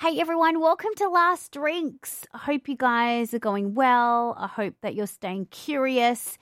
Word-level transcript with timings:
Hey 0.00 0.18
everyone, 0.20 0.60
welcome 0.60 0.90
to 0.96 1.08
Last 1.08 1.52
Drinks. 1.52 2.26
I 2.34 2.38
hope 2.38 2.68
you 2.68 2.76
guys 2.76 3.32
are 3.32 3.38
going 3.38 3.74
well. 3.74 4.34
I 4.36 4.48
hope 4.48 4.74
that 4.82 4.96
you're 4.96 5.06
staying 5.06 5.46
curious. 5.46 6.36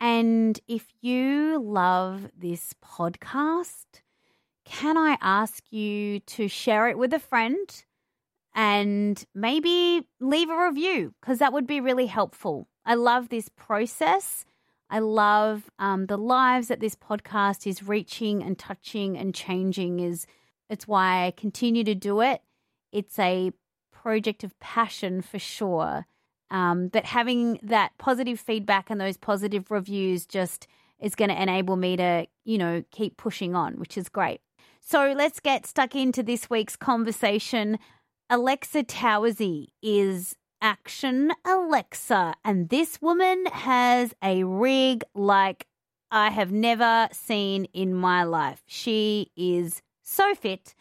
And 0.00 0.58
if 0.66 0.86
you 1.02 1.62
love 1.62 2.30
this 2.36 2.74
podcast, 2.82 4.00
can 4.64 4.96
I 4.96 5.18
ask 5.20 5.62
you 5.70 6.20
to 6.20 6.48
share 6.48 6.88
it 6.88 6.96
with 6.96 7.12
a 7.12 7.18
friend 7.18 7.84
and 8.54 9.22
maybe 9.34 10.08
leave 10.18 10.48
a 10.48 10.66
review? 10.66 11.14
Because 11.20 11.38
that 11.40 11.52
would 11.52 11.66
be 11.66 11.80
really 11.80 12.06
helpful. 12.06 12.68
I 12.86 12.94
love 12.94 13.28
this 13.28 13.50
process. 13.50 14.46
I 14.88 15.00
love 15.00 15.70
um, 15.78 16.06
the 16.06 16.18
lives 16.18 16.68
that 16.68 16.80
this 16.80 16.96
podcast 16.96 17.66
is 17.66 17.86
reaching 17.86 18.42
and 18.42 18.58
touching 18.58 19.16
and 19.16 19.34
changing. 19.34 20.00
Is 20.00 20.26
it's 20.70 20.88
why 20.88 21.26
I 21.26 21.32
continue 21.32 21.84
to 21.84 21.94
do 21.94 22.22
it 22.22 22.40
it's 22.94 23.18
a 23.18 23.52
project 23.92 24.44
of 24.44 24.58
passion 24.60 25.20
for 25.20 25.38
sure. 25.38 26.06
Um, 26.50 26.88
but 26.88 27.04
having 27.04 27.58
that 27.62 27.92
positive 27.98 28.38
feedback 28.38 28.88
and 28.88 29.00
those 29.00 29.16
positive 29.16 29.70
reviews 29.70 30.24
just 30.24 30.68
is 31.00 31.14
going 31.14 31.30
to 31.30 31.42
enable 31.42 31.76
me 31.76 31.96
to, 31.96 32.26
you 32.44 32.56
know, 32.56 32.84
keep 32.92 33.16
pushing 33.16 33.54
on, 33.54 33.74
which 33.74 33.98
is 33.98 34.08
great. 34.08 34.40
So 34.80 35.12
let's 35.16 35.40
get 35.40 35.66
stuck 35.66 35.96
into 35.96 36.22
this 36.22 36.48
week's 36.48 36.76
conversation. 36.76 37.78
Alexa 38.30 38.84
Towersey 38.84 39.68
is 39.82 40.36
Action 40.62 41.32
Alexa, 41.44 42.34
and 42.44 42.68
this 42.68 43.02
woman 43.02 43.46
has 43.46 44.14
a 44.22 44.44
rig 44.44 45.02
like 45.14 45.66
I 46.10 46.30
have 46.30 46.52
never 46.52 47.08
seen 47.12 47.64
in 47.74 47.94
my 47.94 48.22
life. 48.22 48.62
She 48.66 49.30
is 49.36 49.82
so 50.02 50.34
fit. 50.34 50.74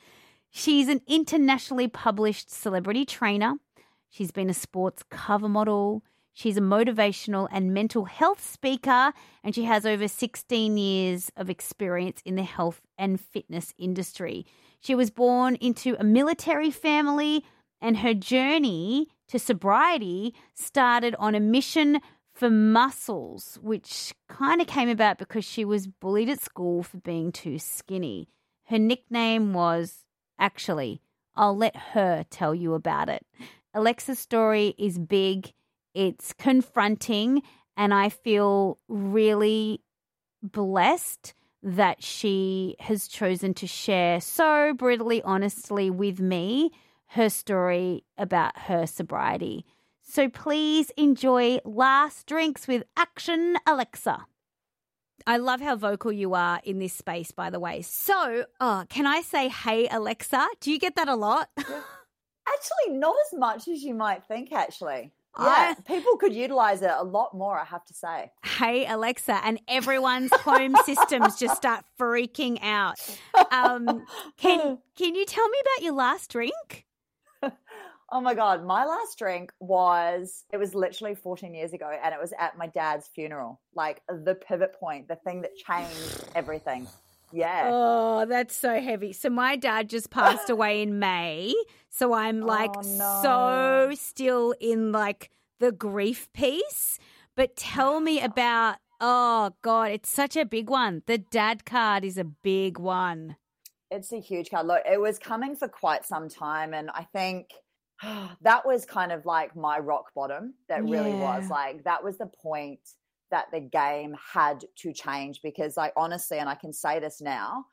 She's 0.56 0.88
an 0.88 1.02
internationally 1.08 1.88
published 1.88 2.52
celebrity 2.52 3.06
trainer. 3.06 3.56
She's 4.12 4.30
been 4.30 4.52
a 4.52 4.54
sports 4.54 5.02
cover 5.10 5.50
model. 5.50 6.04
She's 6.32 6.58
a 6.58 6.62
motivational 6.62 7.48
and 7.52 7.74
mental 7.74 8.06
health 8.06 8.40
speaker, 8.40 9.14
and 9.44 9.56
she 9.56 9.64
has 9.64 9.84
over 9.84 10.08
16 10.08 10.78
years 10.78 11.32
of 11.36 11.50
experience 11.50 12.22
in 12.24 12.36
the 12.36 12.44
health 12.44 12.82
and 13.00 13.20
fitness 13.20 13.74
industry. 13.80 14.46
She 14.80 14.94
was 14.94 15.10
born 15.10 15.56
into 15.56 15.96
a 16.00 16.04
military 16.04 16.70
family, 16.70 17.44
and 17.82 17.98
her 17.98 18.14
journey 18.14 19.08
to 19.30 19.40
sobriety 19.40 20.36
started 20.54 21.16
on 21.18 21.34
a 21.34 21.40
mission 21.40 22.00
for 22.32 22.52
muscles, 22.52 23.58
which 23.64 24.14
kind 24.30 24.62
of 24.62 24.68
came 24.68 24.90
about 24.90 25.18
because 25.18 25.46
she 25.46 25.66
was 25.66 25.88
bullied 25.88 26.30
at 26.30 26.42
school 26.42 26.84
for 26.84 26.98
being 26.98 27.32
too 27.32 27.58
skinny. 27.58 28.30
Her 28.66 28.78
nickname 28.78 29.54
was 29.54 30.03
Actually, 30.40 31.02
I'll 31.36 31.56
let 31.56 31.76
her 31.76 32.26
tell 32.30 32.54
you 32.54 32.74
about 32.74 33.10
it. 33.10 33.26
Alexa's 33.74 34.20
story 34.20 34.76
is 34.78 35.00
big, 35.00 35.52
it's 35.94 36.34
confronting, 36.34 37.42
and 37.76 37.94
I 37.94 38.10
feel 38.10 38.78
really 38.88 39.82
blessed 40.42 41.34
that 41.64 42.04
she 42.04 42.76
has 42.80 43.08
chosen 43.08 43.54
to 43.56 43.68
share 43.68 44.20
so 44.20 44.74
brutally 44.74 45.22
honestly 45.24 45.90
with 45.90 46.20
me 46.20 46.72
her 47.08 47.30
story 47.30 48.04
about 48.18 48.58
her 48.58 48.86
sobriety. 48.86 49.66
So 50.02 50.28
please 50.30 50.92
enjoy 50.98 51.60
Last 51.64 52.28
Drinks 52.28 52.68
with 52.68 52.84
Action 52.98 53.56
Alexa. 53.66 54.26
I 55.26 55.38
love 55.38 55.62
how 55.62 55.76
vocal 55.76 56.12
you 56.12 56.34
are 56.34 56.60
in 56.64 56.80
this 56.80 56.94
space, 56.94 57.32
by 57.32 57.50
the 57.50 57.60
way. 57.60 57.82
So, 57.82 58.46
oh, 58.60 58.86
can 58.90 59.08
I 59.08 59.22
say, 59.22 59.48
hey, 59.48 59.88
Alexa? 59.90 60.48
Do 60.60 60.72
you 60.72 60.80
get 60.80 60.96
that 60.96 61.08
a 61.08 61.16
lot? 61.16 61.50
Actually, 61.58 62.98
not 62.98 63.16
as 63.28 63.40
much 63.40 63.68
as 63.68 63.84
you 63.84 63.94
might 63.94 64.26
think, 64.26 64.52
actually. 64.52 65.14
Yeah, 65.40 65.76
I, 65.78 65.82
people 65.86 66.18
could 66.18 66.34
utilize 66.34 66.82
it 66.82 66.92
a 66.92 67.04
lot 67.04 67.34
more, 67.34 67.58
I 67.58 67.64
have 67.64 67.86
to 67.86 67.94
say. 67.94 68.32
Hey, 68.44 68.86
Alexa, 68.86 69.40
and 69.44 69.60
everyone's 69.68 70.32
home 70.34 70.76
systems 70.86 71.40
just 71.40 71.56
start 71.56 71.86
freaking 72.00 72.60
out. 72.62 72.96
Um, 73.52 74.06
can, 74.38 74.78
can 74.96 75.16
you 75.16 75.26
tell 75.26 75.48
me 75.48 75.58
about 75.62 75.84
your 75.86 75.94
last 75.94 76.30
drink? 76.30 76.86
Oh 78.16 78.22
my 78.22 78.36
God. 78.36 78.64
My 78.64 78.86
last 78.86 79.18
drink 79.18 79.52
was, 79.60 80.46
it 80.54 80.58
was 80.58 80.76
literally 80.76 81.16
14 81.16 81.56
years 81.56 81.74
ago 81.74 81.92
and 82.04 82.14
it 82.14 82.22
was 82.22 82.32
at 82.38 82.56
my 82.60 82.68
dad's 82.68 83.08
funeral. 83.08 83.60
Like 83.74 84.04
the 84.08 84.36
pivot 84.36 84.80
point, 84.80 85.08
the 85.08 85.16
thing 85.16 85.42
that 85.42 85.56
changed 85.56 86.24
everything. 86.36 86.88
Yeah. 87.32 87.72
Oh, 87.74 88.26
that's 88.28 88.56
so 88.56 88.80
heavy. 88.80 89.14
So 89.14 89.32
my 89.32 89.56
dad 89.56 89.90
just 89.90 90.12
passed 90.12 90.48
away 90.52 90.84
in 90.84 91.00
May. 91.00 91.56
So 91.90 92.14
I'm 92.14 92.44
oh, 92.44 92.46
like 92.46 92.70
oh, 92.78 92.82
no. 92.82 93.20
so 93.24 93.96
still 93.96 94.54
in 94.60 94.92
like 94.92 95.32
the 95.60 95.72
grief 95.72 96.32
piece. 96.34 97.00
But 97.36 97.56
tell 97.56 98.00
me 98.00 98.22
about, 98.22 98.76
oh 99.02 99.56
God, 99.64 99.90
it's 99.90 100.10
such 100.10 100.38
a 100.38 100.46
big 100.46 100.70
one. 100.70 101.02
The 101.08 101.18
dad 101.18 101.66
card 101.66 102.06
is 102.06 102.20
a 102.20 102.24
big 102.24 102.78
one. 102.78 103.38
It's 103.90 104.14
a 104.14 104.20
huge 104.20 104.52
card. 104.52 104.68
Look, 104.68 104.84
it 104.86 105.02
was 105.02 105.18
coming 105.18 105.56
for 105.56 105.68
quite 105.68 106.06
some 106.06 106.30
time. 106.30 106.76
And 106.76 106.92
I 106.92 107.08
think 107.12 107.48
that 108.42 108.66
was 108.66 108.86
kind 108.86 109.12
of 109.12 109.26
like 109.26 109.56
my 109.56 109.80
rock 109.80 110.14
bottom. 110.16 110.54
That 110.70 110.84
really 110.84 111.14
was 111.14 111.50
like, 111.50 111.84
that 111.84 112.04
was 112.04 112.18
the 112.18 112.30
point 112.42 112.80
that 113.32 113.48
the 113.52 113.60
game 113.60 114.16
had 114.34 114.64
to 114.78 114.94
change 114.94 115.42
because 115.42 115.78
I 115.78 115.92
honestly, 115.98 116.38
and 116.38 116.50
I 116.50 116.56
can 116.56 116.74
say 116.74 117.00
this 117.00 117.22
now 117.22 117.66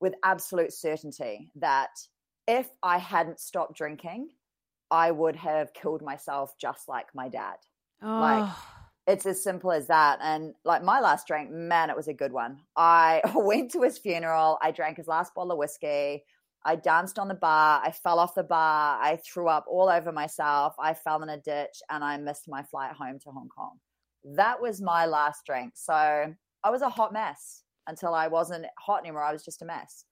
with 0.00 0.14
absolute 0.24 0.72
certainty, 0.72 1.50
that 1.56 1.90
if 2.46 2.68
I 2.82 2.98
hadn't 2.98 3.40
stopped 3.40 3.76
drinking, 3.76 4.28
I 4.90 5.10
would 5.10 5.36
have 5.36 5.72
killed 5.72 6.02
myself 6.02 6.54
just 6.60 6.88
like 6.88 7.06
my 7.14 7.28
dad. 7.28 7.56
Oh. 8.02 8.20
Like, 8.20 8.50
it's 9.06 9.26
as 9.26 9.42
simple 9.42 9.72
as 9.72 9.86
that. 9.86 10.18
And 10.20 10.54
like 10.64 10.82
my 10.82 11.00
last 11.00 11.26
drink, 11.26 11.50
man, 11.50 11.90
it 11.90 11.96
was 11.96 12.08
a 12.08 12.14
good 12.14 12.32
one. 12.32 12.58
I 12.76 13.20
went 13.34 13.72
to 13.72 13.82
his 13.82 13.98
funeral. 13.98 14.58
I 14.60 14.70
drank 14.72 14.96
his 14.96 15.08
last 15.08 15.34
bottle 15.34 15.52
of 15.52 15.58
whiskey. 15.58 16.24
I 16.66 16.74
danced 16.74 17.16
on 17.18 17.28
the 17.28 17.34
bar. 17.34 17.80
I 17.82 17.92
fell 17.92 18.18
off 18.18 18.34
the 18.34 18.42
bar. 18.42 18.98
I 19.00 19.20
threw 19.24 19.46
up 19.46 19.66
all 19.68 19.88
over 19.88 20.10
myself. 20.10 20.74
I 20.80 20.94
fell 20.94 21.22
in 21.22 21.28
a 21.28 21.38
ditch 21.38 21.80
and 21.88 22.02
I 22.02 22.16
missed 22.16 22.48
my 22.48 22.64
flight 22.64 22.92
home 22.92 23.20
to 23.20 23.30
Hong 23.30 23.48
Kong. 23.48 23.78
That 24.24 24.60
was 24.60 24.82
my 24.82 25.06
last 25.06 25.46
drink. 25.46 25.74
So 25.76 25.94
I 25.94 26.70
was 26.70 26.82
a 26.82 26.88
hot 26.88 27.12
mess 27.12 27.62
until 27.86 28.14
I 28.14 28.26
wasn't 28.26 28.66
hot 28.80 29.02
anymore. 29.02 29.22
I 29.22 29.32
was 29.32 29.44
just 29.44 29.62
a 29.62 29.64
mess. 29.64 30.04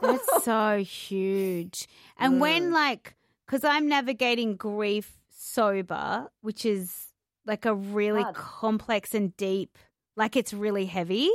That's 0.00 0.26
so 0.44 0.78
huge. 0.78 1.86
And 2.18 2.34
mm. 2.34 2.38
when, 2.38 2.72
like, 2.72 3.14
because 3.46 3.62
I'm 3.62 3.86
navigating 3.86 4.56
grief 4.56 5.18
sober, 5.28 6.30
which 6.40 6.64
is 6.64 7.08
like 7.44 7.66
a 7.66 7.74
really 7.74 8.22
Hard. 8.22 8.36
complex 8.36 9.14
and 9.14 9.36
deep, 9.36 9.76
like, 10.16 10.34
it's 10.34 10.54
really 10.54 10.86
heavy 10.86 11.30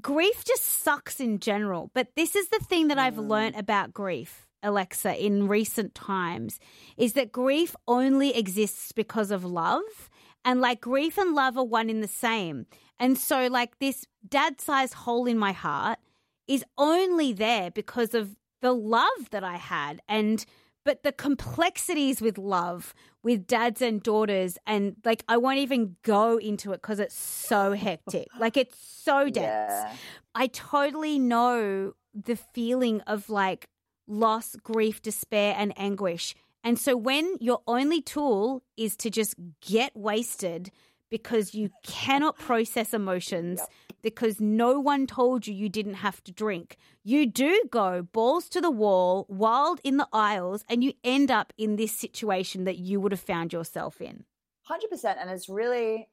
grief 0.00 0.44
just 0.44 0.64
sucks 0.64 1.20
in 1.20 1.38
general. 1.38 1.90
But 1.94 2.08
this 2.16 2.36
is 2.36 2.48
the 2.48 2.60
thing 2.60 2.88
that 2.88 2.98
I've 2.98 3.14
mm. 3.14 3.28
learned 3.28 3.56
about 3.56 3.92
grief, 3.92 4.46
Alexa, 4.62 5.24
in 5.24 5.48
recent 5.48 5.94
times 5.94 6.58
is 6.96 7.14
that 7.14 7.32
grief 7.32 7.74
only 7.88 8.36
exists 8.36 8.92
because 8.92 9.30
of 9.30 9.44
love. 9.44 10.10
And 10.44 10.60
like 10.60 10.80
grief 10.80 11.18
and 11.18 11.34
love 11.34 11.58
are 11.58 11.64
one 11.64 11.90
in 11.90 12.00
the 12.00 12.08
same. 12.08 12.66
And 12.98 13.16
so, 13.18 13.46
like, 13.46 13.78
this 13.78 14.06
dad 14.26 14.60
sized 14.60 14.94
hole 14.94 15.26
in 15.26 15.38
my 15.38 15.52
heart 15.52 15.98
is 16.46 16.64
only 16.76 17.32
there 17.32 17.70
because 17.70 18.14
of 18.14 18.36
the 18.60 18.72
love 18.72 19.30
that 19.30 19.44
I 19.44 19.56
had. 19.56 20.02
And 20.08 20.44
but 20.84 21.02
the 21.02 21.12
complexities 21.12 22.20
with 22.20 22.38
love 22.38 22.94
with 23.22 23.46
dads 23.46 23.82
and 23.82 24.02
daughters 24.02 24.56
and 24.66 24.96
like 25.04 25.22
I 25.28 25.36
won't 25.36 25.58
even 25.58 25.96
go 26.02 26.38
into 26.38 26.72
it 26.72 26.80
because 26.80 26.98
it's 26.98 27.14
so 27.14 27.72
hectic. 27.72 28.28
Like 28.38 28.56
it's 28.56 28.78
so 28.78 29.24
dense. 29.24 29.36
Yeah. 29.36 29.92
I 30.34 30.46
totally 30.46 31.18
know 31.18 31.92
the 32.14 32.36
feeling 32.36 33.00
of 33.02 33.28
like 33.28 33.68
loss, 34.06 34.56
grief, 34.56 35.02
despair, 35.02 35.54
and 35.56 35.72
anguish. 35.76 36.34
And 36.64 36.78
so 36.78 36.96
when 36.96 37.36
your 37.40 37.60
only 37.66 38.00
tool 38.00 38.62
is 38.76 38.96
to 38.96 39.10
just 39.10 39.34
get 39.60 39.94
wasted 39.94 40.70
because 41.10 41.54
you 41.54 41.70
cannot 41.82 42.38
process 42.38 42.94
emotions 42.94 43.60
because 44.02 44.40
no 44.40 44.80
one 44.80 45.06
told 45.06 45.46
you 45.46 45.54
you 45.54 45.68
didn't 45.68 45.94
have 45.94 46.22
to 46.24 46.32
drink. 46.32 46.76
You 47.02 47.26
do 47.26 47.62
go 47.70 48.02
balls 48.02 48.48
to 48.50 48.60
the 48.60 48.70
wall, 48.70 49.26
wild 49.28 49.80
in 49.84 49.96
the 49.96 50.08
aisles, 50.12 50.64
and 50.68 50.82
you 50.82 50.94
end 51.04 51.30
up 51.30 51.52
in 51.58 51.76
this 51.76 51.92
situation 51.92 52.64
that 52.64 52.78
you 52.78 53.00
would 53.00 53.12
have 53.12 53.20
found 53.20 53.52
yourself 53.52 54.00
in. 54.00 54.24
100% 54.70 55.16
and 55.20 55.30
it's 55.30 55.48
really 55.48 56.08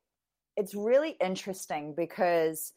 it's 0.56 0.74
really 0.74 1.16
interesting 1.22 1.94
because 1.96 2.74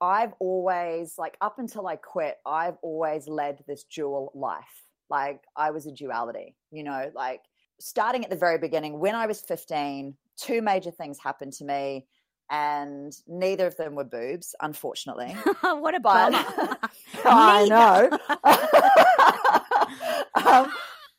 I've 0.00 0.34
always 0.38 1.18
like 1.18 1.36
up 1.40 1.58
until 1.58 1.86
I 1.86 1.96
quit, 1.96 2.38
I've 2.46 2.76
always 2.82 3.26
led 3.28 3.62
this 3.66 3.84
dual 3.84 4.32
life. 4.34 4.86
Like 5.10 5.42
I 5.56 5.72
was 5.72 5.86
a 5.86 5.92
duality, 5.92 6.56
you 6.70 6.84
know, 6.84 7.10
like 7.14 7.42
starting 7.82 8.24
at 8.24 8.30
the 8.30 8.36
very 8.36 8.58
beginning 8.58 8.98
when 9.00 9.14
I 9.14 9.26
was 9.26 9.40
15, 9.40 10.16
two 10.36 10.62
major 10.62 10.90
things 10.90 11.18
happened 11.18 11.52
to 11.54 11.64
me 11.64 12.06
and 12.50 13.12
neither 13.26 13.66
of 13.66 13.76
them 13.76 13.94
were 13.94 14.04
boobs, 14.04 14.54
unfortunately. 14.60 15.42
what 15.62 15.94
a 15.94 16.00
But 16.12 16.32
bummer. 16.32 16.78
I 17.24 17.64
know. 17.66 18.10
um, 20.46 20.72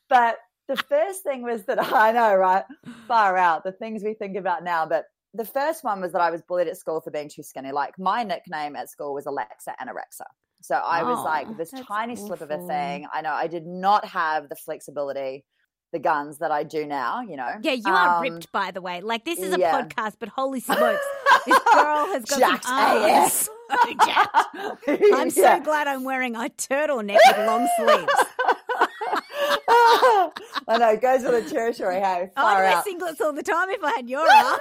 but 0.08 0.38
the 0.68 0.76
first 0.76 1.22
thing 1.22 1.42
was 1.42 1.64
that 1.66 1.78
I 1.92 2.12
know, 2.12 2.34
right? 2.36 2.64
Far 3.08 3.36
out 3.36 3.64
the 3.64 3.72
things 3.72 4.02
we 4.02 4.14
think 4.14 4.36
about 4.36 4.64
now. 4.64 4.86
But 4.86 5.06
the 5.34 5.44
first 5.44 5.84
one 5.84 6.00
was 6.00 6.12
that 6.12 6.20
I 6.22 6.30
was 6.30 6.42
bullied 6.42 6.68
at 6.68 6.76
school 6.78 7.00
for 7.00 7.10
being 7.10 7.28
too 7.28 7.42
skinny. 7.42 7.72
Like 7.72 7.98
my 7.98 8.22
nickname 8.22 8.76
at 8.76 8.90
school 8.90 9.14
was 9.14 9.26
Alexa 9.26 9.74
Anorexa. 9.80 10.26
So 10.62 10.76
I 10.76 11.02
was 11.02 11.18
Oh, 11.18 11.24
like 11.24 11.56
this 11.56 11.72
that's 11.72 11.86
tiny 11.86 12.16
slip 12.16 12.40
of 12.40 12.50
a 12.50 12.58
thing. 12.58 13.06
I 13.12 13.20
know 13.22 13.32
I 13.32 13.48
did 13.48 13.66
not 13.66 14.04
have 14.06 14.48
the 14.48 14.56
flexibility, 14.56 15.44
the 15.94 15.98
guns 16.00 16.38
that 16.38 16.50
I 16.50 16.64
do 16.64 16.84
now, 16.84 17.20
you 17.22 17.36
know. 17.36 17.48
Yeah, 17.62 17.72
you 17.72 17.86
are 17.86 18.16
Um, 18.16 18.22
ripped, 18.22 18.50
by 18.52 18.72
the 18.72 18.80
way. 18.82 19.00
Like 19.00 19.24
this 19.24 19.38
is 19.38 19.54
a 19.54 19.58
yeah. 19.58 19.80
podcast, 19.80 20.16
but 20.18 20.28
holy 20.28 20.58
smokes, 20.68 21.04
this 21.46 21.58
girl 21.72 22.06
has 22.12 22.24
got 22.24 22.38
Jacked 22.40 22.64
some. 22.64 23.28
So 23.30 23.94
jacked. 24.04 24.88
I'm 25.14 25.30
so 25.30 25.40
Yeah. 25.40 25.60
glad 25.60 25.86
I'm 25.88 26.02
wearing 26.04 26.34
a 26.36 26.40
turtleneck 26.50 27.18
with 27.26 27.46
long 27.46 27.68
sleeves. 27.78 28.12
I 30.66 30.78
know, 30.78 30.90
it 30.90 31.00
goes 31.00 31.22
with 31.22 31.44
the 31.44 31.50
territory, 31.54 31.96
hey. 32.00 32.30
I'd 32.36 32.54
wear 32.54 32.64
out. 32.66 32.84
singlets 32.84 33.20
all 33.20 33.32
the 33.32 33.42
time 33.42 33.70
if 33.70 33.82
I 33.82 33.90
had 33.96 34.08
your 34.08 34.20
arms. 34.28 34.60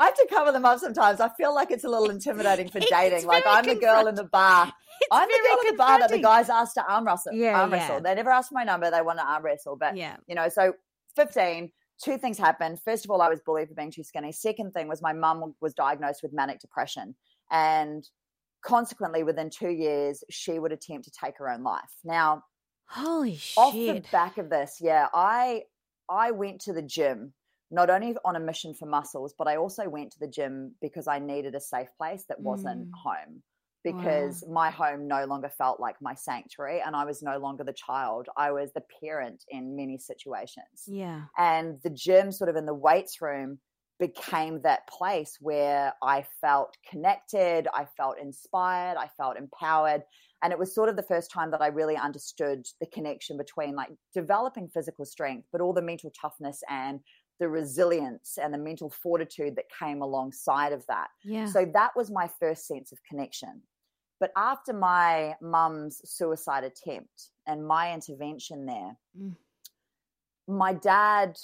I 0.00 0.04
have 0.06 0.14
to 0.14 0.26
cover 0.30 0.52
them 0.52 0.64
up 0.64 0.78
sometimes. 0.80 1.20
I 1.20 1.28
feel 1.30 1.54
like 1.54 1.70
it's 1.70 1.84
a 1.84 1.88
little 1.88 2.10
intimidating 2.10 2.68
for 2.70 2.80
dating. 2.80 3.26
Like 3.26 3.44
I'm 3.46 3.64
the 3.64 3.74
girl 3.74 4.06
in 4.06 4.14
the 4.14 4.24
bar. 4.24 4.72
I'm 5.12 5.28
the 5.28 5.34
girl 5.48 5.58
in 5.62 5.72
the 5.72 5.76
bar 5.78 5.98
that 6.00 6.10
the 6.10 6.18
guys 6.20 6.48
asked 6.50 6.74
to 6.74 6.84
arm 6.86 7.06
wrestle. 7.06 7.32
Yeah, 7.32 7.60
arm 7.60 7.70
yeah. 7.70 7.76
wrestle. 7.78 8.00
They 8.00 8.14
never 8.14 8.30
asked 8.30 8.48
for 8.50 8.54
my 8.54 8.64
number. 8.64 8.90
They 8.90 9.02
want 9.02 9.18
to 9.18 9.24
arm 9.24 9.42
wrestle. 9.44 9.76
But 9.76 9.96
Yeah. 9.96 10.16
you 10.26 10.34
know, 10.34 10.48
so 10.48 10.74
15, 11.16 11.70
two 12.02 12.18
things 12.18 12.38
happened. 12.38 12.80
First 12.82 13.04
of 13.04 13.10
all, 13.10 13.20
I 13.22 13.28
was 13.28 13.40
bullied 13.40 13.68
for 13.68 13.74
being 13.74 13.90
too 13.90 14.04
skinny. 14.04 14.32
Second 14.32 14.72
thing 14.72 14.88
was 14.88 15.02
my 15.02 15.12
mum 15.12 15.54
was 15.60 15.74
diagnosed 15.74 16.22
with 16.22 16.32
manic 16.32 16.60
depression, 16.60 17.14
and 17.50 18.08
consequently, 18.62 19.22
within 19.22 19.50
two 19.50 19.70
years, 19.70 20.24
she 20.30 20.58
would 20.58 20.72
attempt 20.72 21.04
to 21.04 21.10
take 21.10 21.38
her 21.38 21.48
own 21.48 21.62
life. 21.62 21.92
Now, 22.04 22.42
Holy 22.86 23.38
off 23.56 23.72
the 23.74 24.02
back 24.10 24.38
of 24.38 24.48
this, 24.50 24.78
yeah, 24.80 25.08
I 25.12 25.64
I 26.08 26.30
went 26.30 26.60
to 26.62 26.72
the 26.72 26.82
gym 26.82 27.34
not 27.70 27.90
only 27.90 28.16
on 28.24 28.34
a 28.34 28.40
mission 28.40 28.72
for 28.72 28.86
muscles, 28.86 29.34
but 29.36 29.46
I 29.46 29.56
also 29.56 29.88
went 29.90 30.12
to 30.12 30.18
the 30.18 30.26
gym 30.26 30.74
because 30.80 31.06
I 31.06 31.18
needed 31.18 31.54
a 31.54 31.60
safe 31.60 31.88
place 31.98 32.24
that 32.30 32.40
wasn't 32.40 32.88
Mm. 32.88 32.94
home. 32.94 33.42
Because 33.84 34.44
my 34.50 34.70
home 34.70 35.06
no 35.06 35.24
longer 35.24 35.48
felt 35.48 35.80
like 35.80 35.96
my 36.02 36.14
sanctuary, 36.14 36.82
and 36.84 36.96
I 36.96 37.04
was 37.04 37.22
no 37.22 37.38
longer 37.38 37.64
the 37.64 37.72
child. 37.72 38.28
I 38.36 38.50
was 38.50 38.72
the 38.72 38.82
parent 39.02 39.44
in 39.48 39.76
many 39.76 39.98
situations. 39.98 40.84
Yeah. 40.86 41.22
And 41.38 41.78
the 41.82 41.90
gym, 41.90 42.32
sort 42.32 42.50
of 42.50 42.56
in 42.56 42.66
the 42.66 42.74
weights 42.74 43.22
room, 43.22 43.60
became 43.98 44.62
that 44.62 44.86
place 44.88 45.38
where 45.40 45.92
I 46.02 46.24
felt 46.40 46.76
connected, 46.88 47.66
I 47.74 47.86
felt 47.96 48.18
inspired, 48.18 48.96
I 48.96 49.08
felt 49.16 49.36
empowered. 49.36 50.02
And 50.42 50.52
it 50.52 50.58
was 50.58 50.72
sort 50.72 50.88
of 50.88 50.94
the 50.94 51.02
first 51.02 51.32
time 51.32 51.50
that 51.50 51.62
I 51.62 51.66
really 51.66 51.96
understood 51.96 52.64
the 52.80 52.86
connection 52.86 53.36
between 53.36 53.74
like 53.74 53.90
developing 54.14 54.68
physical 54.68 55.04
strength, 55.04 55.48
but 55.50 55.60
all 55.60 55.72
the 55.72 55.82
mental 55.82 56.12
toughness 56.20 56.62
and 56.68 57.00
the 57.38 57.48
resilience 57.48 58.38
and 58.40 58.52
the 58.52 58.58
mental 58.58 58.90
fortitude 58.90 59.54
that 59.56 59.66
came 59.78 60.02
alongside 60.02 60.72
of 60.72 60.84
that. 60.86 61.08
Yeah. 61.24 61.46
So 61.46 61.64
that 61.72 61.92
was 61.96 62.10
my 62.10 62.28
first 62.40 62.66
sense 62.66 62.90
of 62.92 62.98
connection. 63.08 63.62
But 64.20 64.32
after 64.36 64.72
my 64.72 65.34
mum's 65.40 66.00
suicide 66.04 66.64
attempt 66.64 67.30
and 67.46 67.64
my 67.66 67.94
intervention 67.94 68.66
there, 68.66 68.96
Mm. 69.16 69.36
my 70.48 70.72
dad 70.72 71.36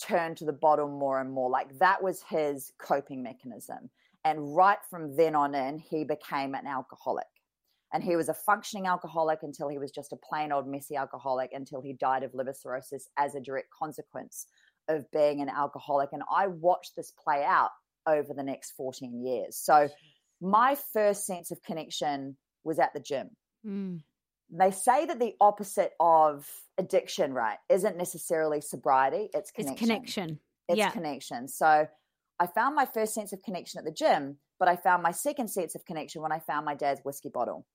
turned 0.00 0.36
to 0.38 0.44
the 0.44 0.52
bottle 0.52 0.88
more 0.88 1.20
and 1.20 1.30
more. 1.30 1.50
Like 1.50 1.78
that 1.78 2.02
was 2.02 2.22
his 2.22 2.72
coping 2.78 3.22
mechanism. 3.22 3.90
And 4.24 4.56
right 4.56 4.78
from 4.90 5.14
then 5.16 5.34
on 5.34 5.54
in, 5.54 5.78
he 5.78 6.04
became 6.04 6.54
an 6.54 6.66
alcoholic. 6.66 7.26
And 7.92 8.02
he 8.02 8.16
was 8.16 8.28
a 8.28 8.34
functioning 8.34 8.86
alcoholic 8.86 9.42
until 9.42 9.68
he 9.68 9.78
was 9.78 9.90
just 9.90 10.12
a 10.12 10.16
plain 10.16 10.52
old 10.52 10.66
messy 10.66 10.94
alcoholic 10.96 11.52
until 11.52 11.80
he 11.80 11.94
died 11.94 12.22
of 12.22 12.34
liver 12.34 12.52
cirrhosis 12.52 13.08
as 13.16 13.34
a 13.34 13.40
direct 13.40 13.68
consequence 13.70 14.46
of 14.88 15.10
being 15.10 15.40
an 15.40 15.48
alcoholic. 15.48 16.10
And 16.12 16.22
I 16.30 16.46
watched 16.46 16.96
this 16.96 17.12
play 17.12 17.44
out 17.44 17.70
over 18.06 18.32
the 18.34 18.42
next 18.42 18.72
14 18.72 19.24
years. 19.24 19.56
So 19.56 19.88
my 20.40 20.76
first 20.92 21.26
sense 21.26 21.50
of 21.50 21.62
connection 21.62 22.36
was 22.64 22.78
at 22.78 22.92
the 22.94 23.00
gym. 23.00 23.30
Mm. 23.66 24.02
They 24.50 24.70
say 24.70 25.04
that 25.04 25.18
the 25.18 25.34
opposite 25.40 25.92
of 26.00 26.46
addiction, 26.78 27.34
right, 27.34 27.58
isn't 27.68 27.96
necessarily 27.96 28.60
sobriety, 28.60 29.28
it's 29.34 29.50
connection. 29.50 29.72
It's 29.72 29.80
connection. 29.80 30.40
It's 30.68 30.78
yeah. 30.78 30.90
connection. 30.90 31.48
So 31.48 31.86
I 32.40 32.46
found 32.46 32.74
my 32.74 32.86
first 32.86 33.14
sense 33.14 33.32
of 33.32 33.42
connection 33.42 33.78
at 33.78 33.84
the 33.84 33.92
gym, 33.92 34.38
but 34.58 34.68
I 34.68 34.76
found 34.76 35.02
my 35.02 35.10
second 35.10 35.48
sense 35.48 35.74
of 35.74 35.84
connection 35.84 36.22
when 36.22 36.32
I 36.32 36.38
found 36.38 36.64
my 36.64 36.74
dad's 36.74 37.00
whiskey 37.04 37.28
bottle. 37.28 37.66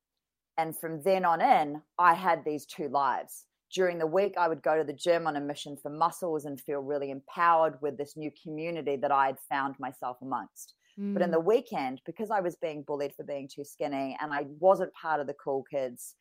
And 0.57 0.77
from 0.77 1.01
then 1.03 1.25
on 1.25 1.41
in, 1.41 1.81
I 1.97 2.13
had 2.13 2.45
these 2.45 2.65
two 2.65 2.87
lives. 2.87 3.45
During 3.73 3.97
the 3.97 4.07
week, 4.07 4.35
I 4.37 4.47
would 4.47 4.61
go 4.61 4.77
to 4.77 4.83
the 4.83 4.93
gym 4.93 5.25
on 5.25 5.35
a 5.35 5.41
mission 5.41 5.77
for 5.77 5.89
muscles 5.89 6.45
and 6.45 6.61
feel 6.61 6.79
really 6.79 7.09
empowered 7.09 7.81
with 7.81 7.97
this 7.97 8.15
new 8.15 8.31
community 8.41 8.95
that 8.97 9.11
I 9.11 9.25
had 9.27 9.39
found 9.49 9.79
myself 9.79 10.17
amongst. 10.21 10.75
But 11.11 11.23
in 11.23 11.29
Mm. 11.29 11.31
the 11.31 11.39
weekend, 11.39 12.01
because 12.05 12.29
I 12.29 12.39
was 12.39 12.55
being 12.55 12.83
bullied 12.83 13.15
for 13.15 13.23
being 13.23 13.47
too 13.47 13.63
skinny 13.63 14.15
and 14.21 14.31
I 14.33 14.43
wasn't 14.59 14.93
part 14.93 15.19
of 15.19 15.27
the 15.27 15.33
cool 15.33 15.63
kids, 15.63 16.15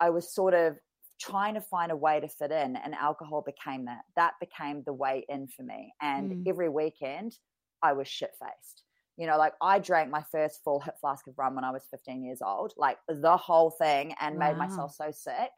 I 0.00 0.10
was 0.10 0.32
sort 0.32 0.54
of 0.54 0.78
trying 1.18 1.54
to 1.54 1.60
find 1.60 1.92
a 1.92 1.96
way 1.96 2.20
to 2.20 2.28
fit 2.28 2.52
in, 2.52 2.76
and 2.76 2.94
alcohol 2.94 3.42
became 3.42 3.86
that. 3.86 4.04
That 4.16 4.34
became 4.40 4.82
the 4.82 4.92
way 4.92 5.24
in 5.28 5.48
for 5.48 5.62
me. 5.62 5.94
And 6.00 6.32
Mm. 6.32 6.46
every 6.46 6.68
weekend, 6.68 7.38
I 7.82 7.92
was 7.94 8.08
shit 8.08 8.34
faced. 8.38 8.84
You 9.16 9.26
know, 9.26 9.38
like 9.38 9.54
I 9.62 9.78
drank 9.78 10.10
my 10.10 10.22
first 10.22 10.62
full 10.62 10.80
hip 10.80 10.96
flask 11.00 11.26
of 11.26 11.38
rum 11.38 11.54
when 11.54 11.64
I 11.64 11.70
was 11.70 11.86
15 11.90 12.22
years 12.24 12.42
old, 12.42 12.74
like 12.76 12.98
the 13.08 13.36
whole 13.36 13.70
thing, 13.70 14.14
and 14.20 14.38
made 14.38 14.56
myself 14.58 14.92
so 14.94 15.10
sick 15.10 15.50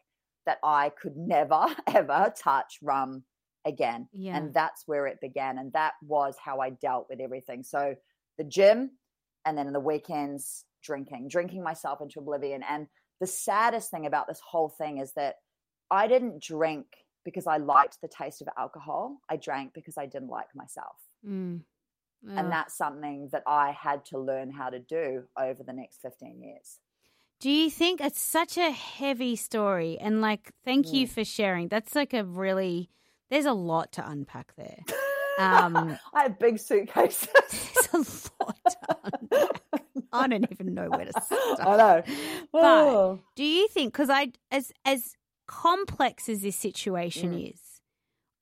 that 0.49 0.59
I 0.65 0.89
could 0.89 1.15
never, 1.15 1.67
ever 1.95 2.33
touch 2.35 2.78
rum 2.83 3.23
again. 3.67 4.09
Yeah. 4.12 4.35
And 4.35 4.55
that's 4.55 4.85
where 4.87 5.07
it 5.07 5.21
began. 5.21 5.59
And 5.59 5.71
that 5.75 5.93
was 6.02 6.37
how 6.43 6.61
I 6.61 6.71
dealt 6.71 7.07
with 7.11 7.21
everything. 7.21 7.62
So 7.62 7.97
the 8.38 8.45
gym, 8.45 8.93
and 9.45 9.59
then 9.59 9.71
the 9.75 9.81
weekends, 9.81 10.64
drinking, 10.83 11.28
drinking 11.28 11.62
myself 11.62 12.00
into 12.00 12.19
oblivion. 12.19 12.62
And 12.69 12.87
the 13.21 13.26
saddest 13.26 13.90
thing 13.90 14.07
about 14.07 14.26
this 14.26 14.40
whole 14.40 14.71
thing 14.71 14.99
is 14.99 15.12
that 15.17 15.35
I 15.90 16.07
didn't 16.07 16.43
drink 16.43 16.87
because 17.26 17.47
I 17.47 17.59
liked 17.59 17.99
the 18.00 18.09
taste 18.09 18.40
of 18.40 18.49
alcohol. 18.57 19.19
I 19.28 19.37
drank 19.37 19.75
because 19.75 19.99
I 19.99 20.07
didn't 20.07 20.28
like 20.28 20.49
myself. 20.55 20.97
Mm. 21.26 21.61
And 22.26 22.50
that's 22.50 22.76
something 22.76 23.28
that 23.33 23.43
I 23.47 23.71
had 23.71 24.05
to 24.07 24.19
learn 24.19 24.50
how 24.50 24.71
to 24.71 24.81
do 24.81 25.25
over 25.38 25.62
the 25.62 25.73
next 25.73 26.00
15 26.02 26.43
years. 26.43 26.78
Do 27.40 27.50
you 27.50 27.71
think 27.71 28.00
it's 28.00 28.21
such 28.21 28.57
a 28.59 28.71
heavy 28.71 29.37
story? 29.37 29.97
And 30.00 30.21
like, 30.21 30.52
thank 30.64 30.92
you 30.92 31.07
Mm. 31.07 31.11
for 31.11 31.25
sharing. 31.25 31.68
That's 31.68 31.95
like 31.95 32.12
a 32.12 32.25
really, 32.25 32.90
there's 33.30 33.45
a 33.47 33.52
lot 33.52 33.92
to 33.92 34.09
unpack 34.09 34.54
there. 34.57 34.83
Um, 35.40 35.97
I 36.12 36.23
have 36.25 36.37
big 36.40 36.59
suitcases. 36.59 37.28
There's 37.92 38.28
a 38.40 38.45
lot 38.45 38.57
to 38.71 38.97
unpack. 39.04 39.62
I 40.12 40.26
don't 40.26 40.50
even 40.50 40.75
know 40.75 40.88
where 40.90 41.04
to 41.04 41.12
start. 41.21 41.61
I 41.64 41.76
know. 41.76 42.02
But 42.50 42.64
Oh. 42.64 43.21
do 43.37 43.45
you 43.45 43.68
think 43.68 43.92
because 43.92 44.11
I 44.11 44.33
as 44.50 44.73
as 44.85 45.14
complex 45.47 46.28
as 46.28 46.42
this 46.42 46.57
situation 46.57 47.35
Mm. 47.35 47.52
is, 47.52 47.61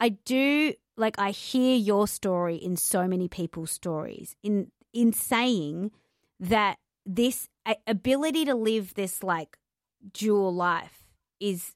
I 0.01 0.09
do 0.09 0.73
like 0.97 1.19
I 1.19 1.33
hear 1.33 1.77
your 1.77 2.09
story 2.09 2.57
in 2.57 2.77
so 2.79 3.07
many 3.07 3.29
people's 3.29 3.73
stories 3.73 4.35
in 4.43 4.73
in 4.95 5.13
saying 5.13 5.91
that 6.41 6.79
this 7.05 7.47
ability 7.87 8.45
to 8.47 8.55
live 8.55 8.95
this 8.95 9.23
like 9.23 9.57
dual 10.13 10.55
life 10.55 11.05
is 11.41 11.73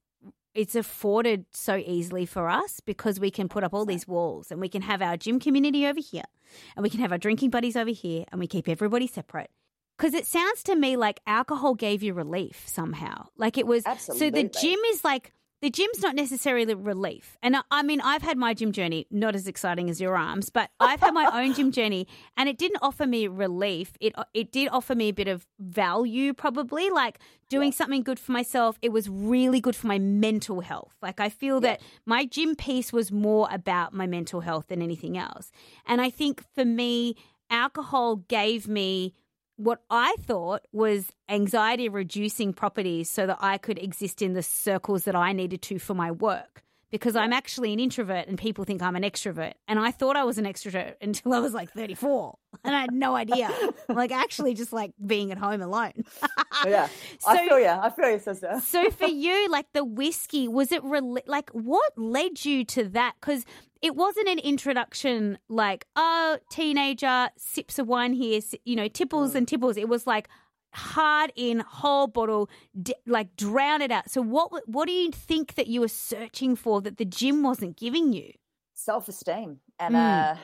it's 0.55 0.75
afforded 0.75 1.45
so 1.53 1.77
easily 1.77 2.27
for 2.27 2.49
us 2.49 2.81
because 2.81 3.21
we 3.21 3.31
can 3.31 3.49
put 3.49 3.63
up 3.63 3.73
all 3.73 3.85
these 3.85 4.07
walls 4.07 4.51
and 4.51 4.61
we 4.61 4.69
can 4.69 4.83
have 4.83 5.01
our 5.01 5.17
gym 5.17 5.39
community 5.39 5.87
over 5.87 6.01
here 6.01 6.25
and 6.75 6.83
we 6.83 6.91
can 6.91 7.01
have 7.01 7.13
our 7.13 7.19
drinking 7.19 7.51
buddies 7.51 7.77
over 7.77 7.91
here 7.91 8.25
and 8.33 8.41
we 8.41 8.47
keep 8.47 8.69
everybody 8.69 9.07
separate. 9.07 9.51
Because 9.97 10.15
it 10.15 10.27
sounds 10.27 10.63
to 10.65 10.75
me 10.75 10.97
like 10.97 11.21
alcohol 11.27 11.75
gave 11.75 12.03
you 12.03 12.15
relief 12.15 12.65
somehow. 12.67 13.27
Like 13.37 13.59
it 13.59 13.67
was. 13.67 13.85
So 13.99 14.31
the 14.31 14.45
gym 14.45 14.79
is 14.89 15.05
like 15.05 15.33
the 15.63 15.71
gym's 15.71 16.01
not 16.01 16.15
necessarily 16.15 16.75
relief. 16.75 17.37
And 17.43 17.57
I, 17.57 17.61
I 17.71 17.83
mean, 17.83 18.01
I've 18.01 18.23
had 18.23 18.39
my 18.39 18.55
gym 18.55 18.73
journey, 18.73 19.07
not 19.11 19.35
as 19.35 19.47
exciting 19.47 19.91
as 19.91 20.01
your 20.01 20.17
arms, 20.17 20.51
but 20.51 20.71
I've 20.81 21.01
had 21.01 21.13
my 21.13 21.29
own 21.33 21.55
gym 21.55 21.71
journey, 21.71 22.07
and 22.37 22.49
it 22.49 22.59
didn't 22.59 22.79
offer 22.83 23.07
me 23.07 23.27
relief. 23.29 23.93
It 24.01 24.15
it 24.35 24.53
did 24.53 24.69
offer 24.73 24.95
me 24.95 25.09
a 25.09 25.13
bit 25.13 25.29
of 25.29 25.47
value, 25.59 26.33
probably, 26.33 26.91
like 26.91 27.19
doing 27.49 27.71
yeah. 27.71 27.77
something 27.77 28.03
good 28.03 28.19
for 28.19 28.33
myself. 28.33 28.79
It 28.81 28.93
was 28.93 29.09
really 29.09 29.61
good 29.61 29.77
for 29.77 29.87
my 29.87 29.99
mental 29.99 30.61
health. 30.61 30.95
Like 31.03 31.21
I 31.21 31.29
feel 31.29 31.57
yeah. 31.57 31.71
that 31.71 31.81
my 32.07 32.25
gym 32.25 32.57
piece 32.57 32.93
was 32.93 33.13
more 33.13 33.49
about 33.51 33.93
my 33.93 34.07
mental 34.07 34.41
health 34.41 34.69
than 34.69 34.81
anything 34.81 35.19
else. 35.19 35.51
And 35.87 36.01
I 36.01 36.11
think 36.11 36.43
for 36.55 36.65
me, 36.65 37.17
alcohol 37.51 38.17
gave 38.17 38.69
me 38.69 39.15
what 39.61 39.83
I 39.91 40.17
thought 40.23 40.63
was 40.73 41.07
anxiety 41.29 41.89
reducing 41.89 42.53
properties 42.55 43.11
so 43.11 43.27
that 43.27 43.39
I 43.41 43.59
could 43.59 43.79
exist 43.79 44.23
in 44.23 44.33
the 44.33 44.43
circles 44.43 45.05
that 45.05 45.15
I 45.15 45.33
needed 45.33 45.61
to 45.63 45.79
for 45.79 45.95
my 45.95 46.11
work. 46.11 46.63
Because 46.91 47.15
I'm 47.15 47.33
actually 47.33 47.73
an 47.73 47.79
introvert 47.79 48.27
and 48.27 48.37
people 48.37 48.65
think 48.65 48.83
I'm 48.83 48.97
an 48.97 49.05
extrovert. 49.05 49.53
And 49.69 49.79
I 49.79 49.93
thought 49.93 50.17
I 50.17 50.25
was 50.25 50.39
an 50.39 50.45
extrovert 50.45 50.95
until 51.01 51.33
I 51.35 51.39
was 51.39 51.53
like 51.53 51.71
34 51.73 52.37
and 52.65 52.75
I 52.75 52.81
had 52.81 52.93
no 52.93 53.15
idea. 53.15 53.51
like 53.89 54.11
actually 54.11 54.55
just 54.55 54.73
like 54.73 54.93
being 55.05 55.31
at 55.31 55.39
home 55.39 55.61
alone. 55.63 55.93
Oh, 56.23 56.69
yeah. 56.69 56.89
So, 57.21 57.31
I 57.31 57.47
feel 57.47 57.61
you. 57.61 57.69
I 57.69 57.91
feel 57.91 58.11
you, 58.11 58.19
sister. 58.19 58.61
so 58.65 58.91
for 58.91 59.07
you, 59.07 59.49
like 59.51 59.67
the 59.73 59.85
whiskey, 59.85 60.49
was 60.49 60.73
it 60.73 60.83
re- 60.83 61.23
like 61.27 61.51
what 61.51 61.93
led 61.97 62.45
you 62.45 62.65
to 62.65 62.89
that? 62.89 63.15
Because 63.21 63.45
it 63.83 63.97
wasn't 63.97 64.29
an 64.29 64.39
introduction 64.39 65.39
like, 65.49 65.87
oh, 65.97 66.39
teenager, 66.51 67.31
sips 67.37 67.79
of 67.79 67.89
wine 67.89 68.13
here, 68.13 68.41
you 68.65 68.77
know, 68.77 68.89
tipples 68.89 69.33
mm. 69.33 69.37
and 69.37 69.49
tipples. 69.49 69.77
It 69.77 69.89
was 69.89 70.07
like 70.07 70.29
hard 70.73 71.33
in, 71.35 71.61
whole 71.61 72.07
bottle, 72.07 72.51
d- 72.81 72.95
like 73.07 73.37
drown 73.37 73.83
it 73.83 73.91
out. 73.91 74.11
So 74.11 74.23
what 74.23 74.69
what 74.69 74.87
do 74.87 74.93
you 74.93 75.11
think 75.11 75.55
that 75.55 75.67
you 75.67 75.81
were 75.81 75.89
searching 75.89 76.57
for 76.57 76.81
that 76.83 76.99
the 76.99 77.05
gym 77.05 77.43
wasn't 77.43 77.77
giving 77.77 78.13
you? 78.13 78.33
Self 78.75 79.09
esteem 79.09 79.59
and 79.79 79.95
mm. 79.95 79.99
a, 79.99 80.39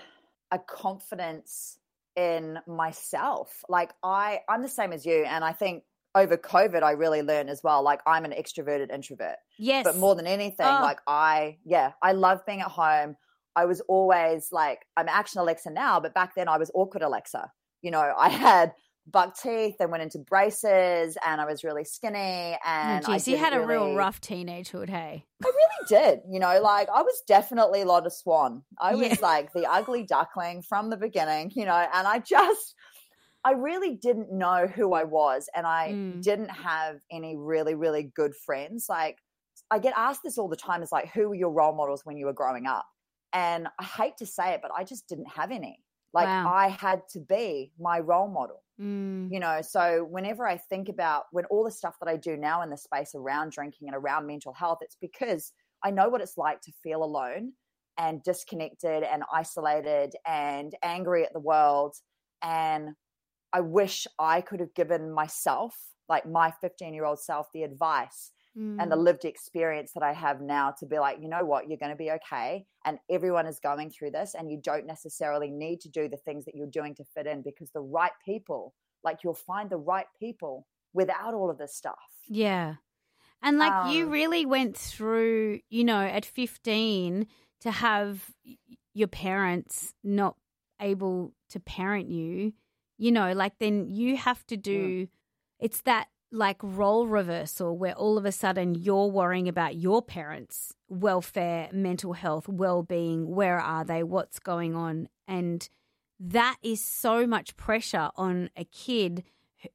a 0.50 0.58
confidence 0.58 1.78
in 2.16 2.58
myself. 2.66 3.62
Like 3.68 3.92
I, 4.02 4.40
I'm 4.48 4.62
the 4.62 4.68
same 4.68 4.92
as 4.92 5.04
you, 5.04 5.24
and 5.24 5.44
I 5.44 5.52
think 5.52 5.84
over 6.14 6.38
COVID, 6.38 6.82
I 6.82 6.92
really 6.92 7.22
learned 7.22 7.50
as 7.50 7.62
well. 7.62 7.82
Like 7.82 8.00
I'm 8.06 8.24
an 8.24 8.32
extroverted 8.32 8.90
introvert. 8.90 9.36
Yes. 9.58 9.84
But 9.84 9.96
more 9.96 10.14
than 10.14 10.26
anything, 10.26 10.66
oh. 10.66 10.80
like 10.82 11.00
I, 11.06 11.58
yeah, 11.64 11.92
I 12.02 12.12
love 12.12 12.44
being 12.46 12.62
at 12.62 12.68
home. 12.68 13.16
I 13.56 13.64
was 13.64 13.80
always 13.88 14.48
like, 14.52 14.86
I'm 14.96 15.08
action 15.08 15.40
Alexa 15.40 15.70
now, 15.70 15.98
but 15.98 16.14
back 16.14 16.34
then 16.34 16.46
I 16.48 16.58
was 16.58 16.70
awkward 16.74 17.02
Alexa. 17.02 17.50
You 17.82 17.90
know, 17.90 18.12
I 18.16 18.28
had 18.28 18.72
buck 19.08 19.38
teeth 19.38 19.76
and 19.78 19.90
went 19.90 20.02
into 20.02 20.18
braces 20.18 21.16
and 21.24 21.40
I 21.40 21.46
was 21.46 21.62
really 21.62 21.84
skinny 21.84 22.54
oh, 22.54 22.68
and 22.68 23.04
oh, 23.06 23.12
geez, 23.12 23.28
you 23.28 23.36
had 23.36 23.52
a 23.52 23.64
real 23.64 23.94
rough 23.94 24.20
teenagehood, 24.20 24.88
hey. 24.88 25.24
I 25.44 25.46
really 25.46 25.88
did. 25.88 26.20
You 26.28 26.40
know, 26.40 26.60
like 26.60 26.88
I 26.92 27.02
was 27.02 27.22
definitely 27.26 27.84
Lotta 27.84 28.10
Swan. 28.10 28.62
I 28.80 28.94
yeah. 28.94 29.08
was 29.08 29.22
like 29.22 29.52
the 29.52 29.66
ugly 29.66 30.02
duckling 30.02 30.62
from 30.62 30.90
the 30.90 30.96
beginning, 30.96 31.52
you 31.54 31.64
know, 31.64 31.86
and 31.94 32.06
I 32.06 32.18
just 32.18 32.74
I 33.44 33.52
really 33.52 33.94
didn't 33.94 34.32
know 34.32 34.66
who 34.66 34.92
I 34.92 35.04
was 35.04 35.48
and 35.54 35.66
I 35.66 35.92
mm. 35.92 36.20
didn't 36.20 36.50
have 36.50 36.96
any 37.12 37.36
really, 37.36 37.76
really 37.76 38.10
good 38.14 38.34
friends. 38.34 38.86
Like 38.88 39.18
I 39.70 39.78
get 39.78 39.94
asked 39.96 40.22
this 40.24 40.36
all 40.36 40.48
the 40.48 40.56
time 40.56 40.82
is 40.82 40.90
like, 40.90 41.12
who 41.12 41.28
were 41.28 41.34
your 41.34 41.52
role 41.52 41.74
models 41.74 42.00
when 42.04 42.16
you 42.16 42.26
were 42.26 42.32
growing 42.32 42.66
up? 42.66 42.86
And 43.36 43.68
I 43.78 43.84
hate 43.84 44.16
to 44.16 44.26
say 44.26 44.54
it, 44.54 44.60
but 44.62 44.70
I 44.74 44.82
just 44.82 45.08
didn't 45.08 45.28
have 45.28 45.50
any. 45.50 45.78
Like 46.14 46.26
wow. 46.26 46.50
I 46.50 46.68
had 46.68 47.02
to 47.10 47.20
be 47.20 47.70
my 47.78 48.00
role 48.00 48.28
model. 48.28 48.64
Mm. 48.80 49.30
You 49.30 49.40
know, 49.40 49.60
so 49.60 50.06
whenever 50.08 50.46
I 50.46 50.56
think 50.56 50.88
about 50.88 51.24
when 51.32 51.44
all 51.46 51.62
the 51.62 51.70
stuff 51.70 51.96
that 52.00 52.08
I 52.08 52.16
do 52.16 52.38
now 52.38 52.62
in 52.62 52.70
the 52.70 52.78
space 52.78 53.14
around 53.14 53.52
drinking 53.52 53.88
and 53.88 53.94
around 53.94 54.26
mental 54.26 54.54
health, 54.54 54.78
it's 54.80 54.96
because 54.98 55.52
I 55.84 55.90
know 55.90 56.08
what 56.08 56.22
it's 56.22 56.38
like 56.38 56.62
to 56.62 56.72
feel 56.82 57.04
alone 57.04 57.52
and 57.98 58.22
disconnected 58.22 59.02
and 59.02 59.22
isolated 59.30 60.14
and 60.26 60.74
angry 60.82 61.22
at 61.22 61.34
the 61.34 61.40
world. 61.40 61.94
And 62.42 62.94
I 63.52 63.60
wish 63.60 64.06
I 64.18 64.40
could 64.40 64.60
have 64.60 64.72
given 64.72 65.12
myself, 65.12 65.76
like 66.08 66.26
my 66.26 66.52
15 66.62 66.94
year 66.94 67.04
old 67.04 67.20
self, 67.20 67.48
the 67.52 67.64
advice 67.64 68.32
mm. 68.56 68.80
and 68.80 68.90
the 68.90 68.96
mm. 68.96 69.04
lived 69.04 69.24
experience 69.24 69.92
that 69.92 70.02
I 70.02 70.12
have 70.12 70.40
now 70.40 70.72
to 70.78 70.86
be 70.86 70.98
like, 70.98 71.18
you 71.20 71.28
know 71.28 71.44
what, 71.44 71.68
you're 71.68 71.78
going 71.78 71.90
to 71.90 71.96
be 71.96 72.10
okay. 72.12 72.66
And 72.84 72.98
everyone 73.10 73.46
is 73.46 73.60
going 73.60 73.90
through 73.90 74.12
this, 74.12 74.34
and 74.34 74.50
you 74.50 74.60
don't 74.62 74.86
necessarily 74.86 75.50
need 75.50 75.80
to 75.82 75.88
do 75.88 76.08
the 76.08 76.16
things 76.16 76.44
that 76.44 76.54
you're 76.54 76.66
doing 76.66 76.94
to 76.96 77.04
fit 77.04 77.26
in 77.26 77.42
because 77.42 77.70
the 77.70 77.80
right 77.80 78.12
people, 78.24 78.74
like 79.04 79.18
you'll 79.22 79.34
find 79.34 79.70
the 79.70 79.76
right 79.76 80.06
people 80.18 80.66
without 80.92 81.34
all 81.34 81.50
of 81.50 81.58
this 81.58 81.74
stuff. 81.74 81.94
Yeah. 82.28 82.76
And 83.42 83.58
like 83.58 83.72
um, 83.72 83.90
you 83.90 84.06
really 84.06 84.46
went 84.46 84.76
through, 84.76 85.60
you 85.68 85.84
know, 85.84 86.00
at 86.00 86.24
15 86.24 87.26
to 87.60 87.70
have 87.70 88.30
your 88.94 89.08
parents 89.08 89.92
not 90.02 90.36
able 90.80 91.32
to 91.50 91.60
parent 91.60 92.08
you, 92.08 92.52
you 92.98 93.12
know, 93.12 93.32
like 93.32 93.58
then 93.58 93.88
you 93.90 94.16
have 94.16 94.44
to 94.46 94.56
do 94.56 95.02
mm. 95.02 95.08
it's 95.60 95.82
that 95.82 96.08
like 96.36 96.58
role 96.62 97.06
reversal 97.06 97.76
where 97.76 97.94
all 97.94 98.18
of 98.18 98.24
a 98.24 98.32
sudden 98.32 98.74
you're 98.74 99.10
worrying 99.10 99.48
about 99.48 99.76
your 99.76 100.02
parents' 100.02 100.74
welfare, 100.88 101.68
mental 101.72 102.12
health, 102.12 102.48
well 102.48 102.82
being, 102.82 103.34
where 103.34 103.58
are 103.58 103.84
they, 103.84 104.02
what's 104.02 104.38
going 104.38 104.74
on. 104.74 105.08
And 105.26 105.68
that 106.20 106.56
is 106.62 106.82
so 106.82 107.26
much 107.26 107.56
pressure 107.56 108.10
on 108.16 108.50
a 108.56 108.64
kid, 108.64 109.24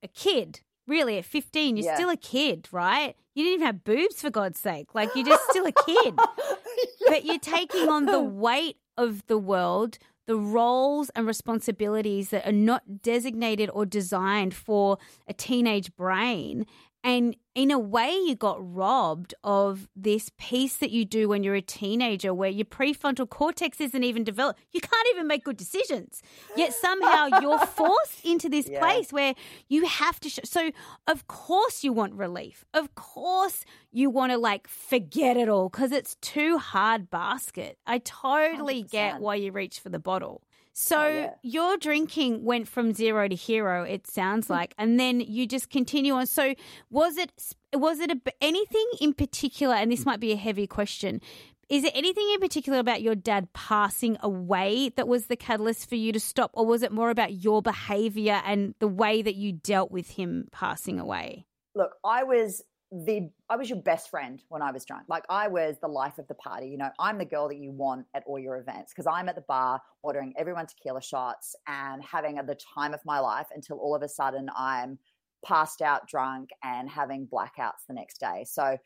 a 0.02 0.08
kid, 0.08 0.62
really 0.88 1.18
at 1.18 1.26
15, 1.26 1.78
you're 1.78 1.86
yeah. 1.86 1.96
still 1.96 2.10
a 2.10 2.18
kid, 2.18 2.68
right? 2.72 3.16
You 3.34 3.44
didn't 3.44 3.54
even 3.56 3.66
have 3.66 3.84
boobs 3.84 4.22
for 4.22 4.30
God's 4.30 4.60
sake. 4.60 4.94
Like 4.94 5.10
you're 5.16 5.26
just 5.26 5.50
still 5.50 5.66
a 5.66 5.72
kid. 5.72 6.14
yeah. 6.18 6.26
But 7.08 7.26
you're 7.26 7.40
taking 7.40 7.90
on 7.90 8.06
the 8.06 8.22
weight 8.22 8.78
of 8.96 9.26
the 9.28 9.38
world 9.38 9.98
the 10.28 10.36
roles 10.36 11.10
and 11.12 11.26
responsibilities 11.28 12.30
that 12.30 12.48
are 12.48 12.52
not 12.52 13.02
designated 13.02 13.70
or 13.74 13.86
designed 13.86 14.54
for 14.54 14.98
a 15.28 15.34
teenage 15.34 15.96
brain. 15.96 16.66
And 17.04 17.36
in 17.56 17.72
a 17.72 17.80
way, 17.80 18.12
you 18.12 18.36
got 18.36 18.58
robbed 18.60 19.34
of 19.44 19.90
this 19.96 20.32
piece 20.38 20.78
that 20.78 20.92
you 20.92 21.04
do 21.04 21.28
when 21.28 21.44
you're 21.44 21.56
a 21.56 21.62
teenager 21.62 22.34
where 22.34 22.50
your 22.50 22.66
prefrontal 22.66 23.28
cortex 23.28 23.82
isn't 23.82 24.04
even 24.04 24.24
developed. 24.24 24.60
You 24.72 24.82
can't 24.82 25.08
even 25.12 25.28
make 25.28 25.44
good 25.44 25.58
decisions. 25.58 26.22
Yet 26.56 26.74
somehow 26.74 27.40
you're 27.42 27.60
forced 27.66 28.24
into 28.24 28.50
this 28.50 28.70
yeah. 28.70 28.80
place 28.80 29.12
where 29.12 29.34
you 29.68 29.86
have 29.86 30.20
to. 30.22 30.30
Sh- 30.30 30.40
so, 30.44 30.72
of 31.08 31.28
course, 31.28 31.84
you 31.84 31.92
want 31.92 32.14
relief. 32.14 32.66
Of 32.74 32.94
course, 32.94 33.66
you 33.92 34.10
want 34.10 34.32
to 34.32 34.38
like 34.38 34.68
forget 34.68 35.38
it 35.38 35.50
all 35.50 35.70
because 35.70 35.92
it's 35.92 36.16
too 36.22 36.60
hard 36.60 37.10
basket. 37.10 37.78
I 37.88 37.98
totally 37.98 38.84
100%. 38.84 38.92
get 38.92 39.20
why 39.20 39.36
you 39.36 39.52
reach 39.52 39.80
for 39.80 39.90
the 39.90 40.00
bottle. 40.00 40.44
So 40.74 41.02
oh, 41.02 41.10
yeah. 41.10 41.34
your 41.42 41.78
drinking 41.78 42.44
went 42.44 42.68
from 42.68 42.94
zero 42.94 43.28
to 43.28 43.36
hero. 43.36 43.84
It 43.84 44.08
sounds 44.08 44.50
like, 44.50 44.74
and 44.78 45.00
then 45.00 45.20
you 45.20 45.48
just 45.48 45.70
continue 45.70 46.14
on. 46.14 46.28
So 46.28 46.56
was 46.90 47.18
it 47.18 47.32
was 47.74 48.00
it 48.00 48.12
a, 48.12 48.20
anything 48.42 48.88
in 49.00 49.14
particular? 49.14 49.76
And 49.76 49.92
this 49.92 50.06
might 50.06 50.20
be 50.20 50.32
a 50.32 50.38
heavy 50.38 50.68
question. 50.68 51.22
Is 51.70 51.84
there 51.84 51.92
anything 51.96 52.30
in 52.34 52.42
particular 52.42 52.80
about 52.80 53.02
your 53.02 53.16
dad 53.16 53.54
passing 53.54 54.18
away 54.22 54.90
that 54.98 55.08
was 55.08 55.28
the 55.28 55.38
catalyst 55.38 55.88
for 55.88 55.96
you 55.96 56.12
to 56.12 56.20
stop, 56.20 56.52
or 56.54 56.66
was 56.66 56.84
it 56.84 56.92
more 56.92 57.10
about 57.10 57.32
your 57.32 57.62
behavior 57.62 58.42
and 58.46 58.76
the 58.80 58.90
way 58.90 59.22
that 59.22 59.36
you 59.36 59.54
dealt 59.54 59.90
with 59.90 60.10
him 60.10 60.50
passing 60.52 61.00
away? 61.00 61.46
Look, 61.74 61.92
I 62.04 62.24
was 62.24 62.62
the 62.92 63.30
I 63.50 63.56
was 63.56 63.70
your 63.70 63.80
best 63.80 64.10
friend 64.10 64.42
when 64.50 64.62
I 64.62 64.72
was 64.72 64.84
drunk. 64.84 65.06
Like 65.08 65.24
I 65.30 65.48
was 65.48 65.78
the 65.82 65.88
life 65.88 66.18
of 66.18 66.28
the 66.28 66.36
party. 66.36 66.68
You 66.68 66.78
know, 66.78 66.90
I'm 67.00 67.18
the 67.18 67.26
girl 67.26 67.48
that 67.48 67.58
you 67.58 67.72
want 67.72 68.06
at 68.14 68.24
all 68.26 68.38
your 68.38 68.58
events 68.58 68.92
because 68.92 69.08
I'm 69.08 69.30
at 69.30 69.36
the 69.36 69.46
bar 69.48 69.82
ordering 70.04 70.34
everyone 70.38 70.68
tequila 70.68 71.02
shots 71.02 71.56
and 71.68 72.04
having 72.04 72.36
the 72.36 72.56
time 72.56 72.94
of 72.94 73.00
my 73.06 73.20
life 73.20 73.48
until 73.56 73.78
all 73.78 73.96
of 73.96 74.02
a 74.02 74.10
sudden 74.10 74.50
I'm 74.58 75.00
passed 75.46 75.82
out 75.82 76.08
drunk 76.08 76.50
and 76.64 76.90
having 76.90 77.28
blackouts 77.28 77.86
the 77.88 77.94
next 77.94 78.20
day. 78.20 78.46
So 78.46 78.78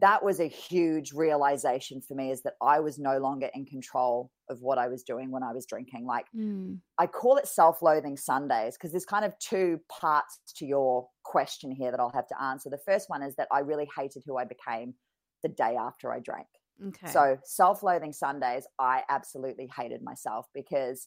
that 0.00 0.24
was 0.24 0.40
a 0.40 0.48
huge 0.48 1.12
realization 1.12 2.00
for 2.00 2.14
me 2.14 2.32
is 2.32 2.42
that 2.42 2.54
I 2.60 2.80
was 2.80 2.98
no 2.98 3.18
longer 3.18 3.48
in 3.54 3.64
control 3.64 4.30
of 4.50 4.60
what 4.60 4.76
I 4.76 4.88
was 4.88 5.04
doing 5.04 5.30
when 5.30 5.44
I 5.44 5.52
was 5.52 5.66
drinking. 5.66 6.04
Like 6.04 6.26
mm. 6.36 6.78
I 6.98 7.06
call 7.06 7.36
it 7.36 7.46
self-loathing 7.46 8.16
Sundays 8.16 8.76
because 8.76 8.90
there's 8.90 9.04
kind 9.04 9.24
of 9.24 9.38
two 9.38 9.80
parts 9.88 10.40
to 10.56 10.66
your 10.66 11.06
question 11.22 11.70
here 11.70 11.92
that 11.92 12.00
I'll 12.00 12.10
have 12.10 12.26
to 12.28 12.42
answer. 12.42 12.70
The 12.70 12.78
first 12.84 13.08
one 13.08 13.22
is 13.22 13.36
that 13.36 13.48
I 13.52 13.60
really 13.60 13.88
hated 13.96 14.24
who 14.26 14.36
I 14.36 14.44
became 14.44 14.94
the 15.42 15.48
day 15.48 15.76
after 15.78 16.12
I 16.12 16.18
drank. 16.18 16.48
Okay. 16.88 17.12
So 17.12 17.38
self-loathing 17.44 18.12
Sundays, 18.12 18.66
I 18.80 19.02
absolutely 19.08 19.70
hated 19.76 20.02
myself 20.02 20.46
because 20.52 21.06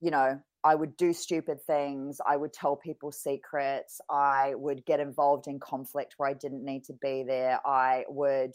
you 0.00 0.10
know, 0.10 0.40
I 0.62 0.74
would 0.74 0.96
do 0.96 1.12
stupid 1.12 1.62
things. 1.62 2.20
I 2.26 2.36
would 2.36 2.52
tell 2.52 2.76
people 2.76 3.12
secrets. 3.12 4.00
I 4.10 4.54
would 4.56 4.84
get 4.84 5.00
involved 5.00 5.46
in 5.46 5.58
conflict 5.58 6.14
where 6.16 6.28
I 6.28 6.34
didn't 6.34 6.64
need 6.64 6.84
to 6.84 6.92
be 6.92 7.22
there. 7.22 7.60
I 7.66 8.04
would 8.08 8.52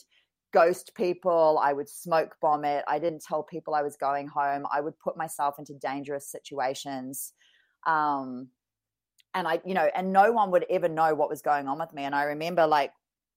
ghost 0.54 0.92
people. 0.96 1.60
I 1.62 1.74
would 1.74 1.90
smoke 1.90 2.36
bomb 2.42 2.64
it. 2.64 2.86
I 2.88 3.00
didn't 3.00 3.24
tell 3.24 3.42
people 3.44 3.74
I 3.74 3.82
was 3.82 3.98
going 3.98 4.28
home. 4.28 4.66
I 4.72 4.82
would 4.82 4.98
put 5.00 5.18
myself 5.18 5.56
into 5.58 5.74
dangerous 5.74 6.30
situations. 6.30 7.34
Um, 7.88 8.50
and 9.34 9.48
I, 9.48 9.60
you 9.66 9.74
know, 9.74 9.90
and 9.96 10.14
no 10.14 10.32
one 10.32 10.52
would 10.52 10.66
ever 10.70 10.88
know 10.88 11.14
what 11.16 11.30
was 11.30 11.42
going 11.42 11.68
on 11.68 11.80
with 11.80 11.94
me. 11.94 12.04
And 12.04 12.16
I 12.16 12.24
remember 12.24 12.68
like 12.68 12.92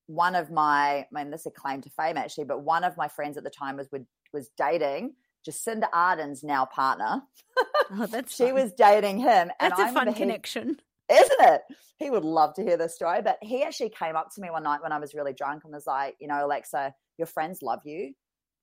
one 0.06 0.34
of 0.34 0.50
my, 0.50 0.98
I 1.00 1.06
mean, 1.10 1.30
this 1.30 1.40
is 1.40 1.46
a 1.46 1.50
claim 1.50 1.80
to 1.82 1.90
fame 1.90 2.16
actually, 2.16 2.44
but 2.44 2.62
one 2.62 2.84
of 2.84 2.96
my 2.96 3.08
friends 3.08 3.36
at 3.36 3.44
the 3.44 3.50
time 3.50 3.76
was 3.76 3.88
was 4.32 4.50
dating 4.58 5.14
Jacinda 5.46 5.88
Ardern's 5.92 6.42
now 6.42 6.64
partner. 6.66 7.22
Oh, 7.90 8.06
that's 8.06 8.36
she 8.36 8.44
fun. 8.46 8.54
was 8.54 8.72
dating 8.74 9.18
him. 9.18 9.50
and 9.58 9.72
That's 9.72 9.80
a 9.80 9.92
fun 9.92 10.08
he- 10.08 10.12
connection. 10.14 10.78
isn't 11.10 11.40
it? 11.40 11.62
He 11.96 12.10
would 12.10 12.24
love 12.24 12.52
to 12.54 12.62
hear 12.62 12.76
this 12.76 12.94
story. 12.94 13.22
But 13.22 13.38
he 13.40 13.62
actually 13.64 13.88
came 13.88 14.14
up 14.14 14.28
to 14.34 14.42
me 14.42 14.50
one 14.50 14.62
night 14.62 14.82
when 14.82 14.92
I 14.92 14.98
was 14.98 15.14
really 15.14 15.32
drunk 15.32 15.64
and 15.64 15.72
was 15.72 15.86
like, 15.86 16.14
you 16.20 16.28
know, 16.28 16.44
Alexa, 16.44 16.94
your 17.16 17.26
friends 17.26 17.62
love 17.62 17.80
you, 17.86 18.12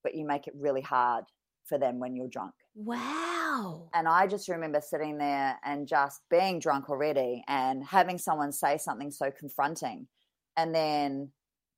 but 0.03 0.13
you 0.13 0.25
make 0.27 0.45
it 0.47 0.53
really 0.55 0.81
hard 0.81 1.25
for 1.65 1.79
them 1.79 1.99
when 1.99 2.15
you're 2.15 2.27
drunk. 2.27 2.53
Wow. 2.75 3.89
And 3.93 4.07
I 4.07 4.27
just 4.27 4.47
remember 4.47 4.79
sitting 4.79 5.17
there 5.17 5.57
and 5.65 5.87
just 5.87 6.21
being 6.29 6.59
drunk 6.59 6.89
already 6.89 7.43
and 7.47 7.83
having 7.83 8.17
someone 8.19 8.51
say 8.51 8.77
something 8.77 9.09
so 9.11 9.31
confronting 9.31 10.07
and 10.55 10.73
then 10.73 11.31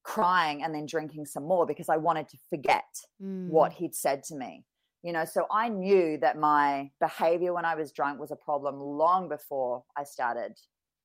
crying 0.03 0.63
and 0.63 0.75
then 0.75 0.85
drinking 0.85 1.25
some 1.25 1.43
more 1.47 1.65
because 1.65 1.89
I 1.89 1.97
wanted 1.97 2.27
to 2.29 2.37
forget 2.49 2.83
Mm. 3.23 3.47
what 3.49 3.73
he'd 3.73 3.95
said 3.95 4.23
to 4.25 4.35
me. 4.35 4.65
You 5.07 5.13
know, 5.13 5.23
so 5.23 5.47
I 5.49 5.69
knew 5.69 6.17
that 6.17 6.37
my 6.37 6.91
behavior 6.99 7.53
when 7.53 7.63
I 7.63 7.75
was 7.75 7.93
drunk 7.93 8.19
was 8.19 8.31
a 8.31 8.35
problem 8.35 8.77
long 8.81 9.29
before 9.29 9.85
I 9.95 10.03
started, 10.03 10.59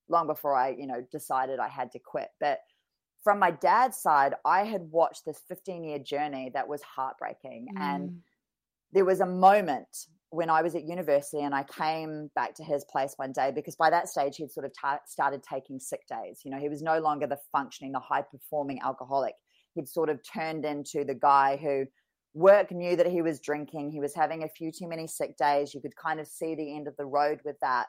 long 0.08 0.26
before 0.26 0.56
I, 0.56 0.70
you 0.70 0.88
know, 0.88 1.06
decided 1.12 1.60
I 1.60 1.68
had 1.68 1.92
to 1.92 2.00
quit. 2.00 2.30
But 2.40 2.58
from 3.22 3.38
my 3.38 3.52
dad's 3.52 3.98
side, 3.98 4.34
I 4.44 4.64
had 4.64 4.82
watched 4.90 5.24
this 5.24 5.40
15 5.46 5.84
year 5.84 6.00
journey 6.00 6.50
that 6.52 6.66
was 6.66 6.82
heartbreaking. 6.82 7.68
And 7.76 8.10
Mm. 8.10 8.22
there 8.90 9.04
was 9.04 9.20
a 9.20 9.26
moment 9.26 9.86
when 10.30 10.50
I 10.50 10.62
was 10.62 10.74
at 10.74 10.82
university 10.82 11.42
and 11.42 11.54
I 11.54 11.62
came 11.62 12.28
back 12.34 12.54
to 12.54 12.64
his 12.64 12.84
place 12.86 13.14
one 13.18 13.30
day 13.30 13.52
because 13.52 13.76
by 13.76 13.90
that 13.90 14.08
stage 14.08 14.36
he'd 14.38 14.50
sort 14.50 14.66
of 14.66 14.72
ta- 14.74 15.06
started 15.06 15.44
taking 15.44 15.78
sick 15.78 16.08
days. 16.08 16.40
You 16.44 16.50
know, 16.50 16.58
he 16.58 16.68
was 16.68 16.82
no 16.82 16.98
longer 16.98 17.28
the 17.28 17.38
functioning, 17.52 17.92
the 17.92 18.00
high 18.00 18.22
performing 18.22 18.80
alcoholic. 18.82 19.36
He'd 19.76 19.88
sort 19.88 20.10
of 20.10 20.20
turned 20.24 20.64
into 20.64 21.04
the 21.04 21.14
guy 21.14 21.56
who 21.56 21.86
work 22.34 22.70
knew 22.72 22.96
that 22.96 23.06
he 23.06 23.22
was 23.22 23.40
drinking. 23.40 23.90
He 23.90 24.00
was 24.00 24.14
having 24.14 24.42
a 24.42 24.48
few 24.48 24.72
too 24.72 24.88
many 24.88 25.06
sick 25.06 25.36
days. 25.36 25.74
You 25.74 25.80
could 25.80 25.96
kind 25.96 26.18
of 26.20 26.26
see 26.26 26.54
the 26.54 26.74
end 26.74 26.88
of 26.88 26.96
the 26.96 27.04
road 27.06 27.40
with 27.44 27.56
that. 27.60 27.86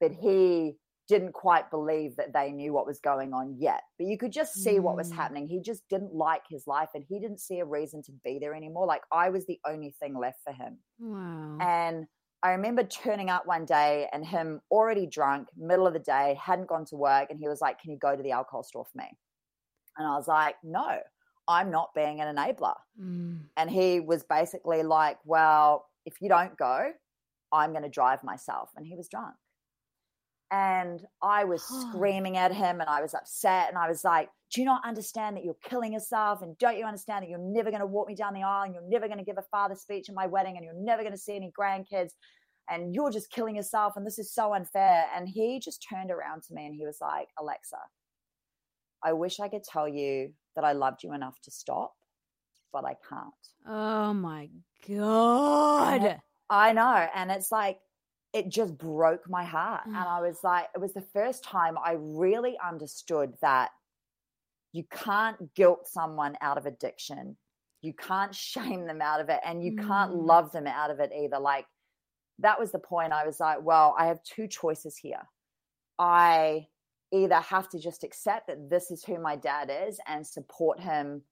But 0.00 0.12
he 0.12 0.76
didn't 1.06 1.32
quite 1.32 1.70
believe 1.70 2.16
that 2.16 2.32
they 2.32 2.50
knew 2.50 2.72
what 2.72 2.86
was 2.86 2.98
going 2.98 3.34
on 3.34 3.56
yet. 3.58 3.82
But 3.98 4.06
you 4.06 4.16
could 4.16 4.32
just 4.32 4.54
see 4.54 4.80
what 4.80 4.96
was 4.96 5.12
Mm. 5.12 5.16
happening. 5.16 5.46
He 5.48 5.60
just 5.60 5.86
didn't 5.90 6.14
like 6.14 6.44
his 6.48 6.66
life 6.66 6.88
and 6.94 7.04
he 7.06 7.20
didn't 7.20 7.40
see 7.40 7.58
a 7.60 7.64
reason 7.66 8.02
to 8.04 8.12
be 8.24 8.38
there 8.38 8.54
anymore. 8.54 8.86
Like 8.86 9.02
I 9.12 9.28
was 9.28 9.44
the 9.46 9.60
only 9.66 9.90
thing 10.00 10.16
left 10.16 10.40
for 10.42 10.54
him. 10.54 10.78
Wow. 10.98 11.58
And 11.60 12.06
I 12.42 12.52
remember 12.52 12.84
turning 12.84 13.28
up 13.28 13.46
one 13.46 13.66
day 13.66 14.08
and 14.14 14.24
him 14.24 14.62
already 14.70 15.06
drunk, 15.06 15.48
middle 15.56 15.86
of 15.86 15.92
the 15.92 15.98
day, 15.98 16.38
hadn't 16.42 16.68
gone 16.68 16.86
to 16.86 16.96
work. 16.96 17.30
And 17.30 17.38
he 17.38 17.48
was 17.48 17.60
like, 17.60 17.78
Can 17.80 17.90
you 17.90 17.98
go 17.98 18.16
to 18.16 18.22
the 18.22 18.32
alcohol 18.32 18.62
store 18.62 18.86
for 18.86 18.96
me? 18.96 19.10
And 19.98 20.06
I 20.06 20.16
was 20.16 20.26
like, 20.26 20.56
No, 20.64 21.00
I'm 21.46 21.70
not 21.70 21.90
being 21.94 22.20
an 22.20 22.34
enabler. 22.34 22.74
Mm. 23.00 23.40
And 23.56 23.70
he 23.70 24.00
was 24.00 24.24
basically 24.24 24.82
like, 24.82 25.18
Well, 25.24 25.86
if 26.06 26.20
you 26.20 26.28
don't 26.28 26.56
go, 26.56 26.90
I'm 27.52 27.70
going 27.70 27.82
to 27.82 27.88
drive 27.88 28.24
myself. 28.24 28.70
And 28.76 28.86
he 28.86 28.96
was 28.96 29.08
drunk. 29.08 29.34
And 30.50 31.00
I 31.22 31.44
was 31.44 31.62
screaming 31.88 32.36
at 32.36 32.52
him 32.52 32.80
and 32.80 32.88
I 32.88 33.00
was 33.02 33.14
upset. 33.14 33.68
And 33.68 33.78
I 33.78 33.88
was 33.88 34.04
like, 34.04 34.28
Do 34.52 34.60
you 34.60 34.66
not 34.66 34.82
understand 34.86 35.36
that 35.36 35.44
you're 35.44 35.56
killing 35.64 35.92
yourself? 35.92 36.42
And 36.42 36.56
don't 36.58 36.78
you 36.78 36.84
understand 36.84 37.22
that 37.22 37.28
you're 37.28 37.38
never 37.38 37.70
going 37.70 37.80
to 37.80 37.86
walk 37.86 38.08
me 38.08 38.14
down 38.14 38.34
the 38.34 38.42
aisle 38.42 38.64
and 38.64 38.74
you're 38.74 38.88
never 38.88 39.06
going 39.06 39.18
to 39.18 39.24
give 39.24 39.38
a 39.38 39.44
father 39.50 39.74
speech 39.74 40.08
at 40.08 40.14
my 40.14 40.26
wedding 40.26 40.56
and 40.56 40.64
you're 40.64 40.74
never 40.74 41.02
going 41.02 41.14
to 41.14 41.18
see 41.18 41.36
any 41.36 41.52
grandkids 41.58 42.10
and 42.70 42.94
you're 42.94 43.10
just 43.10 43.30
killing 43.30 43.56
yourself 43.56 43.94
and 43.96 44.06
this 44.06 44.18
is 44.18 44.32
so 44.32 44.54
unfair. 44.54 45.04
And 45.14 45.28
he 45.28 45.60
just 45.60 45.86
turned 45.88 46.10
around 46.10 46.42
to 46.44 46.54
me 46.54 46.66
and 46.66 46.74
he 46.74 46.86
was 46.86 46.98
like, 47.00 47.28
Alexa, 47.38 47.76
I 49.02 49.12
wish 49.12 49.38
I 49.38 49.48
could 49.48 49.64
tell 49.64 49.86
you 49.86 50.32
that 50.56 50.64
I 50.64 50.72
loved 50.72 51.02
you 51.02 51.12
enough 51.12 51.40
to 51.42 51.50
stop, 51.50 51.94
but 52.72 52.84
I 52.84 52.96
can't. 53.08 53.32
Oh 53.66 54.12
my 54.14 54.48
God. 54.88 56.20
I 56.50 56.72
know. 56.72 57.08
And 57.14 57.30
it's 57.30 57.50
like, 57.50 57.78
it 58.32 58.48
just 58.48 58.76
broke 58.76 59.28
my 59.30 59.44
heart. 59.44 59.82
And. 59.86 59.96
I 59.96 60.20
was 60.20 60.42
like, 60.42 60.66
it 60.74 60.80
was 60.80 60.92
the 60.92 61.00
first 61.12 61.44
time 61.44 61.76
I 61.82 61.96
really 61.98 62.56
understood 62.66 63.34
that 63.40 63.70
you 64.72 64.84
can't 64.90 65.54
guilt 65.54 65.86
someone 65.86 66.36
out 66.40 66.58
of 66.58 66.66
addiction. 66.66 67.36
You 67.80 67.92
can't 67.92 68.34
shame 68.52 68.86
them 68.86 69.00
out 69.00 69.20
of 69.20 69.28
it. 69.28 69.40
And 69.44 69.62
you 69.62 69.76
can't 69.76 70.12
Mm. 70.12 70.26
love 70.26 70.52
them 70.52 70.66
out 70.66 70.90
of 70.90 71.00
it 71.00 71.12
either. 71.16 71.38
Like, 71.38 71.66
that 72.40 72.58
was 72.58 72.72
the 72.72 72.80
point. 72.80 73.12
I 73.12 73.24
was 73.24 73.38
like, 73.38 73.62
well, 73.62 73.94
I 73.96 74.06
have 74.06 74.20
two 74.24 74.48
choices 74.48 74.96
here. 74.96 75.22
I 75.98 76.66
either 77.14 77.36
have 77.36 77.68
to 77.70 77.78
just 77.78 78.02
accept 78.04 78.48
that 78.48 78.68
this 78.68 78.90
is 78.90 79.04
who 79.04 79.18
my 79.20 79.36
dad 79.36 79.70
is 79.88 80.00
and 80.06 80.26
support 80.26 80.80
him 80.80 81.22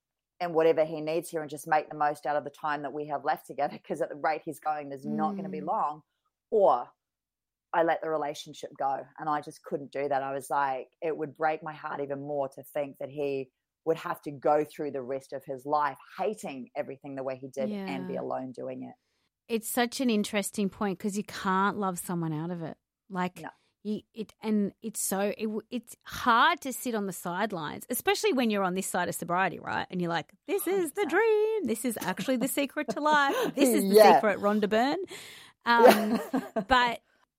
in 0.40 0.52
whatever 0.52 0.84
he 0.84 1.00
needs 1.00 1.28
here 1.28 1.40
and 1.42 1.50
just 1.50 1.66
make 1.66 1.88
the 1.90 1.96
most 1.96 2.24
out 2.26 2.36
of 2.36 2.44
the 2.44 2.50
time 2.50 2.82
that 2.82 2.92
we 2.92 3.06
have 3.08 3.24
left 3.24 3.46
together 3.46 3.74
because 3.80 4.00
at 4.00 4.08
the 4.08 4.14
rate 4.16 4.42
he's 4.44 4.60
going 4.60 4.88
there's 4.88 5.04
not 5.06 5.32
going 5.32 5.44
to 5.44 5.50
be 5.50 5.60
Mm. 5.60 5.66
long 5.66 6.02
or 6.50 6.88
I 7.74 7.82
let 7.84 8.02
the 8.02 8.10
relationship 8.10 8.70
go 8.78 9.06
and 9.18 9.28
I 9.28 9.40
just 9.40 9.62
couldn't 9.64 9.92
do 9.92 10.08
that 10.08 10.22
I 10.22 10.32
was 10.32 10.50
like 10.50 10.88
it 11.00 11.16
would 11.16 11.36
break 11.36 11.62
my 11.62 11.72
heart 11.72 12.00
even 12.00 12.20
more 12.20 12.48
to 12.50 12.62
think 12.62 12.96
that 12.98 13.08
he 13.10 13.50
would 13.84 13.96
have 13.96 14.20
to 14.22 14.30
go 14.30 14.64
through 14.64 14.92
the 14.92 15.02
rest 15.02 15.32
of 15.32 15.42
his 15.44 15.64
life 15.66 15.96
hating 16.18 16.70
everything 16.76 17.14
the 17.16 17.22
way 17.22 17.36
he 17.36 17.48
did 17.48 17.70
and 17.70 18.06
be 18.06 18.16
alone 18.16 18.52
doing 18.52 18.82
it 18.84 18.94
It's 19.54 19.68
such 19.68 20.00
an 20.00 20.10
interesting 20.10 20.68
point 20.68 20.98
because 20.98 21.16
you 21.16 21.24
can't 21.24 21.76
love 21.78 21.98
someone 21.98 22.32
out 22.32 22.50
of 22.50 22.62
it. 22.62 22.76
Like, 23.10 23.40
No. 23.42 23.48
You, 23.84 24.00
it, 24.14 24.32
and 24.42 24.72
it's 24.82 25.00
so, 25.00 25.32
it, 25.36 25.48
it's 25.70 25.96
hard 26.04 26.60
to 26.62 26.72
sit 26.72 26.94
on 26.94 27.06
the 27.06 27.12
sidelines, 27.12 27.84
especially 27.90 28.32
when 28.32 28.50
you're 28.50 28.62
on 28.62 28.74
this 28.74 28.86
side 28.86 29.08
of 29.08 29.14
sobriety, 29.14 29.58
right? 29.58 29.86
And 29.90 30.00
you're 30.00 30.10
like, 30.10 30.32
this 30.46 30.66
is 30.66 30.92
the 30.92 31.04
dream. 31.06 31.64
This 31.66 31.84
is 31.84 31.98
actually 32.00 32.36
the 32.36 32.48
secret 32.48 32.88
to 32.90 33.00
life. 33.00 33.34
This 33.54 33.68
is 33.70 33.82
the 33.88 33.94
Yeah. 33.96 34.14
secret, 34.16 34.38
Rhonda 34.40 34.68
Byrne. 34.68 34.98
Um, 35.64 36.20
but 36.66 36.98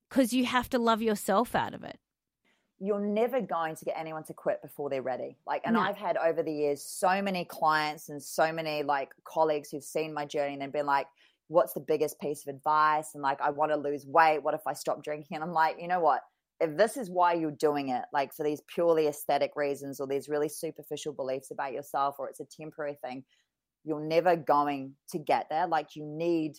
because 0.10 0.32
you 0.32 0.46
have 0.46 0.70
to 0.70 0.80
love 0.80 1.02
yourself 1.02 1.56
out 1.56 1.74
of 1.74 1.84
it. 1.84 2.00
you're 2.80 3.02
never 3.02 3.42
going 3.42 3.76
to 3.76 3.84
get 3.86 3.96
anyone 3.98 4.24
to 4.24 4.34
quit 4.34 4.62
before 4.62 4.90
they're 4.90 5.02
ready. 5.02 5.36
Like, 5.46 5.64
and 5.66 5.74
No. 5.74 5.82
I've 5.82 5.98
had 5.98 6.16
over 6.16 6.42
the 6.42 6.54
years 6.54 6.82
so 6.82 7.22
many 7.22 7.44
clients 7.44 8.08
and 8.08 8.24
so 8.24 8.54
many 8.54 8.84
like 8.84 9.10
colleagues 9.26 9.72
who've 9.72 9.84
seen 9.84 10.14
my 10.14 10.26
journey 10.26 10.54
and 10.54 10.62
they've 10.62 10.72
been 10.72 10.86
like, 10.86 11.08
what's 11.50 11.74
the 11.74 11.82
biggest 11.82 12.18
piece 12.22 12.48
of 12.48 12.56
advice? 12.56 13.14
And 13.14 13.22
like, 13.22 13.42
I 13.42 13.50
want 13.50 13.72
to 13.74 13.78
lose 13.78 14.06
weight. 14.06 14.40
What 14.40 14.54
if 14.54 14.66
I 14.66 14.72
stop 14.74 15.04
drinking? 15.04 15.36
And 15.36 15.44
I'm 15.44 15.52
like, 15.54 15.78
you 15.82 15.88
know 15.90 16.00
what? 16.00 16.22
If 16.60 16.78
this 16.78 16.98
is 16.98 17.10
why 17.10 17.34
you're 17.34 17.52
doing 17.52 17.90
it, 17.90 18.06
like 18.14 18.34
for 18.34 18.44
these 18.44 18.62
purely 18.68 19.08
aesthetic 19.08 19.52
reasons 19.56 20.00
or 20.00 20.08
these 20.08 20.30
really 20.30 20.50
superficial 20.50 21.14
beliefs 21.14 21.52
about 21.52 21.74
yourself, 21.74 22.16
or 22.20 22.30
it's 22.30 22.40
a 22.40 22.46
temporary 22.46 22.98
thing, 23.04 23.26
you're 23.84 24.06
never 24.06 24.36
going 24.36 24.96
to 25.12 25.20
get 25.20 25.48
there. 25.50 25.68
Like, 25.68 25.96
you 25.96 26.06
need 26.06 26.54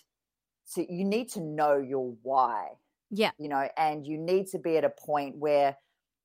to, 0.74 0.92
you 0.92 1.04
need 1.04 1.28
to 1.30 1.40
know 1.40 1.78
your 1.78 2.14
why 2.22 2.72
Yeah. 3.11 3.33
you 3.38 3.48
know, 3.48 3.68
and 3.76 4.07
you 4.07 4.18
need 4.18 4.46
to 4.48 4.59
be 4.59 4.76
at 4.76 4.85
a 4.85 4.90
point 4.90 5.37
where 5.38 5.76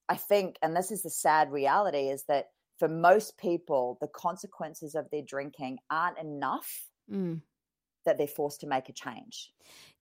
I 0.09 0.15
think, 0.15 0.57
and 0.61 0.75
this 0.75 0.91
is 0.91 1.03
the 1.03 1.09
sad 1.09 1.51
reality, 1.51 2.09
is 2.09 2.25
that 2.27 2.47
for 2.79 2.87
most 2.87 3.37
people, 3.37 3.97
the 4.01 4.07
consequences 4.07 4.95
of 4.95 5.09
their 5.11 5.21
drinking 5.23 5.79
aren't 5.89 6.17
enough 6.19 6.89
Mm. 7.09 7.41
that 8.05 8.17
they're 8.17 8.27
forced 8.27 8.61
to 8.61 8.67
make 8.67 8.89
a 8.89 8.93
change. 8.93 9.51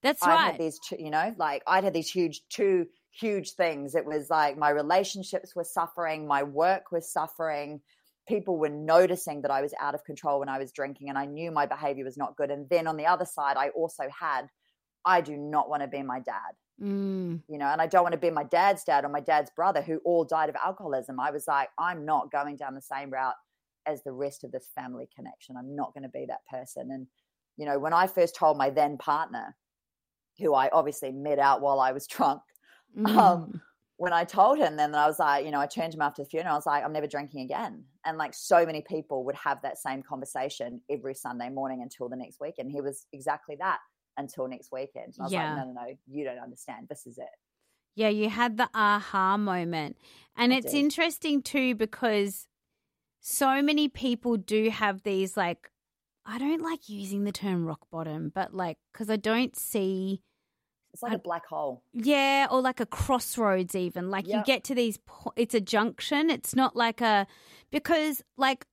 That's 0.03 0.23
I 0.23 0.31
right. 0.31 0.53
had 0.53 0.59
these, 0.59 0.79
two, 0.79 0.97
you 0.99 1.11
know, 1.11 1.35
like 1.39 1.63
I'd 1.67 1.85
had 1.85 1.95
these 1.95 2.11
huge, 2.11 2.43
two 2.49 2.87
huge 3.19 3.53
things. 3.53 3.95
It 3.95 4.07
was 4.07 4.31
like 4.31 4.57
my 4.57 4.71
relationships 4.71 5.57
were 5.57 5.65
suffering, 5.65 6.27
my 6.27 6.43
work 6.43 6.93
was 6.93 7.13
suffering. 7.13 7.81
People 8.27 8.59
were 8.59 8.69
noticing 8.69 9.43
that 9.43 9.51
I 9.51 9.63
was 9.63 9.73
out 9.81 9.95
of 9.95 10.05
control 10.05 10.41
when 10.41 10.51
I 10.51 10.59
was 10.59 10.71
drinking, 10.71 11.09
and 11.09 11.17
I 11.17 11.25
knew 11.25 11.51
my 11.51 11.65
behavior 11.65 12.05
was 12.05 12.19
not 12.19 12.37
good. 12.37 12.51
And 12.51 12.69
then 12.69 12.87
on 12.87 12.99
the 12.99 13.07
other 13.07 13.25
side, 13.25 13.57
I 13.57 13.71
also 13.71 14.05
had, 14.21 14.49
I 15.05 15.23
do 15.23 15.37
not 15.37 15.71
want 15.71 15.83
to 15.83 15.89
be 15.89 16.03
my 16.03 16.21
dad 16.21 16.55
Mm. 16.81 17.43
you 17.49 17.59
know, 17.59 17.67
and 17.67 17.83
I 17.83 17.89
don't 17.89 18.05
want 18.05 18.13
to 18.13 18.21
be 18.21 18.31
my 18.31 18.45
dad's 18.45 18.85
dad 18.85 19.05
or 19.05 19.09
my 19.09 19.21
dad's 19.21 19.51
brother 19.51 19.83
who 19.83 20.01
all 20.05 20.25
died 20.25 20.49
of 20.49 20.55
alcoholism. 20.65 21.19
I 21.19 21.33
was 21.33 21.49
like, 21.49 21.71
I'm 21.77 22.05
not 22.05 22.31
going 22.31 22.57
down 22.57 22.77
the 22.77 22.81
same 22.81 23.11
route 23.11 23.35
as 23.85 24.03
the 24.05 24.13
rest 24.13 24.45
of 24.45 24.53
this 24.53 24.69
family 24.77 25.09
connection. 25.15 25.57
I'm 25.57 25.75
not 25.75 25.93
going 25.93 26.05
to 26.05 26.09
be 26.09 26.27
that 26.29 26.47
person. 26.49 26.91
And, 26.93 27.09
you 27.57 27.67
know, 27.67 27.81
when 27.81 27.93
I 27.93 28.07
first 28.07 28.37
told 28.37 28.59
my 28.59 28.71
then 28.71 28.97
partner, 28.97 29.57
who 30.39 30.55
I 30.55 30.69
obviously 30.73 31.11
met 31.11 31.41
out 31.41 31.63
while 31.63 31.81
I 31.81 31.91
was 31.91 32.07
drunk, 32.07 32.43
Mm. 32.97 33.17
um, 33.17 33.63
when 33.97 34.13
I 34.13 34.25
told 34.25 34.59
him, 34.59 34.77
then 34.77 34.95
I 34.95 35.07
was 35.07 35.19
like, 35.19 35.45
you 35.45 35.51
know, 35.51 35.61
I 35.61 35.67
turned 35.67 35.93
him 35.93 36.01
after 36.03 36.23
the 36.23 36.29
funeral. 36.29 36.53
I 36.55 36.57
was 36.57 36.67
like, 36.67 36.85
I'm 36.85 36.93
never 36.93 37.07
drinking 37.09 37.41
again. 37.41 37.85
And 38.05 38.17
like 38.17 38.33
so 38.33 38.65
many 38.65 38.81
people 38.81 39.25
would 39.25 39.35
have 39.35 39.61
that 39.63 39.77
same 39.79 40.03
conversation 40.03 40.81
every 40.89 41.15
Sunday 41.15 41.49
morning 41.51 41.83
until 41.83 42.09
the 42.09 42.17
next 42.17 42.41
week. 42.41 42.55
And 42.59 42.71
he 42.71 42.81
was 42.81 43.07
exactly 43.13 43.57
that 43.59 43.79
until 44.17 44.47
next 44.47 44.71
weekend. 44.73 45.15
And 45.15 45.21
I 45.21 45.25
was 45.25 45.33
Yeah. 45.33 45.55
like, 45.55 45.67
no, 45.67 45.73
no, 45.73 45.81
no, 45.83 45.95
you 46.07 46.25
don't 46.25 46.39
understand. 46.39 46.87
This 46.89 47.07
is 47.07 47.19
it. 47.19 47.29
Yeah, 47.97 48.09
you 48.09 48.29
had 48.29 48.57
the 48.57 48.71
aha 48.73 49.37
moment. 49.37 49.97
And 50.37 50.53
I 50.53 50.59
it's 50.59 50.71
did. 50.73 50.79
interesting 50.79 51.43
too 51.43 51.75
because 51.75 52.47
so 53.21 53.61
many 53.63 53.89
people 53.89 54.37
do 54.37 54.71
have 54.71 55.03
these 55.03 55.37
like 55.37 55.71
I 56.25 56.39
don't 56.39 56.63
like 56.63 56.89
using 56.89 57.25
the 57.25 57.33
term 57.33 57.65
rock 57.65 57.89
bottom, 57.91 58.31
but 58.33 58.55
like 58.55 58.79
cuz 58.93 59.11
I 59.11 59.17
don't 59.17 59.57
see 59.57 60.23
It's 60.93 61.03
like 61.03 61.13
a 61.13 61.19
black 61.19 61.47
hole. 61.47 61.83
Yeah, 61.93 62.47
or 62.51 62.61
like 62.61 62.81
a 62.81 62.87
crossroads, 62.87 63.75
even. 63.75 64.11
Like 64.11 64.27
you 64.27 64.43
get 64.45 64.65
to 64.65 64.75
these, 64.75 64.99
po- 65.07 65.33
it's 65.37 65.55
a 65.55 65.61
junction. 65.61 66.31
It's 66.31 66.55
not 66.55 66.75
like 66.77 67.01
a, 67.01 67.27
because 67.71 68.23
like 68.37 68.67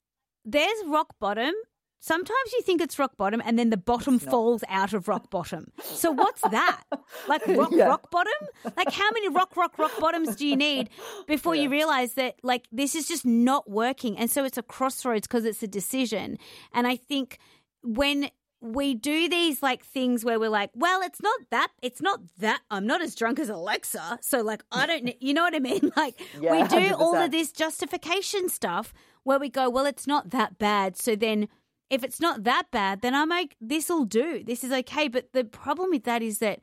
there's 0.45 0.78
rock 0.88 1.15
bottom. 1.19 1.54
Sometimes 1.99 2.54
you 2.54 2.62
think 2.62 2.82
it's 2.82 2.99
rock 2.99 3.17
bottom 3.17 3.41
and 3.43 3.58
then 3.58 3.71
the 3.71 3.78
bottom 3.78 4.19
falls 4.19 4.63
out 4.69 4.93
of 4.93 5.08
rock 5.08 5.32
bottom. 5.32 5.71
So 5.84 6.12
what's 6.12 6.41
that? 6.41 6.84
Like 7.28 7.45
rock, 7.47 7.71
Yeah. 7.71 7.86
rock 7.88 8.12
bottom? 8.12 8.32
Like 8.78 8.91
how 8.91 9.10
many 9.12 9.30
rock, 9.30 9.58
rock, 9.58 9.80
rock 9.80 9.91
bottoms 9.99 10.36
do 10.36 10.45
you 10.45 10.56
need 10.56 10.89
before 11.25 11.56
you 11.56 11.67
realize 11.69 12.13
that 12.13 12.36
like 12.43 12.67
this 12.71 12.93
is 12.93 13.08
just 13.08 13.25
not 13.25 13.67
working? 13.69 14.15
And 14.19 14.30
so 14.30 14.45
it's 14.45 14.58
a 14.60 14.62
crossroads 14.62 15.25
because 15.28 15.45
it's 15.45 15.63
a 15.63 15.67
decision. 15.67 16.38
And 16.73 16.86
I 16.86 16.95
think 16.95 17.39
when 17.82 18.30
we 18.62 18.96
do 18.96 19.30
these 19.30 19.62
like 19.62 19.84
things 19.84 20.26
where 20.26 20.39
we're 20.39 20.50
like, 20.50 20.72
well, 20.74 21.02
it's 21.02 21.22
not 21.22 21.39
that, 21.52 21.70
it's 21.82 22.02
not 22.02 22.20
that. 22.39 22.62
I'm 22.72 22.88
not 22.88 23.02
as 23.02 23.13
drunk 23.15 23.39
as 23.39 23.50
Alexa, 23.50 24.20
so 24.22 24.41
like 24.41 24.63
I 24.72 24.88
don't, 24.88 25.22
you 25.22 25.34
know 25.34 25.44
what 25.44 25.56
I 25.56 25.60
mean? 25.60 25.91
Like 25.98 26.20
we 26.41 26.41
Yeah, 26.41 26.68
do 26.68 26.94
all 26.96 27.15
of 27.15 27.32
this 27.32 27.52
justification 27.52 28.50
stuff 28.50 28.94
where 29.24 29.39
we 29.39 29.50
go, 29.50 29.70
well, 29.70 29.86
it's 29.86 30.08
not 30.08 30.32
that 30.32 30.58
bad. 30.58 30.98
So 30.98 31.15
then, 31.15 31.48
if 31.89 32.04
it's 32.04 32.20
not 32.20 32.44
that 32.46 32.72
bad, 32.72 33.02
then 33.02 33.13
I'm 33.13 33.30
like, 33.30 33.56
this 33.62 33.89
will 33.89 34.06
do. 34.06 34.44
This 34.44 34.63
is 34.63 34.72
okay. 34.72 35.08
But 35.08 35.34
the 35.34 35.44
problem 35.44 35.91
with 35.91 36.04
that 36.06 36.22
is 36.24 36.39
that 36.39 36.62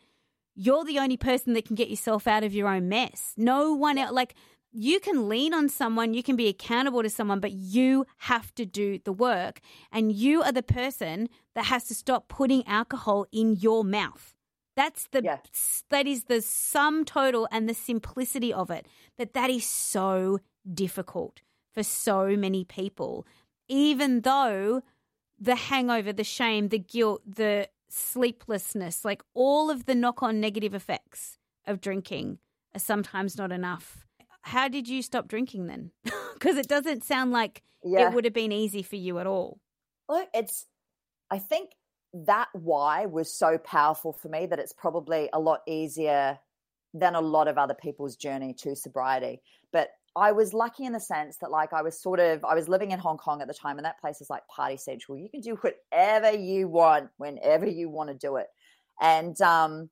you're 0.54 0.84
the 0.84 0.98
only 0.98 1.16
person 1.16 1.52
that 1.54 1.64
can 1.64 1.76
get 1.76 1.88
yourself 1.88 2.26
out 2.26 2.42
of 2.44 2.52
your 2.54 2.68
own 2.68 2.88
mess. 2.88 3.32
No 3.36 3.72
one 3.72 3.98
else, 3.98 4.12
like, 4.12 4.34
you 4.72 5.00
can 5.00 5.28
lean 5.28 5.52
on 5.52 5.68
someone, 5.68 6.14
you 6.14 6.22
can 6.22 6.36
be 6.36 6.48
accountable 6.48 7.02
to 7.02 7.10
someone, 7.10 7.40
but 7.40 7.52
you 7.52 8.06
have 8.18 8.54
to 8.54 8.64
do 8.64 8.98
the 8.98 9.12
work. 9.12 9.60
And 9.90 10.12
you 10.12 10.42
are 10.42 10.52
the 10.52 10.62
person 10.62 11.28
that 11.54 11.66
has 11.66 11.84
to 11.84 11.94
stop 11.94 12.28
putting 12.28 12.66
alcohol 12.66 13.26
in 13.32 13.56
your 13.56 13.84
mouth. 13.84 14.34
That's 14.74 15.06
the 15.08 15.22
Yeah. 15.22 15.38
that 15.90 16.06
is 16.06 16.24
the 16.24 16.40
sum 16.40 17.04
total 17.04 17.46
and 17.52 17.68
the 17.68 17.74
simplicity 17.74 18.52
of 18.52 18.70
it. 18.70 18.86
But 19.18 19.34
that 19.34 19.50
is 19.50 19.66
so 19.66 20.38
difficult 20.72 21.42
for 21.74 21.82
so 21.82 22.36
many 22.36 22.64
people. 22.64 23.26
Even 23.68 24.22
though 24.22 24.82
the 25.38 25.56
hangover, 25.56 26.12
the 26.12 26.24
shame, 26.24 26.68
the 26.68 26.78
guilt, 26.78 27.22
the 27.26 27.68
sleeplessness, 27.88 29.04
like 29.04 29.22
all 29.34 29.70
of 29.70 29.84
the 29.84 29.94
knock 29.94 30.22
on 30.22 30.40
negative 30.40 30.74
effects 30.74 31.38
of 31.66 31.80
drinking 31.80 32.38
are 32.74 32.80
sometimes 32.80 33.36
not 33.36 33.52
enough. 33.52 34.06
How 34.42 34.68
did 34.68 34.88
you 34.88 35.02
stop 35.02 35.28
drinking 35.28 35.66
then? 35.66 35.90
Because 36.34 36.56
it 36.56 36.66
doesn't 36.66 37.04
sound 37.04 37.30
like 37.30 37.62
Yeah. 37.84 38.08
it 38.08 38.14
would 38.14 38.24
have 38.24 38.34
been 38.34 38.50
easy 38.50 38.82
for 38.82 38.96
you 38.96 39.20
at 39.20 39.28
all. 39.28 39.60
Look, 40.08 40.28
it's, 40.34 40.66
I 41.30 41.38
think 41.38 41.70
that 42.12 42.48
why 42.52 43.06
was 43.06 43.32
so 43.32 43.58
powerful 43.58 44.12
for 44.12 44.28
me 44.28 44.46
that 44.46 44.58
it's 44.58 44.72
probably 44.72 45.30
a 45.32 45.38
lot 45.38 45.60
easier 45.68 46.40
than 46.94 47.14
a 47.14 47.20
lot 47.20 47.46
of 47.46 47.58
other 47.58 47.74
people's 47.74 48.16
journey 48.16 48.54
to 48.54 48.74
sobriety. 48.74 49.40
But 49.72 49.90
I 50.16 50.32
was 50.32 50.52
lucky 50.52 50.84
in 50.84 50.92
the 50.92 51.00
sense 51.00 51.36
that, 51.38 51.52
like, 51.52 51.72
I 51.72 51.82
was 51.82 51.98
sort 52.02 52.18
of, 52.18 52.44
I 52.44 52.54
was 52.56 52.68
living 52.68 52.90
in 52.90 52.98
Hong 52.98 53.18
Kong 53.18 53.40
at 53.40 53.46
the 53.46 53.54
time, 53.54 53.78
and 53.78 53.84
that 53.86 54.00
place 54.00 54.20
is 54.20 54.28
like 54.28 54.42
party 54.48 54.76
central. 54.76 55.16
You 55.16 55.28
can 55.28 55.40
do 55.42 55.54
whatever 55.62 56.32
you 56.36 56.66
want 56.66 57.10
whenever 57.18 57.66
you 57.66 57.88
want 57.88 58.10
to 58.10 58.14
do 58.16 58.34
it. 58.36 58.48
And, 59.00 59.40
um, 59.40 59.90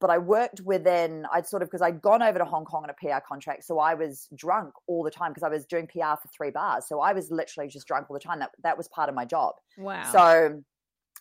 but 0.00 0.10
I 0.10 0.18
worked 0.18 0.60
within, 0.62 1.26
I'd 1.32 1.46
sort 1.46 1.62
of, 1.62 1.68
because 1.68 1.82
I'd 1.82 2.00
gone 2.00 2.22
over 2.22 2.38
to 2.38 2.44
Hong 2.44 2.64
Kong 2.64 2.84
on 2.84 2.90
a 2.90 2.94
PR 2.94 3.20
contract. 3.26 3.64
So 3.64 3.78
I 3.78 3.94
was 3.94 4.28
drunk 4.34 4.72
all 4.86 5.04
the 5.04 5.10
time 5.10 5.30
because 5.30 5.42
I 5.42 5.48
was 5.48 5.66
doing 5.66 5.86
PR 5.86 6.16
for 6.20 6.28
three 6.34 6.50
bars. 6.50 6.86
So 6.88 7.00
I 7.00 7.12
was 7.12 7.30
literally 7.30 7.68
just 7.68 7.86
drunk 7.86 8.10
all 8.10 8.14
the 8.14 8.20
time. 8.20 8.38
That, 8.38 8.50
that 8.62 8.76
was 8.78 8.88
part 8.88 9.08
of 9.08 9.14
my 9.14 9.26
job. 9.26 9.54
Wow. 9.76 10.10
So, 10.10 10.62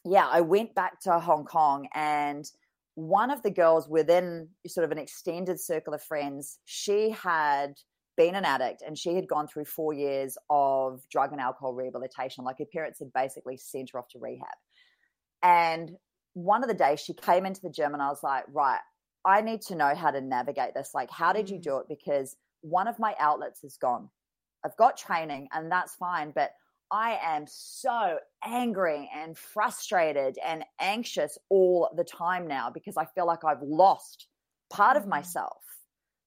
yeah, 0.06 0.28
I 0.32 0.42
went 0.42 0.74
back 0.76 1.02
to 1.02 1.20
Hong 1.20 1.44
Kong, 1.44 1.88
and 1.94 2.50
one 2.96 3.32
of 3.32 3.42
the 3.44 3.52
girls 3.52 3.88
within 3.90 4.50
sort 4.68 4.86
of 4.86 4.92
an 4.92 4.98
extended 4.98 5.60
circle 5.60 5.94
of 5.94 6.02
friends, 6.02 6.60
she 6.66 7.12
had 7.12 7.74
been 8.18 8.36
an 8.36 8.44
addict 8.44 8.84
and 8.86 8.98
she 8.98 9.16
had 9.16 9.26
gone 9.30 9.48
through 9.48 9.64
four 9.64 9.94
years 9.94 10.38
of 10.50 11.02
drug 11.10 11.32
and 11.32 11.40
alcohol 11.40 11.74
rehabilitation. 11.74 12.44
Like 12.44 12.58
her 12.60 12.66
parents 12.66 13.00
had 13.00 13.14
basically 13.14 13.56
sent 13.56 13.92
her 13.94 14.00
off 14.00 14.10
to 14.10 14.20
rehab. 14.20 14.48
And 15.42 15.92
one 16.44 16.64
of 16.64 16.70
the 16.70 16.76
days 16.76 17.00
she 17.00 17.14
came 17.14 17.46
into 17.46 17.62
the 17.62 17.70
gym, 17.70 17.94
and 17.94 18.02
I 18.02 18.10
was 18.10 18.24
like, 18.24 18.46
right, 18.50 18.82
I 19.26 19.42
need 19.42 19.62
to 19.64 19.76
know 19.76 19.96
how 19.96 20.12
to 20.12 20.22
navigate 20.22 20.74
this. 20.74 20.92
Like, 20.94 21.12
how 21.12 21.34
did 21.34 21.50
you 21.50 21.58
Mm. 21.58 21.62
do 21.62 21.78
it? 21.78 21.88
Because 21.90 22.38
one 22.62 22.88
of 22.88 23.00
my 23.00 23.16
outlets 23.20 23.64
is 23.64 23.78
gone. 23.78 24.10
I've 24.64 24.78
got 24.78 24.98
training, 24.98 25.50
and 25.52 25.72
that's 25.72 25.96
fine, 25.96 26.32
but 26.32 26.52
I 26.92 27.20
am 27.22 27.46
so 27.48 28.20
angry 28.44 29.10
and 29.14 29.38
frustrated 29.38 30.38
and 30.44 30.66
anxious 30.80 31.38
all 31.50 31.90
the 31.96 32.04
time 32.04 32.48
now 32.48 32.70
because 32.72 32.98
I 32.98 33.06
feel 33.06 33.28
like 33.28 33.44
I've 33.46 33.62
lost 33.62 34.28
part 34.72 34.98
of 34.98 35.06
Mm. 35.06 35.08
myself, 35.08 35.64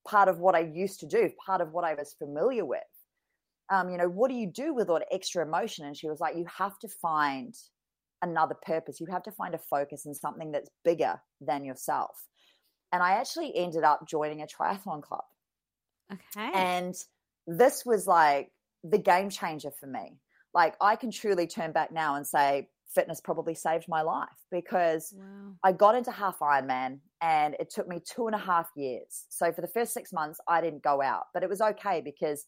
part 0.07 0.29
of 0.29 0.38
what 0.38 0.55
I 0.55 0.61
used 0.61 1.01
to 1.01 1.07
do, 1.07 1.31
part 1.44 1.61
of 1.61 1.72
what 1.72 1.85
I 1.85 1.94
was 1.94 2.14
familiar 2.14 2.64
with. 2.64 2.83
Um, 3.70 3.90
you 3.90 3.96
know, 3.96 4.09
what 4.09 4.29
do 4.29 4.35
you 4.37 4.46
do 4.46 4.75
with 4.75 4.90
all 4.90 4.98
the 4.98 5.12
extra 5.14 5.44
emotion? 5.44 5.87
And 5.87 5.96
she 5.96 6.09
was 6.09 6.20
like, 6.20 6.37
you 6.37 6.46
have 6.46 6.79
to 6.81 6.88
find 6.88 7.55
another 8.23 8.55
purpose. 8.55 9.01
You 9.01 9.07
have 9.11 9.25
to 9.25 9.33
find 9.33 9.55
a 9.55 9.59
focus 9.59 10.07
in 10.07 10.15
something 10.15 10.53
that's 10.53 10.71
bigger 10.85 11.21
than 11.41 11.65
yourself. 11.65 12.27
And 12.93 13.03
I 13.03 13.13
actually 13.13 13.57
ended 13.57 13.85
up 13.85 14.07
joining 14.07 14.43
a 14.43 14.47
triathlon 14.47 15.03
club. 15.03 15.25
okay. 16.13 16.51
And 16.55 16.95
this 17.47 17.85
was 17.85 18.07
like 18.07 18.51
the 18.85 18.99
game 18.99 19.31
changer 19.31 19.71
for 19.71 19.87
me. 19.87 20.19
Like 20.55 20.75
I 20.81 20.97
can 20.97 21.11
truly 21.11 21.47
turn 21.47 21.73
back 21.73 21.93
now 21.93 22.17
and 22.17 22.27
say 22.27 22.69
fitness 22.95 23.21
probably 23.21 23.55
saved 23.55 23.87
my 23.89 24.03
life 24.03 24.29
because 24.51 25.15
wow. 25.17 25.55
I 25.65 25.73
got 25.73 25.95
into 25.95 26.11
half 26.11 26.39
Ironman 26.41 26.99
and 27.21 27.57
it 27.59 27.71
took 27.71 27.89
me 27.89 28.01
two 28.05 28.27
and 28.27 28.35
a 28.35 28.39
half 28.39 28.69
years. 28.77 29.25
So 29.31 29.51
for 29.53 29.63
the 29.63 29.69
first 29.69 29.95
six 29.95 30.13
months, 30.13 30.41
I 30.47 30.61
didn't 30.61 30.83
go 30.83 31.01
out, 31.01 31.25
but 31.33 31.43
it 31.43 31.49
was 31.49 31.61
okay 31.61 32.03
because 32.05 32.45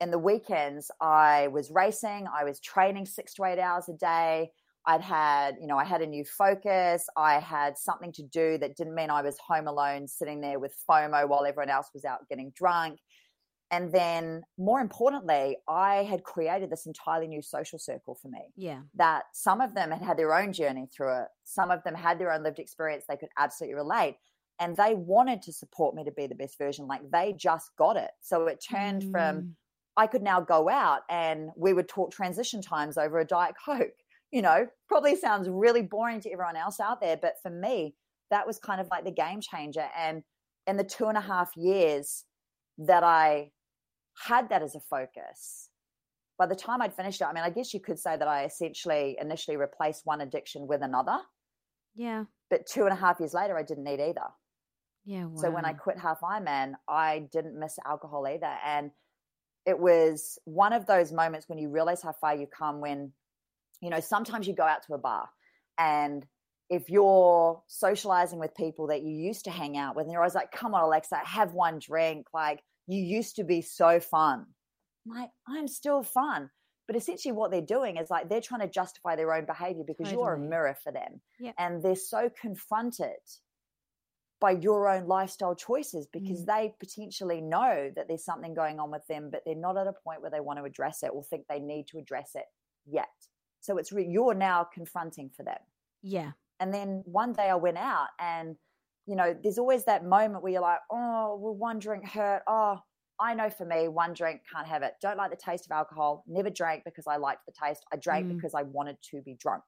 in 0.00 0.10
the 0.10 0.18
weekends, 0.18 0.90
I 1.00 1.48
was 1.48 1.70
racing, 1.70 2.26
I 2.26 2.44
was 2.44 2.60
training 2.60 3.06
six 3.06 3.34
to 3.34 3.44
eight 3.44 3.58
hours 3.58 3.88
a 3.88 3.94
day. 3.94 4.50
I'd 4.86 5.00
had, 5.00 5.56
you 5.60 5.66
know, 5.66 5.78
I 5.78 5.84
had 5.84 6.02
a 6.02 6.06
new 6.06 6.24
focus. 6.24 7.06
I 7.16 7.38
had 7.38 7.78
something 7.78 8.12
to 8.12 8.22
do 8.22 8.58
that 8.58 8.76
didn't 8.76 8.94
mean 8.94 9.10
I 9.10 9.22
was 9.22 9.38
home 9.38 9.68
alone 9.68 10.08
sitting 10.08 10.40
there 10.40 10.58
with 10.58 10.76
FOMO 10.88 11.28
while 11.28 11.44
everyone 11.44 11.70
else 11.70 11.90
was 11.94 12.04
out 12.04 12.28
getting 12.28 12.50
drunk. 12.50 12.98
And 13.70 13.90
then, 13.90 14.42
more 14.58 14.80
importantly, 14.80 15.56
I 15.66 16.02
had 16.02 16.24
created 16.24 16.68
this 16.68 16.84
entirely 16.84 17.26
new 17.26 17.40
social 17.40 17.78
circle 17.78 18.14
for 18.14 18.28
me 18.28 18.52
Yeah. 18.54 18.82
that 18.94 19.24
some 19.32 19.62
of 19.62 19.74
them 19.74 19.90
had 19.90 20.02
had 20.02 20.18
their 20.18 20.34
own 20.34 20.52
journey 20.52 20.86
through 20.94 21.22
it. 21.22 21.28
Some 21.44 21.70
of 21.70 21.82
them 21.84 21.94
had 21.94 22.18
their 22.18 22.32
own 22.32 22.42
lived 22.42 22.58
experience. 22.58 23.04
They 23.08 23.16
could 23.16 23.30
absolutely 23.38 23.76
relate. 23.76 24.18
And 24.60 24.76
they 24.76 24.94
wanted 24.94 25.40
to 25.42 25.52
support 25.54 25.94
me 25.94 26.04
to 26.04 26.12
be 26.12 26.26
the 26.26 26.34
best 26.34 26.58
version. 26.58 26.86
Like 26.86 27.10
they 27.10 27.32
just 27.32 27.70
got 27.78 27.96
it. 27.96 28.10
So 28.20 28.46
it 28.46 28.62
turned 28.68 29.10
from 29.10 29.42
Mm. 29.42 29.54
I 29.96 30.06
could 30.06 30.22
now 30.22 30.40
go 30.40 30.68
out 30.68 31.02
and 31.08 31.50
we 31.56 31.72
would 31.72 31.88
talk 31.88 32.12
transition 32.12 32.60
times 32.62 32.96
over 32.98 33.20
a 33.20 33.24
Diet 33.26 33.54
Coke. 33.64 33.92
You 34.32 34.42
know, 34.42 34.66
probably 34.88 35.14
sounds 35.14 35.48
really 35.48 35.82
boring 35.82 36.20
to 36.22 36.32
everyone 36.32 36.56
else 36.56 36.80
out 36.80 37.00
there. 37.00 37.16
But 37.16 37.34
for 37.42 37.50
me, 37.50 37.94
that 38.30 38.46
was 38.46 38.58
kind 38.58 38.80
of 38.80 38.88
like 38.90 39.04
the 39.04 39.12
game 39.12 39.40
changer. 39.40 39.86
And 39.96 40.22
in 40.66 40.76
the 40.76 40.84
two 40.84 41.06
and 41.06 41.18
a 41.18 41.20
half 41.20 41.50
years 41.56 42.24
that 42.78 43.04
I 43.04 43.52
had 44.26 44.48
that 44.48 44.62
as 44.62 44.74
a 44.74 44.80
focus, 44.80 45.68
by 46.38 46.46
the 46.46 46.56
time 46.56 46.80
I'd 46.82 46.94
finished 46.94 47.20
it, 47.20 47.26
I 47.26 47.32
mean, 47.32 47.44
I 47.44 47.50
guess 47.50 47.74
you 47.74 47.80
could 47.80 47.98
say 47.98 48.16
that 48.16 48.26
I 48.26 48.44
essentially 48.44 49.16
initially 49.20 49.56
replaced 49.56 50.02
one 50.04 50.22
addiction 50.22 50.66
with 50.66 50.82
another. 50.82 51.18
Yeah. 51.94 52.24
But 52.50 52.66
two 52.66 52.84
and 52.84 52.92
a 52.92 52.96
half 52.96 53.20
years 53.20 53.34
later, 53.34 53.56
I 53.56 53.62
didn't 53.62 53.84
need 53.84 54.00
either. 54.00 54.30
Yeah. 55.04 55.26
Wow. 55.26 55.36
So 55.36 55.50
when 55.50 55.64
I 55.64 55.72
quit 55.72 55.98
Half 55.98 56.20
Ironman, 56.20 56.72
I 56.88 57.28
didn't 57.32 57.58
miss 57.58 57.78
alcohol 57.86 58.26
either. 58.26 58.54
And 58.64 58.92
it 59.66 59.78
was 59.78 60.38
one 60.44 60.72
of 60.72 60.86
those 60.86 61.12
moments 61.12 61.48
when 61.48 61.58
you 61.58 61.68
realize 61.68 62.02
how 62.02 62.12
far 62.12 62.34
you 62.34 62.46
come 62.46 62.80
when, 62.80 63.12
you 63.82 63.90
know, 63.90 64.00
sometimes 64.00 64.46
you 64.46 64.54
go 64.54 64.62
out 64.62 64.86
to 64.86 64.94
a 64.94 64.98
bar 64.98 65.28
and 65.78 66.24
if 66.70 66.88
you're 66.88 67.62
socializing 67.66 68.38
with 68.38 68.54
people 68.54 68.86
that 68.86 69.02
you 69.02 69.10
used 69.10 69.44
to 69.44 69.50
hang 69.50 69.76
out 69.76 69.94
with 69.94 70.04
and 70.04 70.12
you're 70.12 70.22
always 70.22 70.34
like, 70.34 70.50
come 70.52 70.74
on, 70.74 70.82
Alexa, 70.82 71.16
have 71.22 71.52
one 71.52 71.78
drink. 71.78 72.26
Like 72.32 72.60
you 72.86 73.02
used 73.02 73.36
to 73.36 73.44
be 73.44 73.60
so 73.60 74.00
fun. 74.00 74.46
I'm 75.04 75.20
like, 75.20 75.30
I'm 75.46 75.68
still 75.68 76.02
fun. 76.02 76.48
But 76.86 76.96
essentially 76.96 77.32
what 77.32 77.50
they're 77.50 77.60
doing 77.60 77.98
is 77.98 78.08
like 78.08 78.30
they're 78.30 78.40
trying 78.40 78.62
to 78.62 78.68
justify 78.68 79.16
their 79.16 79.34
own 79.34 79.44
behavior 79.44 79.84
because 79.86 80.10
you're 80.10 80.32
a 80.32 80.38
mirror 80.38 80.74
for 80.82 80.92
them. 80.92 81.20
And 81.58 81.82
they're 81.82 81.94
so 81.94 82.30
confronted 82.40 83.10
by 84.40 84.52
your 84.52 84.88
own 84.88 85.06
lifestyle 85.06 85.54
choices 85.54 86.08
because 86.12 86.42
mm. 86.42 86.46
they 86.46 86.74
potentially 86.80 87.40
know 87.40 87.92
that 87.94 88.08
there's 88.08 88.24
something 88.24 88.54
going 88.54 88.80
on 88.80 88.90
with 88.90 89.06
them, 89.08 89.28
but 89.30 89.42
they're 89.44 89.54
not 89.54 89.76
at 89.76 89.86
a 89.86 89.92
point 90.04 90.20
where 90.22 90.30
they 90.30 90.40
want 90.40 90.58
to 90.58 90.64
address 90.64 91.02
it 91.02 91.10
or 91.12 91.22
think 91.22 91.44
they 91.48 91.60
need 91.60 91.86
to 91.88 91.98
address 91.98 92.30
it 92.34 92.46
yet. 92.86 93.08
So 93.62 93.78
it's 93.78 93.90
re- 93.92 94.06
you're 94.06 94.34
now 94.34 94.64
confronting 94.64 95.30
for 95.34 95.42
them. 95.44 95.58
yeah. 96.02 96.32
And 96.60 96.72
then 96.72 97.02
one 97.06 97.32
day 97.32 97.48
I 97.50 97.56
went 97.56 97.76
out 97.78 98.08
and, 98.20 98.54
you 99.06 99.16
know, 99.16 99.34
there's 99.42 99.58
always 99.58 99.84
that 99.86 100.04
moment 100.04 100.44
where 100.44 100.52
you're 100.52 100.62
like, 100.62 100.78
oh, 100.92 101.36
well, 101.40 101.54
one 101.56 101.80
drink 101.80 102.06
hurt. 102.08 102.42
Oh, 102.46 102.78
I 103.18 103.34
know 103.34 103.50
for 103.50 103.64
me, 103.64 103.88
one 103.88 104.14
drink 104.14 104.42
can't 104.52 104.68
have 104.68 104.82
it. 104.84 104.94
Don't 105.02 105.16
like 105.16 105.30
the 105.30 105.36
taste 105.36 105.66
of 105.66 105.72
alcohol. 105.72 106.22
Never 106.28 106.50
drank 106.50 106.84
because 106.84 107.08
I 107.08 107.16
liked 107.16 107.46
the 107.46 107.52
taste. 107.52 107.84
I 107.92 107.96
drank 107.96 108.26
Mm. 108.28 108.36
because 108.36 108.54
I 108.54 108.62
wanted 108.62 108.96
to 109.10 109.22
be 109.22 109.34
drunk. 109.34 109.64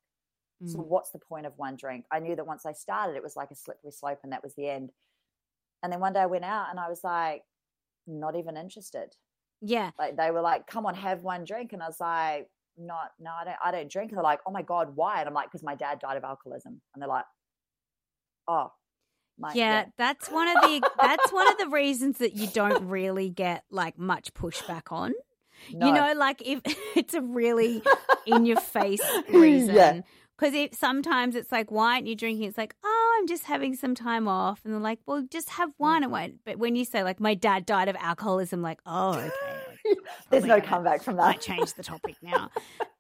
So 0.67 0.79
what's 0.79 1.11
the 1.11 1.19
point 1.19 1.47
of 1.47 1.53
one 1.57 1.75
drink? 1.77 2.05
I 2.13 2.21
knew 2.21 2.37
that 2.37 2.47
once 2.47 2.65
I 2.65 2.73
started, 2.73 3.17
it 3.17 3.23
was 3.25 3.35
like 3.35 3.51
a 3.51 3.57
slippery 3.57 3.91
slope 3.91 4.21
and 4.23 4.33
that 4.33 4.45
was 4.45 4.55
the 4.55 4.69
end. 4.69 4.93
And 5.83 5.93
then 5.93 5.99
one 6.01 6.13
day 6.13 6.21
I 6.21 6.27
went 6.27 6.45
out 6.45 6.69
and 6.71 6.79
I 6.79 6.89
was 6.89 7.03
like, 7.03 7.43
not 8.07 8.37
even 8.37 8.57
interested. 8.57 9.17
Yeah. 9.61 9.91
Like 9.99 10.17
they 10.17 10.31
were 10.31 10.43
like, 10.43 10.67
come 10.69 10.87
on, 10.87 10.95
have 10.95 11.23
one 11.25 11.45
drink. 11.45 11.73
And 11.73 11.83
I 11.83 11.87
was 11.89 11.99
like, 12.01 12.49
not, 12.79 13.13
no, 13.21 13.31
I 13.31 13.45
don't, 13.45 13.57
I 13.65 13.71
don't 13.71 13.91
drink. 13.91 14.11
And 14.11 14.19
they're 14.19 14.25
like, 14.25 14.41
oh 14.47 14.53
my 14.53 14.63
God, 14.63 14.95
why? 14.95 15.21
And 15.21 15.29
I'm 15.29 15.35
like, 15.35 15.47
because 15.51 15.63
my 15.63 15.75
dad 15.75 15.99
died 16.01 16.17
of 16.17 16.25
alcoholism. 16.25 16.81
And 16.95 17.03
they're 17.03 17.09
like, 17.09 17.25
oh, 18.49 18.73
my, 19.39 19.53
yeah, 19.53 19.87
that's 19.99 20.29
one 20.31 20.47
of 20.47 20.63
the 20.63 20.89
that's 21.01 21.33
one 21.33 21.49
of 21.49 21.59
the 21.59 21.67
reasons 21.69 22.19
that 22.19 22.37
you 22.37 22.47
don't 22.47 22.87
really 22.89 23.31
get 23.31 23.65
like 23.69 23.99
much 23.99 24.33
pushback 24.33 24.93
on. 24.93 25.13
No. 25.73 25.87
You 25.89 25.93
know, 25.93 26.13
like 26.17 26.41
if 26.47 26.61
it's 26.97 27.15
a 27.15 27.21
really 27.21 27.83
in 28.27 28.47
your 28.47 28.61
face 28.61 29.03
reason. 29.33 29.75
Yeah. 29.75 30.01
Because 30.39 30.55
it 30.55 30.75
sometimes 30.75 31.37
it's 31.37 31.53
like, 31.53 31.71
why 31.71 31.95
aren't 31.95 32.09
you 32.09 32.17
drinking? 32.17 32.45
It's 32.45 32.59
like, 32.59 32.75
oh, 32.85 33.17
I'm 33.19 33.27
just 33.29 33.45
having 33.45 33.77
some 33.77 33.95
time 33.95 34.27
off, 34.27 34.61
and 34.65 34.75
they're 34.75 34.81
like, 34.81 34.99
well, 35.07 35.25
just 35.31 35.51
have 35.51 35.71
one. 35.79 36.03
Mm. 36.03 36.05
And 36.05 36.13
won't. 36.13 36.35
But 36.45 36.59
when 36.59 36.75
you 36.75 36.85
say 36.85 37.05
like, 37.05 37.21
my 37.21 37.35
dad 37.35 37.67
died 37.67 37.89
of 37.89 37.97
alcoholism, 38.01 38.61
like, 38.61 38.81
oh, 38.85 39.15
okay. 39.15 39.54
There's 40.31 40.45
no 40.45 40.61
comeback 40.61 41.03
from 41.03 41.17
that. 41.17 41.41
change 41.41 41.75
the 41.75 41.83
topic 41.83 42.17
now. 42.23 42.51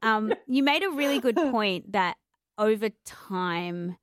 Um, 0.02 0.34
you 0.46 0.62
made 0.62 0.82
a 0.82 0.90
really 0.90 1.20
good 1.20 1.36
point 1.50 1.92
that 1.92 2.16
over 2.58 2.90
time 3.04 3.96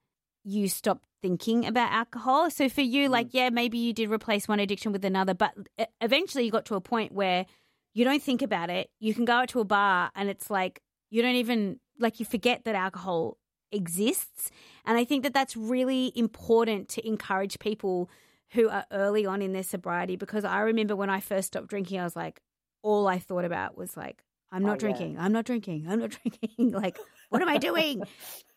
you 0.44 0.68
stopped 0.68 1.06
thinking 1.22 1.66
about 1.66 1.92
alcohol. 1.92 2.50
So 2.50 2.68
for 2.68 2.82
you, 2.82 3.08
like, 3.10 3.30
yeah, 3.32 3.50
maybe 3.50 3.78
you 3.78 3.94
did 3.94 4.10
replace 4.10 4.48
one 4.48 4.60
addiction 4.60 4.92
with 4.92 5.06
another, 5.06 5.34
but 5.34 5.54
eventually 6.02 6.46
you 6.46 6.52
got 6.52 6.66
to 6.66 6.76
a 6.76 6.82
point 6.82 7.12
where 7.12 7.46
you 7.94 8.04
don't 8.04 8.24
think 8.24 8.42
about 8.42 8.70
it. 8.70 8.90
You 9.00 9.14
can 9.14 9.26
go 9.26 9.34
out 9.34 9.50
to 9.50 9.60
a 9.60 9.66
bar 9.66 10.12
and 10.16 10.30
it's 10.30 10.50
like 10.50 10.82
you 11.10 11.22
don't 11.22 11.36
even 11.36 11.80
like 12.00 12.20
you 12.20 12.26
forget 12.26 12.64
that 12.66 12.76
alcohol 12.76 13.38
exists. 13.72 14.50
And 14.86 14.98
I 14.98 15.06
think 15.06 15.24
that 15.24 15.34
that's 15.34 15.56
really 15.56 16.12
important 16.16 16.90
to 16.90 17.08
encourage 17.08 17.60
people 17.60 18.10
who 18.52 18.70
are 18.70 18.86
early 18.92 19.26
on 19.26 19.42
in 19.42 19.54
their 19.54 19.64
sobriety 19.64 20.16
because 20.16 20.44
I 20.44 20.60
remember 20.62 20.96
when 20.96 21.10
I 21.10 21.20
first 21.20 21.48
stopped 21.48 21.68
drinking, 21.68 22.00
I 22.00 22.04
was 22.04 22.16
like, 22.16 22.42
all 22.82 23.08
I 23.08 23.20
thought 23.20 23.46
about 23.46 23.78
was 23.78 23.96
like, 23.98 24.24
I'm 24.52 24.64
Oh, 24.64 24.68
not 24.68 24.74
yeah. 24.74 24.80
drinking. 24.80 25.18
I'm 25.20 25.32
not 25.32 25.46
drinking. 25.46 25.86
I'm 25.90 26.00
not 26.00 26.10
drinking. 26.12 26.72
like, 26.74 26.98
what 27.30 27.42
am 27.42 27.48
I 27.48 27.58
doing? 27.58 28.04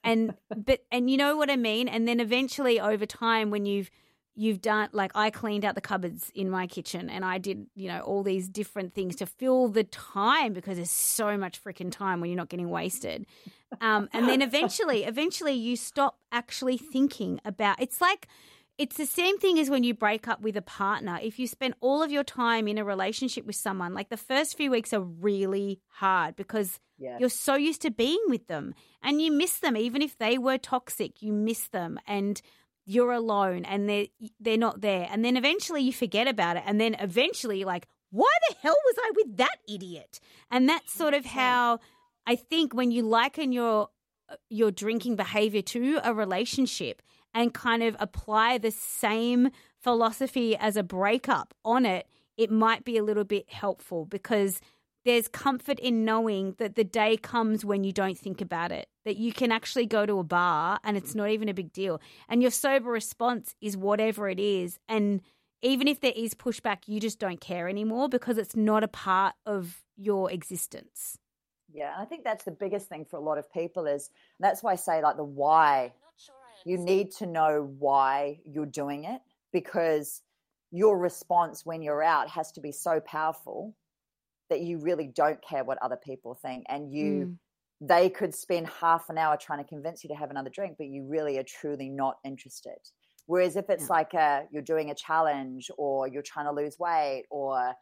and 0.02 0.34
but 0.56 0.80
and 0.90 1.08
you 1.10 1.16
know 1.16 1.36
what 1.36 1.50
I 1.50 1.56
mean. 1.56 1.88
And 1.88 2.06
then 2.08 2.20
eventually, 2.20 2.80
over 2.80 3.06
time, 3.06 3.50
when 3.50 3.64
you've 3.66 3.90
you've 4.36 4.60
done 4.60 4.88
like 4.92 5.12
I 5.14 5.30
cleaned 5.30 5.64
out 5.64 5.76
the 5.76 5.80
cupboards 5.80 6.32
in 6.34 6.50
my 6.50 6.66
kitchen, 6.66 7.08
and 7.08 7.24
I 7.24 7.38
did 7.38 7.66
you 7.76 7.86
know 7.88 8.00
all 8.00 8.24
these 8.24 8.48
different 8.48 8.92
things 8.92 9.14
to 9.16 9.26
fill 9.26 9.68
the 9.68 9.84
time 9.84 10.52
because 10.52 10.76
there's 10.76 10.90
so 10.90 11.36
much 11.36 11.62
freaking 11.62 11.92
time 11.92 12.20
when 12.20 12.28
you're 12.30 12.36
not 12.36 12.48
getting 12.48 12.70
wasted. 12.70 13.26
Um, 13.80 14.08
and 14.12 14.28
then 14.28 14.42
eventually, 14.42 15.04
eventually, 15.04 15.52
you 15.52 15.76
stop 15.76 16.18
actually 16.32 16.76
thinking 16.76 17.40
about. 17.44 17.80
It's 17.80 18.00
like 18.00 18.26
it's 18.78 18.96
the 18.96 19.06
same 19.06 19.38
thing 19.38 19.58
as 19.58 19.70
when 19.70 19.84
you 19.84 19.94
break 19.94 20.26
up 20.26 20.40
with 20.40 20.56
a 20.56 20.62
partner. 20.62 21.18
If 21.22 21.38
you 21.38 21.46
spend 21.46 21.74
all 21.80 22.02
of 22.02 22.10
your 22.10 22.24
time 22.24 22.66
in 22.66 22.78
a 22.78 22.84
relationship 22.84 23.46
with 23.46 23.56
someone, 23.56 23.94
like 23.94 24.08
the 24.08 24.16
first 24.16 24.56
few 24.56 24.70
weeks 24.70 24.92
are 24.92 25.00
really 25.00 25.80
hard 25.88 26.34
because 26.36 26.80
Yeah. 26.98 27.18
you're 27.20 27.28
so 27.28 27.54
used 27.54 27.82
to 27.82 27.90
being 27.90 28.22
with 28.28 28.46
them 28.48 28.74
and 29.02 29.20
you 29.22 29.30
miss 29.30 29.58
them. 29.60 29.76
Even 29.76 30.02
if 30.02 30.18
they 30.18 30.38
were 30.38 30.58
toxic, 30.58 31.22
you 31.22 31.32
miss 31.32 31.68
them 31.68 32.00
and 32.06 32.40
you're 32.86 33.12
alone 33.12 33.64
and 33.64 33.88
they're, 33.88 34.06
they're 34.40 34.58
not 34.58 34.80
there. 34.80 35.08
And 35.10 35.24
then 35.24 35.36
eventually 35.36 35.82
you 35.82 35.92
forget 35.92 36.26
about 36.28 36.56
it. 36.56 36.64
And 36.66 36.80
then 36.80 36.94
eventually 36.98 37.58
you're 37.58 37.66
like, 37.66 37.86
why 38.10 38.30
the 38.48 38.56
hell 38.60 38.76
was 38.84 38.96
I 38.98 39.10
with 39.16 39.36
that 39.38 39.56
idiot? 39.68 40.20
And 40.50 40.68
that's 40.68 40.92
sort 40.92 41.14
of 41.14 41.24
how 41.24 41.78
I 42.26 42.36
think 42.36 42.74
when 42.74 42.90
you 42.90 43.02
liken 43.02 43.52
your 43.52 43.88
uh, 44.28 44.36
your 44.48 44.70
drinking 44.70 45.16
behavior 45.16 45.60
to 45.62 46.00
a 46.02 46.14
relationship 46.14 47.02
and 47.34 47.52
kind 47.52 47.82
of 47.82 47.96
apply 47.98 48.58
the 48.58 48.70
same 48.70 49.50
philosophy 49.82 50.56
as 50.56 50.76
a 50.76 50.82
breakup 50.82 51.52
on 51.64 51.84
it, 51.84 52.06
it 52.36 52.50
might 52.50 52.84
be 52.84 52.96
a 52.96 53.02
little 53.02 53.24
bit 53.24 53.50
helpful 53.50 54.06
because 54.06 54.60
there's 55.04 55.28
comfort 55.28 55.78
in 55.80 56.04
knowing 56.04 56.54
that 56.58 56.76
the 56.76 56.84
day 56.84 57.16
comes 57.16 57.64
when 57.64 57.84
you 57.84 57.92
don't 57.92 58.18
think 58.18 58.40
about 58.40 58.72
it, 58.72 58.88
that 59.04 59.16
you 59.16 59.32
can 59.32 59.52
actually 59.52 59.86
go 59.86 60.06
to 60.06 60.18
a 60.18 60.24
bar 60.24 60.78
and 60.82 60.96
it's 60.96 61.14
not 61.14 61.28
even 61.28 61.48
a 61.48 61.54
big 61.54 61.72
deal. 61.72 62.00
And 62.28 62.40
your 62.40 62.50
sober 62.50 62.90
response 62.90 63.54
is 63.60 63.76
whatever 63.76 64.28
it 64.28 64.40
is. 64.40 64.78
And 64.88 65.20
even 65.60 65.88
if 65.88 66.00
there 66.00 66.12
is 66.16 66.34
pushback, 66.34 66.78
you 66.86 67.00
just 67.00 67.18
don't 67.18 67.40
care 67.40 67.68
anymore 67.68 68.08
because 68.08 68.38
it's 68.38 68.56
not 68.56 68.82
a 68.82 68.88
part 68.88 69.34
of 69.44 69.82
your 69.96 70.30
existence. 70.30 71.18
Yeah, 71.72 71.92
I 71.98 72.04
think 72.04 72.24
that's 72.24 72.44
the 72.44 72.50
biggest 72.50 72.88
thing 72.88 73.04
for 73.04 73.16
a 73.16 73.20
lot 73.20 73.36
of 73.36 73.52
people 73.52 73.86
is 73.86 74.10
that's 74.40 74.62
why 74.62 74.72
I 74.72 74.76
say 74.76 75.02
like 75.02 75.16
the 75.16 75.24
why. 75.24 75.92
You 76.64 76.78
need 76.78 77.10
to 77.18 77.26
know 77.26 77.74
why 77.78 78.40
you're 78.44 78.66
doing 78.66 79.04
it 79.04 79.20
because 79.52 80.22
your 80.70 80.98
response 80.98 81.64
when 81.64 81.82
you're 81.82 82.02
out 82.02 82.28
has 82.28 82.50
to 82.52 82.60
be 82.60 82.72
so 82.72 83.00
powerful 83.00 83.74
that 84.50 84.60
you 84.60 84.78
really 84.78 85.06
don't 85.06 85.40
care 85.42 85.62
what 85.64 85.78
other 85.82 85.96
people 85.96 86.34
think 86.34 86.64
and 86.68 86.92
you 86.92 87.24
hmm. 87.24 87.86
they 87.86 88.10
could 88.10 88.34
spend 88.34 88.66
half 88.68 89.08
an 89.08 89.16
hour 89.16 89.36
trying 89.36 89.62
to 89.62 89.68
convince 89.68 90.02
you 90.02 90.08
to 90.08 90.16
have 90.16 90.30
another 90.30 90.50
drink 90.50 90.74
but 90.76 90.88
you 90.88 91.06
really 91.08 91.38
are 91.38 91.44
truly 91.44 91.88
not 91.88 92.16
interested 92.24 92.78
whereas 93.26 93.56
if 93.56 93.70
it's 93.70 93.84
Yeah. 93.84 93.92
like 93.92 94.14
a 94.14 94.46
you're 94.50 94.62
doing 94.62 94.90
a 94.90 94.94
challenge 94.94 95.70
or 95.78 96.08
you're 96.08 96.22
trying 96.22 96.46
to 96.46 96.52
lose 96.52 96.76
weight 96.78 97.24
or 97.30 97.72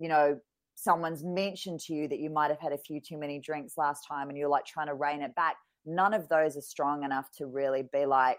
you 0.00 0.08
know 0.08 0.38
someone's 0.74 1.22
mentioned 1.22 1.78
to 1.80 1.94
you 1.94 2.08
that 2.08 2.18
you 2.18 2.30
might 2.30 2.50
have 2.50 2.60
had 2.60 2.72
a 2.72 2.78
few 2.78 3.00
too 3.00 3.18
many 3.18 3.38
drinks 3.38 3.76
last 3.76 4.04
time 4.08 4.28
and 4.28 4.36
you're 4.36 4.48
like 4.48 4.64
trying 4.64 4.88
to 4.88 4.94
rein 4.94 5.22
it 5.22 5.34
back 5.34 5.56
none 5.84 6.14
of 6.14 6.28
those 6.28 6.56
are 6.56 6.60
strong 6.62 7.02
enough 7.04 7.30
to 7.32 7.46
really 7.46 7.82
be 7.82 8.06
like 8.06 8.38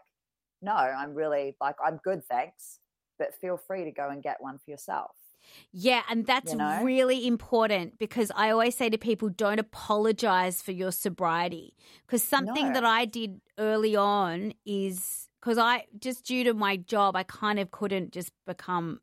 no 0.61 0.73
i'm 0.73 1.13
really 1.13 1.55
like 1.61 1.75
i'm 1.85 1.99
good 2.03 2.23
thanks 2.23 2.79
but 3.19 3.33
feel 3.35 3.57
free 3.57 3.83
to 3.85 3.91
go 3.91 4.09
and 4.09 4.23
get 4.23 4.37
one 4.41 4.57
for 4.57 4.71
yourself 4.71 5.11
Yeah, 5.71 6.03
and 6.09 6.25
that's 6.25 6.51
You 6.51 6.59
know? 6.59 6.83
really 6.83 7.25
important 7.25 7.97
because 7.97 8.31
I 8.35 8.51
always 8.51 8.75
say 8.77 8.89
to 8.91 8.97
people 8.97 9.29
don't 9.29 9.59
apologize 9.59 10.61
for 10.61 10.71
your 10.71 10.91
sobriety. 10.91 11.73
Because 12.05 12.23
something 12.23 12.67
No. 12.67 12.73
that 12.73 12.85
I 12.85 13.05
did 13.05 13.41
early 13.57 13.95
on 13.95 14.53
is 14.65 15.27
because 15.39 15.57
I 15.57 15.85
just 15.97 16.25
due 16.25 16.43
to 16.43 16.53
my 16.53 16.77
job, 16.77 17.15
I 17.15 17.23
kind 17.23 17.57
of 17.59 17.71
couldn't 17.71 18.13
just 18.13 18.31
become 18.45 19.01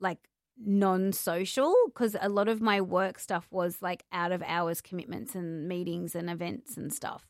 like 0.00 0.18
non 0.58 1.12
social 1.12 1.74
because 1.86 2.16
a 2.20 2.30
lot 2.30 2.48
of 2.48 2.60
my 2.62 2.80
work 2.80 3.18
stuff 3.18 3.46
was 3.50 3.82
like 3.82 4.04
out 4.12 4.32
of 4.32 4.42
hours 4.46 4.80
commitments 4.80 5.34
and 5.34 5.68
meetings 5.68 6.14
and 6.14 6.30
events 6.30 6.78
and 6.78 6.90
stuff. 6.92 7.26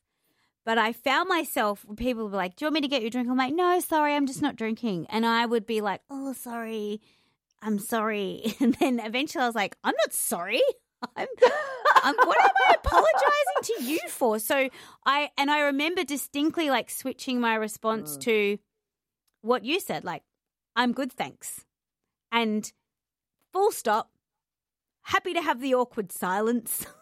But 0.66 0.76
I 0.78 0.92
found 0.92 1.28
myself, 1.28 1.86
people 1.96 2.24
would 2.24 2.32
be 2.32 2.36
like, 2.36 2.56
Do 2.56 2.64
you 2.64 2.66
want 2.66 2.74
me 2.74 2.80
to 2.82 2.88
get 2.88 3.00
you 3.00 3.06
a 3.08 3.10
drink? 3.10 3.28
I'm 3.30 3.36
like, 3.38 3.54
No, 3.54 3.80
sorry, 3.80 4.14
I'm 4.14 4.26
just 4.26 4.42
not 4.42 4.56
drinking. 4.56 5.06
And 5.08 5.24
I 5.24 5.46
would 5.46 5.64
be 5.66 5.80
like, 5.80 6.02
Oh, 6.10 6.32
sorry. 6.34 7.00
I'm 7.62 7.78
sorry. 7.78 8.54
And 8.60 8.74
then 8.74 9.00
eventually 9.00 9.42
I 9.42 9.46
was 9.46 9.54
like, 9.54 9.76
I'm 9.84 9.94
not 9.96 10.12
sorry. 10.12 10.60
I'm, 11.16 11.28
I'm 12.02 12.14
what 12.16 12.40
am 12.42 12.50
I 12.68 12.74
apologizing 12.74 13.62
to 13.76 13.84
you 13.84 13.98
for? 14.08 14.38
So 14.40 14.68
I 15.06 15.30
and 15.38 15.50
I 15.50 15.60
remember 15.60 16.04
distinctly 16.04 16.68
like 16.68 16.90
switching 16.90 17.40
my 17.40 17.54
response 17.54 18.16
Mm. 18.16 18.20
to 18.22 18.58
what 19.42 19.64
you 19.64 19.78
said, 19.78 20.04
like, 20.04 20.22
I'm 20.74 20.92
good, 20.92 21.12
thanks. 21.12 21.64
And 22.32 22.70
full 23.52 23.70
stop. 23.70 24.10
Happy 25.02 25.32
to 25.34 25.40
have 25.42 25.60
the 25.60 25.74
awkward 25.74 26.10
silence. 26.10 26.84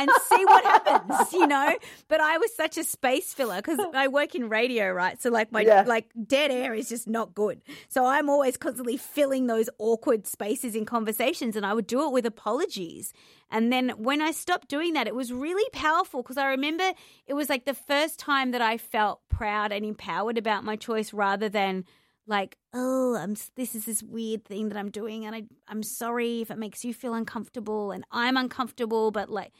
And 0.00 0.10
see 0.28 0.44
what 0.44 0.64
happens, 0.64 1.32
you 1.32 1.46
know. 1.46 1.74
But 2.08 2.20
I 2.20 2.38
was 2.38 2.54
such 2.54 2.76
a 2.78 2.84
space 2.84 3.32
filler 3.34 3.56
because 3.56 3.78
I 3.94 4.08
work 4.08 4.34
in 4.34 4.48
radio, 4.48 4.90
right? 4.92 5.20
So 5.20 5.30
like 5.30 5.50
my 5.52 5.62
Yeah. 5.62 5.84
like 5.86 6.10
dead 6.26 6.50
air 6.50 6.74
is 6.74 6.88
just 6.88 7.08
not 7.08 7.34
good. 7.34 7.62
So 7.88 8.04
I'm 8.04 8.28
always 8.28 8.56
constantly 8.56 8.96
filling 8.96 9.46
those 9.46 9.70
awkward 9.78 10.26
spaces 10.26 10.74
in 10.74 10.84
conversations, 10.84 11.56
and 11.56 11.64
I 11.64 11.72
would 11.74 11.86
do 11.86 12.06
it 12.06 12.12
with 12.12 12.26
apologies. 12.26 13.12
And 13.50 13.72
then 13.72 13.90
when 13.90 14.20
I 14.20 14.32
stopped 14.32 14.68
doing 14.68 14.94
that, 14.94 15.06
it 15.06 15.14
was 15.14 15.32
really 15.32 15.68
powerful 15.72 16.22
because 16.22 16.36
I 16.36 16.46
remember 16.48 16.92
it 17.26 17.34
was 17.34 17.48
like 17.48 17.64
the 17.64 17.74
first 17.74 18.18
time 18.18 18.50
that 18.50 18.60
I 18.62 18.76
felt 18.78 19.20
proud 19.28 19.72
and 19.72 19.84
empowered 19.84 20.36
about 20.36 20.64
my 20.64 20.76
choice 20.76 21.12
rather 21.12 21.48
than 21.48 21.84
like, 22.28 22.56
oh, 22.74 23.14
I'm 23.16 23.36
this 23.54 23.76
is 23.76 23.84
this 23.84 24.02
weird 24.02 24.44
thing 24.44 24.68
that 24.70 24.76
I'm 24.78 24.90
doing 24.90 25.26
and 25.26 25.34
I 25.36 25.44
I'm 25.68 25.84
sorry 25.84 26.40
if 26.40 26.50
it 26.50 26.58
makes 26.58 26.84
you 26.84 26.92
feel 26.92 27.14
uncomfortable 27.14 27.92
and 27.92 28.04
I'm 28.10 28.36
uncomfortable, 28.36 29.12
but 29.12 29.30
like 29.30 29.52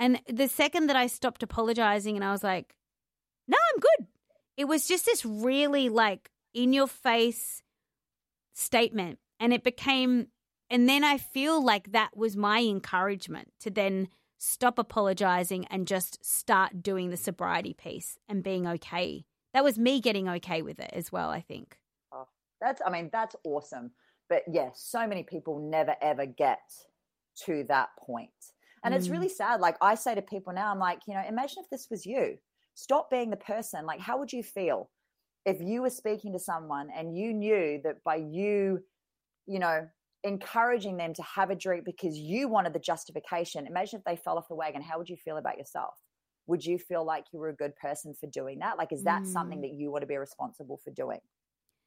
and 0.00 0.20
the 0.26 0.48
second 0.48 0.88
that 0.88 0.96
I 0.96 1.06
stopped 1.06 1.42
apologizing 1.42 2.16
and 2.16 2.24
I 2.24 2.32
was 2.32 2.42
like, 2.42 2.74
no, 3.46 3.56
I'm 3.74 3.80
good. 3.80 4.06
It 4.56 4.64
was 4.64 4.88
just 4.88 5.04
this 5.04 5.24
really 5.24 5.88
like 5.88 6.30
in 6.54 6.72
your 6.72 6.88
face 6.88 7.62
statement 8.54 9.18
and 9.38 9.52
it 9.52 9.62
became 9.62 10.28
and 10.70 10.88
then 10.88 11.04
I 11.04 11.18
feel 11.18 11.62
like 11.62 11.92
that 11.92 12.16
was 12.16 12.36
my 12.36 12.60
encouragement 12.60 13.52
to 13.60 13.70
then 13.70 14.08
stop 14.38 14.78
apologizing 14.78 15.66
and 15.66 15.86
just 15.86 16.24
start 16.24 16.82
doing 16.82 17.10
the 17.10 17.16
sobriety 17.16 17.74
piece 17.74 18.18
and 18.28 18.42
being 18.42 18.66
okay. 18.66 19.24
That 19.52 19.64
was 19.64 19.78
me 19.78 20.00
getting 20.00 20.28
okay 20.28 20.62
with 20.62 20.78
it 20.78 20.90
as 20.92 21.12
well, 21.12 21.28
I 21.28 21.40
think. 21.40 21.76
Oh, 22.12 22.28
that's, 22.60 22.80
I 22.86 22.90
mean, 22.90 23.10
that's 23.12 23.36
awesome. 23.44 23.90
But 24.28 24.44
yes, 24.50 24.80
so 24.80 25.06
many 25.06 25.24
people 25.24 25.58
never 25.58 25.96
ever 26.00 26.24
get 26.24 26.60
to 27.46 27.64
that 27.68 27.88
point. 27.98 28.30
And 28.82 28.94
it's 28.94 29.08
Mm. 29.08 29.12
really 29.12 29.28
sad. 29.28 29.60
Like 29.60 29.76
I 29.80 29.94
say 29.94 30.14
to 30.14 30.22
people 30.22 30.52
now, 30.52 30.70
I'm 30.70 30.78
like, 30.78 31.00
you 31.06 31.14
know, 31.14 31.22
imagine 31.26 31.62
if 31.62 31.70
this 31.70 31.88
was 31.90 32.06
you. 32.06 32.38
stop 32.74 33.10
being 33.10 33.30
the 33.30 33.36
person. 33.36 33.84
Like, 33.84 34.00
how 34.00 34.18
would 34.18 34.32
you 34.32 34.42
feel 34.42 34.90
if 35.44 35.60
you 35.60 35.82
were 35.82 35.90
speaking 35.90 36.32
to 36.32 36.38
someone 36.38 36.88
and 36.90 37.14
you 37.16 37.32
knew 37.34 37.80
that 37.84 38.02
by 38.04 38.16
you, 38.16 38.82
you 39.46 39.58
know, 39.58 39.86
encouraging 40.24 40.96
them 40.96 41.12
to 41.14 41.22
have 41.22 41.50
a 41.50 41.54
drink 41.54 41.84
because 41.84 42.16
you 42.16 42.48
wanted 42.48 42.72
the 42.72 42.78
justification? 42.78 43.66
Imagine 43.66 43.98
if 43.98 44.04
they 44.04 44.16
fell 44.16 44.38
off 44.38 44.48
the 44.48 44.54
wagon. 44.54 44.80
How 44.82 44.96
would 44.98 45.10
you 45.10 45.16
feel 45.16 45.36
about 45.36 45.58
yourself? 45.58 45.94
Would 46.46 46.64
you 46.64 46.78
feel 46.78 47.04
like 47.04 47.26
you 47.32 47.38
were 47.38 47.50
a 47.50 47.54
good 47.56 47.76
person 47.76 48.14
for 48.14 48.28
doing 48.28 48.60
that? 48.60 48.78
Like, 48.78 48.92
is 48.92 49.02
that 49.04 49.22
mm. 49.24 49.26
something 49.26 49.60
that 49.60 49.72
you 49.72 49.90
want 49.90 50.02
to 50.02 50.06
be 50.06 50.16
responsible 50.16 50.78
for 50.82 50.90
doing? 50.90 51.20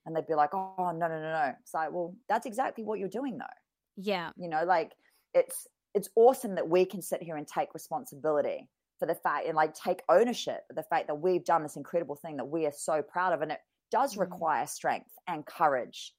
And 0.05 0.15
they'd 0.15 0.27
be 0.27 0.35
like, 0.35 0.53
oh, 0.53 0.75
no, 0.77 0.93
no, 0.93 1.07
no, 1.07 1.21
no. 1.21 1.53
It's 1.61 1.73
like, 1.73 1.91
well, 1.91 2.13
that's 2.29 2.45
exactly 2.45 2.83
what 2.83 2.99
you're 2.99 3.09
doing, 3.09 3.37
though. 3.37 3.45
Yeah. 3.95 4.31
You 4.37 4.49
know, 4.49 4.63
like 4.65 4.91
it's 5.33 5.65
it's 5.93 6.09
awesome 6.15 6.55
that 6.55 6.67
we 6.67 6.85
can 6.85 7.01
sit 7.01 7.21
here 7.21 7.37
and 7.37 7.47
take 7.47 7.73
responsibility 7.73 8.67
for 8.99 9.05
the 9.05 9.15
fact 9.15 9.47
and 9.47 9.55
like 9.55 9.73
take 9.73 10.01
ownership 10.09 10.61
of 10.69 10.75
the 10.75 10.83
fact 10.83 11.07
that 11.07 11.15
we've 11.15 11.45
done 11.45 11.63
this 11.63 11.75
incredible 11.75 12.15
thing 12.15 12.37
that 12.37 12.45
we 12.45 12.65
are 12.65 12.73
so 12.75 13.01
proud 13.01 13.33
of 13.33 13.41
and 13.41 13.51
it 13.51 13.59
does 13.91 14.15
mm. 14.15 14.21
require 14.21 14.65
strength 14.65 15.09
and 15.27 15.45
courage 15.45 16.13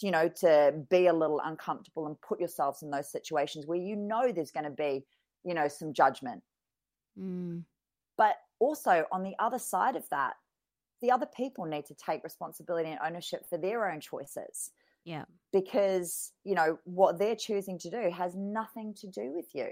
you 0.00 0.10
know 0.10 0.28
to 0.28 0.72
be 0.90 1.06
a 1.06 1.12
little 1.12 1.40
uncomfortable 1.44 2.06
and 2.06 2.20
put 2.20 2.38
yourselves 2.38 2.82
in 2.82 2.90
those 2.90 3.10
situations 3.10 3.66
where 3.66 3.78
you 3.78 3.96
know 3.96 4.32
there's 4.32 4.50
going 4.50 4.64
to 4.64 4.70
be 4.70 5.04
you 5.44 5.54
know 5.54 5.68
some 5.68 5.92
judgment 5.92 6.42
mm. 7.18 7.62
but 8.16 8.36
also 8.58 9.04
on 9.12 9.22
the 9.22 9.34
other 9.38 9.58
side 9.58 9.96
of 9.96 10.08
that 10.10 10.34
the 11.02 11.10
other 11.10 11.26
people 11.26 11.64
need 11.64 11.86
to 11.86 11.94
take 11.94 12.22
responsibility 12.22 12.90
and 12.90 13.00
ownership 13.04 13.48
for 13.48 13.58
their 13.58 13.90
own 13.90 14.00
choices 14.00 14.70
yeah. 15.04 15.24
because 15.52 16.32
you 16.44 16.54
know 16.54 16.78
what 16.84 17.18
they're 17.18 17.36
choosing 17.36 17.78
to 17.78 17.90
do 17.90 18.10
has 18.10 18.34
nothing 18.36 18.94
to 19.00 19.08
do 19.08 19.32
with 19.34 19.46
you. 19.54 19.68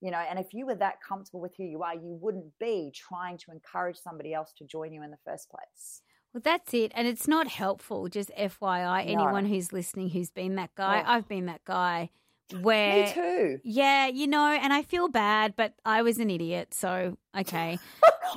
You 0.00 0.10
know 0.10 0.18
and 0.18 0.38
if 0.38 0.52
you 0.52 0.66
were 0.66 0.74
that 0.76 0.96
comfortable 1.06 1.40
with 1.40 1.54
who 1.56 1.64
you 1.64 1.82
are 1.82 1.94
you 1.94 2.18
wouldn't 2.20 2.58
be 2.58 2.92
trying 2.94 3.38
to 3.38 3.52
encourage 3.52 3.96
somebody 3.96 4.34
else 4.34 4.52
to 4.58 4.64
join 4.64 4.92
you 4.92 5.02
in 5.02 5.10
the 5.10 5.18
first 5.24 5.48
place. 5.50 6.02
Well 6.34 6.40
that's 6.42 6.74
it 6.74 6.92
and 6.94 7.06
it's 7.06 7.28
not 7.28 7.48
helpful 7.48 8.08
just 8.08 8.30
fyi 8.36 8.60
no. 8.60 8.94
anyone 8.94 9.46
who's 9.46 9.72
listening 9.72 10.10
who's 10.10 10.30
been 10.30 10.56
that 10.56 10.74
guy. 10.74 11.02
Oh. 11.06 11.12
i've 11.12 11.28
been 11.28 11.46
that 11.46 11.64
guy 11.64 12.10
where 12.60 13.06
me 13.06 13.12
too. 13.12 13.58
Yeah 13.64 14.08
you 14.08 14.26
know 14.26 14.48
and 14.48 14.72
i 14.72 14.82
feel 14.82 15.08
bad 15.08 15.54
but 15.56 15.74
i 15.84 16.02
was 16.02 16.18
an 16.18 16.30
idiot 16.30 16.74
so 16.74 17.16
okay. 17.38 17.78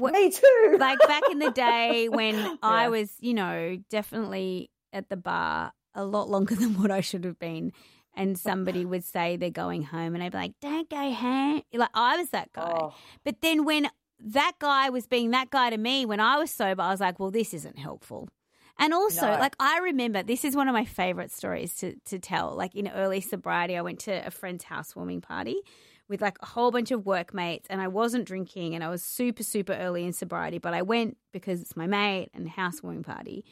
Me 0.01 0.29
too. 0.29 0.77
Like 0.77 0.99
back 1.07 1.23
in 1.31 1.39
the 1.39 1.51
day 1.51 2.09
when 2.09 2.35
yeah. 2.35 2.55
i 2.61 2.89
was 2.89 3.13
you 3.19 3.33
know 3.33 3.77
definitely 3.89 4.69
at 4.91 5.09
the 5.09 5.17
bar 5.17 5.71
a 5.95 6.05
lot 6.05 6.29
longer 6.29 6.55
than 6.61 6.79
what 6.79 6.91
i 6.91 7.01
should 7.01 7.23
have 7.23 7.39
been 7.39 7.71
and 8.15 8.37
somebody 8.39 8.85
would 8.85 9.03
say 9.03 9.35
they're 9.35 9.49
going 9.49 9.83
home 9.83 10.15
and 10.15 10.23
I'd 10.23 10.31
be 10.31 10.37
like, 10.37 10.53
don't 10.61 10.89
go 10.89 11.11
home. 11.11 11.61
Like 11.73 11.89
I 11.93 12.17
was 12.17 12.29
that 12.29 12.51
guy. 12.53 12.77
Oh. 12.81 12.93
But 13.23 13.41
then 13.41 13.65
when 13.65 13.89
that 14.19 14.53
guy 14.59 14.89
was 14.89 15.07
being 15.07 15.31
that 15.31 15.49
guy 15.49 15.69
to 15.69 15.77
me 15.77 16.05
when 16.05 16.19
I 16.19 16.37
was 16.37 16.51
sober, 16.51 16.81
I 16.81 16.91
was 16.91 17.01
like, 17.01 17.19
well, 17.19 17.31
this 17.31 17.53
isn't 17.53 17.77
helpful. 17.77 18.29
And 18.77 18.93
also, 18.93 19.25
no. 19.27 19.39
like 19.39 19.55
I 19.59 19.79
remember, 19.79 20.21
this 20.21 20.43
is 20.43 20.55
one 20.55 20.67
of 20.67 20.73
my 20.73 20.83
favorite 20.83 21.31
stories 21.31 21.75
to 21.75 21.95
to 22.07 22.19
tell. 22.19 22.53
Like 22.55 22.75
in 22.75 22.89
early 22.89 23.21
sobriety, 23.21 23.77
I 23.77 23.81
went 23.81 23.99
to 23.99 24.27
a 24.27 24.31
friend's 24.31 24.65
housewarming 24.65 25.21
party 25.21 25.61
with 26.09 26.21
like 26.21 26.37
a 26.41 26.45
whole 26.45 26.71
bunch 26.71 26.91
of 26.91 27.05
workmates, 27.05 27.67
and 27.69 27.81
I 27.81 27.87
wasn't 27.87 28.25
drinking, 28.25 28.75
and 28.75 28.83
I 28.83 28.89
was 28.89 29.01
super 29.01 29.43
super 29.43 29.71
early 29.71 30.03
in 30.03 30.11
sobriety, 30.11 30.57
but 30.57 30.73
I 30.73 30.81
went 30.81 31.15
because 31.31 31.61
it's 31.61 31.77
my 31.77 31.87
mate 31.87 32.31
and 32.33 32.49
housewarming 32.49 33.03
party 33.03 33.45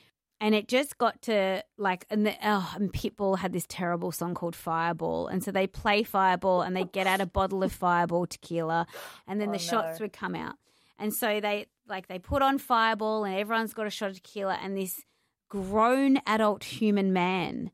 and 0.44 0.54
it 0.54 0.68
just 0.68 0.98
got 0.98 1.22
to 1.22 1.64
like 1.78 2.06
and, 2.10 2.26
the, 2.26 2.36
oh, 2.44 2.74
and 2.76 2.92
Pitbull 2.92 3.38
had 3.40 3.54
this 3.54 3.66
terrible 3.70 4.12
song 4.12 4.34
called 4.34 4.58
Fireball, 4.58 5.28
and 5.28 5.42
so 5.42 5.52
they 5.52 5.68
play 5.68 6.04
Fireball 6.04 6.64
and 6.64 6.76
they 6.76 6.84
get 6.84 7.08
out 7.08 7.22
a 7.22 7.26
bottle 7.26 7.64
of 7.64 7.72
Fireball 7.72 8.28
tequila, 8.28 8.86
and 9.26 9.40
then 9.40 9.50
oh, 9.50 9.52
the 9.54 9.58
shots 9.58 10.02
would 10.02 10.12
come 10.12 10.36
out, 10.36 10.56
and 11.00 11.14
so 11.14 11.40
they 11.40 11.68
like 11.88 12.08
they 12.08 12.20
put 12.20 12.42
on 12.42 12.58
Fireball, 12.58 13.24
and 13.24 13.36
everyone's 13.36 13.74
got 13.74 13.88
a 13.88 13.90
shot 13.90 14.10
of 14.10 14.18
tequila, 14.18 14.60
and 14.62 14.78
this 14.78 15.02
grown 15.48 16.20
adult 16.28 16.66
human 16.66 17.14
man 17.14 17.72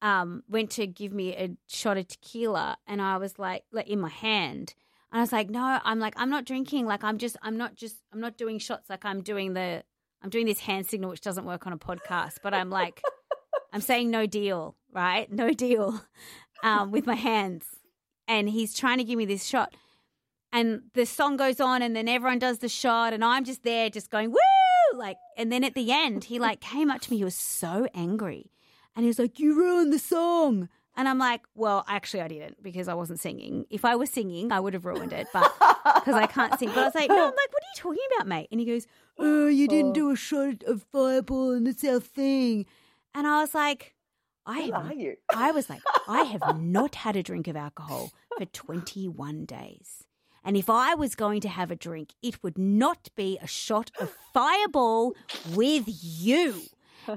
um, 0.00 0.44
went 0.48 0.70
to 0.70 0.86
give 0.86 1.12
me 1.12 1.34
a 1.34 1.50
shot 1.66 1.98
of 1.98 2.06
tequila, 2.06 2.78
and 2.86 3.02
I 3.02 3.16
was 3.16 3.36
like, 3.36 3.64
like 3.72 3.88
in 3.88 4.00
my 4.00 4.10
hand. 4.10 4.74
And 5.10 5.18
I 5.18 5.22
was 5.22 5.32
like, 5.32 5.50
no, 5.50 5.78
I'm 5.84 5.98
like, 5.98 6.14
I'm 6.16 6.30
not 6.30 6.46
drinking. 6.46 6.86
Like, 6.86 7.04
I'm 7.04 7.18
just, 7.18 7.36
I'm 7.42 7.58
not 7.58 7.74
just, 7.74 7.96
I'm 8.14 8.20
not 8.20 8.38
doing 8.38 8.58
shots. 8.58 8.88
Like, 8.88 9.04
I'm 9.04 9.20
doing 9.20 9.52
the 9.52 9.84
I'm 10.22 10.30
doing 10.30 10.46
this 10.46 10.60
hand 10.60 10.86
signal, 10.86 11.10
which 11.10 11.20
doesn't 11.20 11.44
work 11.44 11.66
on 11.66 11.72
a 11.72 11.78
podcast, 11.78 12.36
but 12.42 12.54
I'm 12.54 12.70
like, 12.70 13.02
I'm 13.72 13.80
saying 13.80 14.10
no 14.10 14.26
deal, 14.26 14.76
right? 14.92 15.30
No 15.30 15.52
deal 15.52 16.00
um, 16.62 16.90
with 16.90 17.06
my 17.06 17.14
hands. 17.14 17.66
And 18.28 18.48
he's 18.48 18.74
trying 18.74 18.98
to 18.98 19.04
give 19.04 19.18
me 19.18 19.24
this 19.24 19.44
shot. 19.44 19.74
And 20.52 20.82
the 20.94 21.06
song 21.06 21.36
goes 21.36 21.60
on, 21.60 21.82
and 21.82 21.96
then 21.96 22.08
everyone 22.08 22.38
does 22.38 22.58
the 22.58 22.68
shot, 22.68 23.14
and 23.14 23.24
I'm 23.24 23.44
just 23.44 23.64
there, 23.64 23.88
just 23.88 24.10
going, 24.10 24.30
woo! 24.30 24.38
Like, 24.94 25.16
and 25.38 25.50
then 25.50 25.64
at 25.64 25.74
the 25.74 25.90
end, 25.90 26.24
he 26.24 26.38
like 26.38 26.60
came 26.60 26.90
up 26.90 27.00
to 27.00 27.10
me. 27.10 27.16
He 27.16 27.24
was 27.24 27.34
so 27.34 27.88
angry. 27.94 28.52
And 28.94 29.04
he 29.04 29.08
was 29.08 29.18
like, 29.18 29.38
You 29.38 29.56
ruined 29.56 29.92
the 29.92 29.98
song. 29.98 30.68
And 30.94 31.08
I'm 31.08 31.18
like, 31.18 31.40
well, 31.54 31.84
actually, 31.88 32.20
I 32.20 32.28
didn't 32.28 32.62
because 32.62 32.86
I 32.86 32.94
wasn't 32.94 33.18
singing. 33.18 33.64
If 33.70 33.84
I 33.84 33.96
was 33.96 34.10
singing, 34.10 34.52
I 34.52 34.60
would 34.60 34.74
have 34.74 34.84
ruined 34.84 35.14
it, 35.14 35.26
but 35.32 35.50
because 35.94 36.14
I 36.14 36.26
can't 36.26 36.58
sing. 36.58 36.68
But 36.68 36.78
I 36.78 36.84
was 36.84 36.94
like, 36.94 37.08
no, 37.08 37.16
I'm 37.16 37.24
like, 37.30 37.52
what 37.52 37.61
you 37.76 37.82
talking 37.82 38.02
about, 38.16 38.26
mate? 38.26 38.48
And 38.50 38.60
he 38.60 38.66
goes, 38.66 38.86
oh, 39.18 39.46
you 39.46 39.68
didn't 39.68 39.90
oh. 39.90 39.94
do 39.94 40.10
a 40.10 40.16
shot 40.16 40.62
of 40.64 40.84
fireball 40.92 41.52
and 41.52 41.66
it's 41.68 41.84
our 41.84 42.00
thing. 42.00 42.66
And 43.14 43.26
I 43.26 43.40
was 43.40 43.54
like, 43.54 43.94
I 44.44 44.60
have, 44.60 44.86
are 44.86 44.94
you? 44.94 45.16
I 45.34 45.52
was 45.52 45.70
like, 45.70 45.82
I 46.08 46.22
have 46.22 46.60
not 46.60 46.96
had 46.96 47.16
a 47.16 47.22
drink 47.22 47.46
of 47.46 47.56
alcohol 47.56 48.10
for 48.36 48.44
21 48.46 49.44
days. 49.44 50.04
And 50.44 50.56
if 50.56 50.68
I 50.68 50.94
was 50.94 51.14
going 51.14 51.40
to 51.42 51.48
have 51.48 51.70
a 51.70 51.76
drink, 51.76 52.14
it 52.22 52.42
would 52.42 52.58
not 52.58 53.08
be 53.14 53.38
a 53.40 53.46
shot 53.46 53.92
of 54.00 54.16
fireball 54.32 55.14
with 55.54 55.84
you 55.86 56.62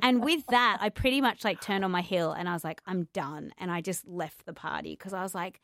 and 0.02 0.24
with 0.24 0.46
that, 0.48 0.78
I 0.82 0.90
pretty 0.90 1.22
much 1.22 1.44
like 1.44 1.62
turned 1.62 1.84
on 1.86 1.92
my 1.92 2.02
heel 2.02 2.32
and 2.32 2.50
I 2.50 2.54
was 2.54 2.64
like, 2.64 2.82
I'm 2.86 3.08
done. 3.14 3.52
And 3.58 3.72
I 3.72 3.82
just 3.82 4.08
left 4.08 4.46
the 4.46 4.54
party 4.54 4.92
because 4.94 5.14
I 5.14 5.22
was 5.22 5.36
like, 5.36 5.62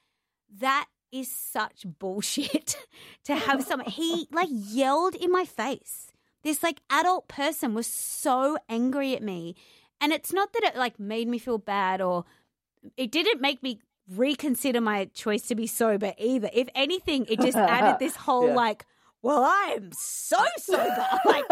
that 0.60 0.88
is 1.12 1.32
such 1.32 1.86
bullshit 2.00 2.78
to 3.26 3.36
have 3.36 3.64
some. 3.64 3.82
He 3.82 4.28
like 4.32 4.50
yelled 4.52 5.16
in 5.16 5.32
my 5.32 5.46
face. 5.46 6.12
This 6.44 6.64
like 6.64 6.82
adult 6.90 7.28
person 7.28 7.74
was 7.74 7.88
so 7.88 8.58
angry 8.68 9.16
at 9.16 9.22
me. 9.22 9.56
And 10.00 10.12
it's 10.12 10.34
not 10.34 10.54
that 10.54 10.64
it 10.64 10.76
like 10.76 11.00
made 11.00 11.28
me 11.28 11.38
feel 11.38 11.60
bad 11.60 12.02
or 12.02 12.26
it 12.98 13.12
didn't 13.12 13.42
make 13.42 13.62
me 13.62 13.80
reconsider 14.10 14.82
my 14.82 15.06
choice 15.14 15.44
to 15.48 15.56
be 15.56 15.68
sober 15.68 16.14
either. 16.18 16.50
If 16.54 16.68
anything, 16.74 17.26
it 17.28 17.40
just 17.40 17.58
added 17.58 18.00
this 18.00 18.16
whole 18.28 18.48
yeah. 18.48 18.56
like, 18.56 18.86
well, 19.22 19.44
I 19.44 19.76
am 19.78 19.92
so 19.94 20.44
sober. 20.58 21.08
Like, 21.26 21.46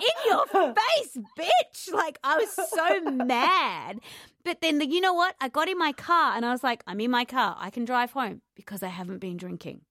in 0.00 0.30
your 0.30 0.46
face, 0.46 1.18
bitch. 1.38 1.92
Like, 1.92 2.18
I 2.24 2.36
was 2.38 2.50
so 2.70 3.10
mad. 3.10 4.00
But 4.48 4.62
then, 4.62 4.78
the, 4.78 4.86
you 4.86 5.02
know 5.02 5.12
what? 5.12 5.36
I 5.42 5.50
got 5.50 5.68
in 5.68 5.76
my 5.76 5.92
car 5.92 6.34
and 6.34 6.42
I 6.42 6.52
was 6.52 6.64
like, 6.64 6.82
I'm 6.86 7.00
in 7.00 7.10
my 7.10 7.26
car. 7.26 7.54
I 7.60 7.68
can 7.68 7.84
drive 7.84 8.12
home 8.12 8.40
because 8.56 8.82
I 8.82 8.88
haven't 8.88 9.18
been 9.18 9.36
drinking. 9.36 9.82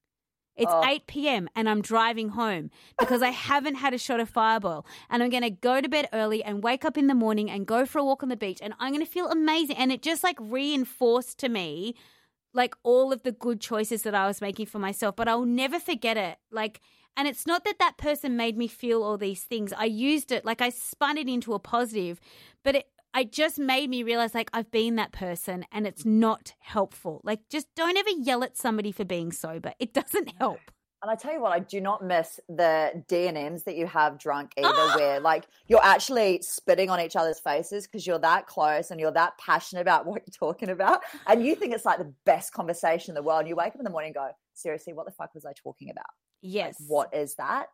It's 0.56 0.72
oh. 0.74 0.84
8 0.84 1.06
p.m. 1.06 1.48
and 1.56 1.70
I'm 1.70 1.84
driving 1.84 2.30
home 2.30 2.72
because 2.98 3.22
I 3.22 3.30
haven't 3.52 3.76
had 3.76 3.94
a 3.94 4.00
shot 4.00 4.20
of 4.20 4.30
fireball. 4.30 4.88
And 5.12 5.22
I'm 5.22 5.30
going 5.30 5.44
to 5.44 5.52
go 5.52 5.80
to 5.80 5.88
bed 5.88 6.10
early 6.12 6.44
and 6.44 6.64
wake 6.64 6.86
up 6.86 6.98
in 6.98 7.06
the 7.06 7.14
morning 7.14 7.52
and 7.52 7.68
go 7.68 7.86
for 7.86 8.00
a 8.00 8.04
walk 8.04 8.24
on 8.24 8.30
the 8.30 8.36
beach. 8.36 8.58
And 8.60 8.74
I'm 8.80 8.92
going 8.92 9.06
to 9.06 9.12
feel 9.12 9.30
amazing. 9.30 9.78
And 9.78 9.92
it 9.92 10.02
just 10.02 10.24
like 10.24 10.38
reinforced 10.42 11.38
to 11.42 11.50
me 11.50 11.94
like 12.52 12.74
all 12.82 13.14
of 13.14 13.22
the 13.22 13.34
good 13.34 13.62
choices 13.62 14.02
that 14.02 14.16
I 14.16 14.26
was 14.26 14.42
making 14.42 14.66
for 14.66 14.80
myself. 14.80 15.16
But 15.16 15.28
I'll 15.28 15.46
never 15.46 15.80
forget 15.80 16.18
it. 16.18 16.40
Like, 16.50 16.82
and 17.16 17.28
it's 17.28 17.46
not 17.46 17.64
that 17.66 17.78
that 17.78 17.98
person 17.98 18.36
made 18.36 18.58
me 18.58 18.68
feel 18.68 19.04
all 19.04 19.20
these 19.20 19.44
things. 19.44 19.72
I 19.72 19.86
used 19.86 20.32
it, 20.32 20.46
like 20.46 20.62
I 20.62 20.70
spun 20.70 21.20
it 21.20 21.30
into 21.30 21.54
a 21.54 21.60
positive, 21.60 22.20
but 22.64 22.78
it, 22.78 22.88
it 23.18 23.32
just 23.32 23.60
made 23.60 23.90
me 23.90 24.04
realize 24.04 24.34
like 24.34 24.50
I've 24.54 24.72
been 24.72 24.96
that 24.96 25.12
person 25.12 25.66
and 25.72 25.88
it's 25.88 26.06
not 26.06 26.54
helpful. 26.60 27.22
Like 27.24 27.42
just 27.50 27.68
don't 27.76 27.98
ever 27.98 28.10
yell 28.10 28.44
at 28.44 28.58
somebody 28.58 28.92
for 28.92 29.06
being 29.06 29.32
sober. 29.32 29.74
It 29.80 29.94
doesn't 29.94 30.34
help. 30.38 30.60
And 31.04 31.12
I 31.12 31.16
tell 31.16 31.32
you 31.32 31.42
what, 31.42 31.52
I 31.52 31.60
do 31.60 31.80
not 31.80 32.04
miss 32.04 32.40
the 32.50 33.04
D 33.08 33.28
and 33.28 33.38
M's 33.38 33.64
that 33.64 33.76
you 33.76 33.86
have 33.86 34.18
drunk 34.18 34.54
either, 34.58 34.68
ah! 34.72 34.96
where 34.96 35.20
like 35.20 35.46
you're 35.68 35.84
actually 35.84 36.42
spitting 36.42 36.90
on 36.90 37.00
each 37.00 37.16
other's 37.16 37.40
faces 37.40 37.86
because 37.86 38.08
you're 38.08 38.20
that 38.20 38.48
close 38.48 38.90
and 38.90 39.00
you're 39.00 39.12
that 39.12 39.38
passionate 39.38 39.82
about 39.82 40.06
what 40.08 40.24
you're 40.26 40.34
talking 40.52 40.70
about, 40.70 41.02
and 41.28 41.46
you 41.46 41.56
think 41.56 41.74
it's 41.74 41.86
like 41.86 42.00
the 42.00 42.14
best 42.26 42.52
conversation 42.52 43.12
in 43.12 43.16
the 43.16 43.22
world. 43.22 43.42
And 43.42 43.48
you 43.48 43.56
wake 43.56 43.70
up 43.70 43.80
in 43.80 43.84
the 43.84 43.92
morning 43.92 44.10
and 44.10 44.16
go, 44.16 44.32
"Seriously, 44.54 44.94
what 44.94 45.06
the 45.06 45.12
fuck 45.12 45.36
was 45.36 45.46
I 45.46 45.54
talking 45.54 45.92
about?" 45.92 46.06
Yes. 46.42 46.80
Like, 46.80 46.90
what 46.90 47.14
is 47.14 47.36
that? 47.36 47.68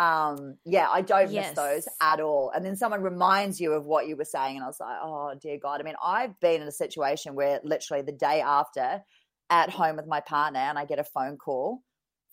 Um, 0.00 0.56
yeah, 0.64 0.88
I 0.90 1.02
don't 1.02 1.30
yes. 1.30 1.48
miss 1.48 1.56
those 1.56 1.88
at 2.00 2.20
all. 2.20 2.50
And 2.54 2.64
then 2.64 2.74
someone 2.74 3.02
reminds 3.02 3.60
you 3.60 3.72
of 3.72 3.84
what 3.84 4.08
you 4.08 4.16
were 4.16 4.24
saying, 4.24 4.56
and 4.56 4.64
I 4.64 4.66
was 4.66 4.80
like, 4.80 4.96
oh 5.02 5.34
dear 5.40 5.58
God. 5.58 5.80
I 5.80 5.84
mean, 5.84 5.94
I've 6.02 6.40
been 6.40 6.62
in 6.62 6.68
a 6.68 6.72
situation 6.72 7.34
where 7.34 7.60
literally 7.62 8.02
the 8.02 8.12
day 8.12 8.40
after, 8.40 9.02
at 9.50 9.68
home 9.68 9.96
with 9.96 10.06
my 10.06 10.20
partner, 10.20 10.60
and 10.60 10.78
I 10.78 10.86
get 10.86 10.98
a 10.98 11.04
phone 11.04 11.36
call 11.36 11.82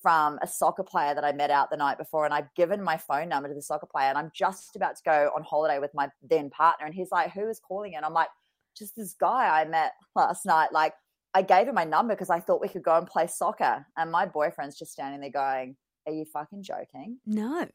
from 0.01 0.39
a 0.41 0.47
soccer 0.47 0.83
player 0.83 1.13
that 1.15 1.25
I 1.25 1.33
met 1.33 1.51
out 1.51 1.69
the 1.69 1.75
night 1.75 1.97
before, 1.97 2.23
and 2.23 2.33
I've 2.33 2.53
given 2.55 2.81
my 2.81 2.95
phone 2.95 3.27
number 3.27 3.49
to 3.49 3.55
the 3.55 3.61
soccer 3.61 3.87
player, 3.87 4.07
and 4.07 4.17
I'm 4.17 4.31
just 4.33 4.77
about 4.77 4.95
to 4.95 5.03
go 5.03 5.31
on 5.35 5.43
holiday 5.43 5.79
with 5.79 5.93
my 5.93 6.09
then 6.21 6.49
partner, 6.49 6.85
and 6.85 6.95
he's 6.95 7.11
like, 7.11 7.31
"Who 7.33 7.49
is 7.49 7.59
calling?" 7.59 7.95
And 7.95 8.05
I'm 8.05 8.13
like, 8.13 8.29
"Just 8.77 8.95
this 8.95 9.13
guy 9.19 9.59
I 9.61 9.65
met 9.65 9.91
last 10.15 10.45
night." 10.45 10.71
Like, 10.71 10.93
I 11.33 11.41
gave 11.41 11.67
him 11.67 11.75
my 11.75 11.83
number 11.83 12.13
because 12.13 12.29
I 12.29 12.39
thought 12.39 12.61
we 12.61 12.69
could 12.69 12.83
go 12.83 12.97
and 12.97 13.07
play 13.07 13.27
soccer. 13.27 13.85
And 13.97 14.11
my 14.11 14.25
boyfriend's 14.25 14.79
just 14.79 14.93
standing 14.93 15.19
there 15.19 15.29
going, 15.31 15.75
are 16.07 16.13
you 16.13 16.25
fucking 16.25 16.63
joking? 16.63 17.19
No. 17.25 17.59
Like- 17.59 17.71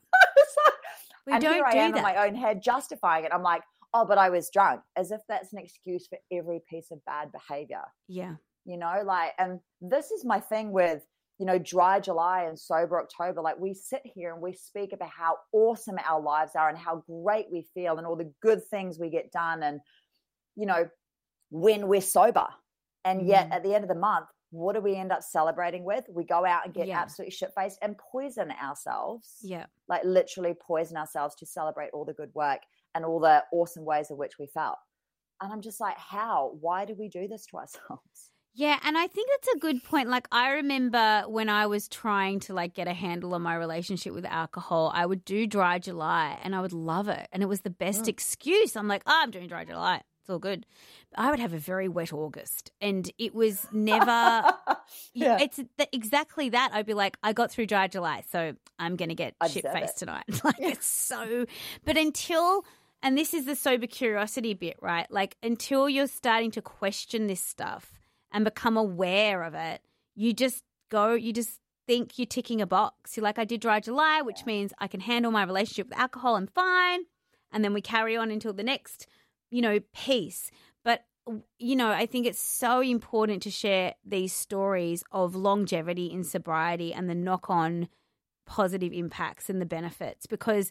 We 1.26 1.32
and 1.34 1.42
don't 1.42 1.54
here 1.54 1.64
I 1.64 1.72
do 1.72 1.78
am 1.78 1.92
that. 1.92 1.98
in 1.98 2.02
my 2.02 2.26
own 2.26 2.34
head 2.34 2.60
justifying 2.62 3.24
it. 3.24 3.30
I'm 3.32 3.42
like, 3.44 3.62
oh, 3.94 4.04
but 4.04 4.18
I 4.18 4.28
was 4.30 4.50
drunk, 4.50 4.80
as 4.96 5.12
if 5.12 5.20
that's 5.28 5.52
an 5.52 5.58
excuse 5.60 6.08
for 6.08 6.18
every 6.32 6.60
piece 6.68 6.90
of 6.90 7.04
bad 7.04 7.30
behavior. 7.30 7.82
yeah. 8.08 8.34
You 8.64 8.76
know, 8.76 9.02
like, 9.04 9.32
and 9.38 9.58
this 9.80 10.12
is 10.12 10.24
my 10.24 10.38
thing 10.38 10.70
with, 10.70 11.02
you 11.38 11.46
know, 11.46 11.58
dry 11.58 11.98
July 11.98 12.44
and 12.44 12.56
sober 12.56 13.00
October. 13.00 13.40
Like, 13.42 13.58
we 13.58 13.74
sit 13.74 14.02
here 14.04 14.32
and 14.32 14.40
we 14.40 14.52
speak 14.52 14.92
about 14.92 15.08
how 15.10 15.36
awesome 15.52 15.96
our 16.08 16.20
lives 16.20 16.52
are 16.54 16.68
and 16.68 16.78
how 16.78 17.02
great 17.08 17.46
we 17.50 17.66
feel 17.74 17.98
and 17.98 18.06
all 18.06 18.14
the 18.14 18.32
good 18.40 18.64
things 18.64 19.00
we 19.00 19.10
get 19.10 19.32
done. 19.32 19.64
And, 19.64 19.80
you 20.54 20.66
know, 20.66 20.88
when 21.50 21.88
we're 21.88 22.00
sober. 22.00 22.46
And 23.04 23.26
yet 23.26 23.48
Mhm. 23.50 23.52
at 23.56 23.62
the 23.64 23.74
end 23.74 23.82
of 23.82 23.88
the 23.88 23.96
month, 23.96 24.26
what 24.52 24.74
do 24.74 24.80
we 24.80 24.94
end 24.94 25.10
up 25.10 25.22
celebrating 25.22 25.82
with? 25.84 26.04
We 26.08 26.24
go 26.24 26.44
out 26.46 26.64
and 26.64 26.72
get 26.72 26.86
Yeah. 26.86 27.00
absolutely 27.00 27.32
shit 27.32 27.52
faced 27.56 27.78
and 27.82 27.96
poison 27.98 28.50
ourselves 28.52 29.38
Yeah. 29.42 29.66
like 29.88 30.04
literally 30.04 30.54
poison 30.54 30.96
ourselves 30.96 31.34
to 31.36 31.46
celebrate 31.46 31.90
all 31.92 32.04
the 32.04 32.12
good 32.14 32.30
work 32.34 32.60
and 32.94 33.04
all 33.04 33.18
the 33.18 33.42
awesome 33.52 33.84
ways 33.84 34.10
in 34.10 34.16
which 34.16 34.38
we 34.38 34.46
felt. 34.46 34.76
And 35.40 35.52
I'm 35.52 35.62
just 35.62 35.80
like, 35.80 35.96
how? 35.98 36.56
Why 36.60 36.84
do 36.84 36.94
we 36.94 37.08
do 37.08 37.26
this 37.26 37.46
to 37.46 37.56
ourselves? 37.56 38.30
Yeah, 38.54 38.78
and 38.84 38.98
I 38.98 39.06
think 39.06 39.30
that's 39.30 39.56
a 39.56 39.58
good 39.60 39.82
point. 39.82 40.10
Like 40.10 40.28
I 40.30 40.50
remember 40.52 41.24
when 41.26 41.48
I 41.48 41.64
was 41.66 41.88
trying 41.88 42.38
to 42.40 42.52
like 42.52 42.74
get 42.74 42.86
a 42.86 42.92
handle 42.92 43.32
on 43.34 43.40
my 43.40 43.56
relationship 43.56 44.12
with 44.12 44.26
alcohol, 44.26 44.92
I 44.94 45.06
would 45.06 45.24
do 45.24 45.46
dry 45.46 45.78
July 45.78 46.38
and 46.42 46.54
I 46.54 46.60
would 46.60 46.74
love 46.74 47.08
it. 47.08 47.26
And 47.32 47.42
it 47.42 47.46
was 47.46 47.62
the 47.62 47.70
best 47.70 48.02
Mm. 48.04 48.08
excuse. 48.08 48.76
I'm 48.76 48.88
like, 48.88 49.04
"Oh, 49.06 49.20
I'm 49.22 49.30
doing 49.30 49.48
dry 49.48 49.64
July. 49.64 50.02
It's 50.22 50.30
all 50.30 50.38
good." 50.38 50.64
I 51.14 51.30
would 51.30 51.40
have 51.40 51.52
a 51.52 51.58
very 51.58 51.88
wet 51.88 52.12
August 52.12 52.72
and 52.80 53.10
it 53.18 53.34
was 53.34 53.66
never 53.70 54.10
yeah. 55.14 55.38
It's 55.40 55.56
th- 55.56 55.88
exactly 55.92 56.50
that. 56.50 56.70
I'd 56.72 56.86
be 56.86 56.94
like, 56.94 57.16
I 57.22 57.32
got 57.32 57.50
through 57.50 57.66
dry 57.66 57.88
July, 57.88 58.22
so 58.30 58.54
I'm 58.78 58.96
going 58.96 59.08
to 59.08 59.14
get 59.14 59.34
shit 59.50 59.64
faced 59.72 59.98
tonight. 59.98 60.24
like, 60.44 60.56
it's 60.58 60.86
so. 60.86 61.46
But 61.84 61.96
until, 61.96 62.64
and 63.02 63.16
this 63.16 63.34
is 63.34 63.46
the 63.46 63.56
sober 63.56 63.86
curiosity 63.86 64.54
bit, 64.54 64.76
right? 64.80 65.10
Like, 65.10 65.36
until 65.42 65.88
you're 65.88 66.06
starting 66.06 66.50
to 66.52 66.62
question 66.62 67.26
this 67.26 67.40
stuff 67.40 68.00
and 68.30 68.44
become 68.44 68.76
aware 68.76 69.42
of 69.42 69.54
it, 69.54 69.82
you 70.14 70.32
just 70.32 70.64
go, 70.90 71.14
you 71.14 71.32
just 71.32 71.60
think 71.86 72.18
you're 72.18 72.26
ticking 72.26 72.60
a 72.60 72.66
box. 72.66 73.16
You're 73.16 73.24
like, 73.24 73.38
I 73.38 73.44
did 73.44 73.60
dry 73.60 73.80
July, 73.80 74.22
which 74.22 74.46
means 74.46 74.72
I 74.78 74.86
can 74.86 75.00
handle 75.00 75.32
my 75.32 75.42
relationship 75.44 75.88
with 75.88 75.98
alcohol, 75.98 76.36
I'm 76.36 76.46
fine. 76.46 77.00
And 77.54 77.62
then 77.62 77.74
we 77.74 77.82
carry 77.82 78.16
on 78.16 78.30
until 78.30 78.54
the 78.54 78.62
next, 78.62 79.06
you 79.52 79.62
know, 79.62 79.78
peace. 79.94 80.50
But 80.84 81.04
you 81.60 81.76
know, 81.76 81.90
I 81.92 82.06
think 82.06 82.26
it's 82.26 82.40
so 82.40 82.80
important 82.80 83.42
to 83.44 83.50
share 83.50 83.94
these 84.04 84.32
stories 84.32 85.04
of 85.12 85.36
longevity 85.36 86.06
in 86.06 86.24
sobriety 86.24 86.92
and 86.92 87.08
the 87.08 87.14
knock 87.14 87.48
on 87.48 87.88
positive 88.44 88.92
impacts 88.92 89.48
and 89.48 89.60
the 89.60 89.66
benefits 89.66 90.26
because 90.26 90.70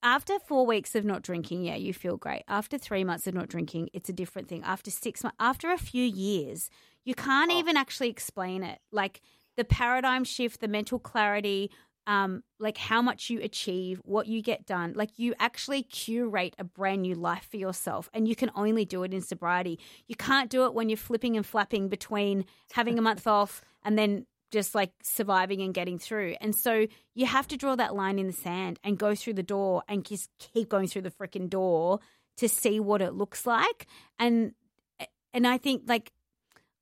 after 0.00 0.38
four 0.38 0.64
weeks 0.64 0.94
of 0.94 1.04
not 1.04 1.22
drinking, 1.22 1.64
yeah, 1.64 1.74
you 1.74 1.92
feel 1.92 2.16
great. 2.16 2.44
After 2.46 2.78
three 2.78 3.02
months 3.02 3.26
of 3.26 3.34
not 3.34 3.48
drinking, 3.48 3.88
it's 3.92 4.08
a 4.08 4.12
different 4.12 4.46
thing. 4.48 4.62
After 4.62 4.92
six 4.92 5.24
months, 5.24 5.36
after 5.40 5.72
a 5.72 5.78
few 5.78 6.04
years, 6.04 6.70
you 7.04 7.16
can't 7.16 7.50
Oh. 7.50 7.58
even 7.58 7.76
actually 7.76 8.08
explain 8.08 8.62
it. 8.62 8.78
Like 8.92 9.20
the 9.56 9.64
paradigm 9.64 10.22
shift, 10.22 10.60
the 10.60 10.68
mental 10.68 11.00
clarity, 11.00 11.72
um, 12.08 12.42
like 12.58 12.78
how 12.78 13.02
much 13.02 13.28
you 13.28 13.38
achieve, 13.42 14.00
what 14.02 14.26
you 14.26 14.40
get 14.40 14.64
done. 14.64 14.94
Like 14.96 15.10
you 15.18 15.34
actually 15.38 15.82
curate 15.82 16.56
a 16.58 16.64
brand 16.64 17.02
new 17.02 17.14
life 17.14 17.46
for 17.48 17.58
yourself, 17.58 18.08
and 18.14 18.26
you 18.26 18.34
can 18.34 18.50
only 18.56 18.86
do 18.86 19.02
it 19.02 19.12
in 19.12 19.20
sobriety. 19.20 19.78
You 20.08 20.16
can't 20.16 20.50
do 20.50 20.64
it 20.64 20.72
when 20.72 20.88
you're 20.88 20.96
flipping 20.96 21.36
and 21.36 21.44
flapping 21.44 21.88
between 21.88 22.46
having 22.72 22.98
a 22.98 23.02
month 23.02 23.26
off 23.26 23.60
and 23.84 23.98
then 23.98 24.24
just 24.50 24.74
like 24.74 24.92
surviving 25.02 25.60
and 25.60 25.74
getting 25.74 25.98
through. 25.98 26.36
And 26.40 26.56
so 26.56 26.86
you 27.14 27.26
have 27.26 27.46
to 27.48 27.58
draw 27.58 27.76
that 27.76 27.94
line 27.94 28.18
in 28.18 28.26
the 28.26 28.32
sand 28.32 28.80
and 28.82 28.98
go 28.98 29.14
through 29.14 29.34
the 29.34 29.42
door 29.42 29.82
and 29.86 30.02
just 30.02 30.30
keep 30.38 30.70
going 30.70 30.88
through 30.88 31.02
the 31.02 31.10
freaking 31.10 31.50
door 31.50 32.00
to 32.38 32.48
see 32.48 32.80
what 32.80 33.02
it 33.02 33.12
looks 33.12 33.46
like. 33.46 33.86
And 34.18 34.54
and 35.34 35.46
I 35.46 35.58
think 35.58 35.82
like 35.86 36.10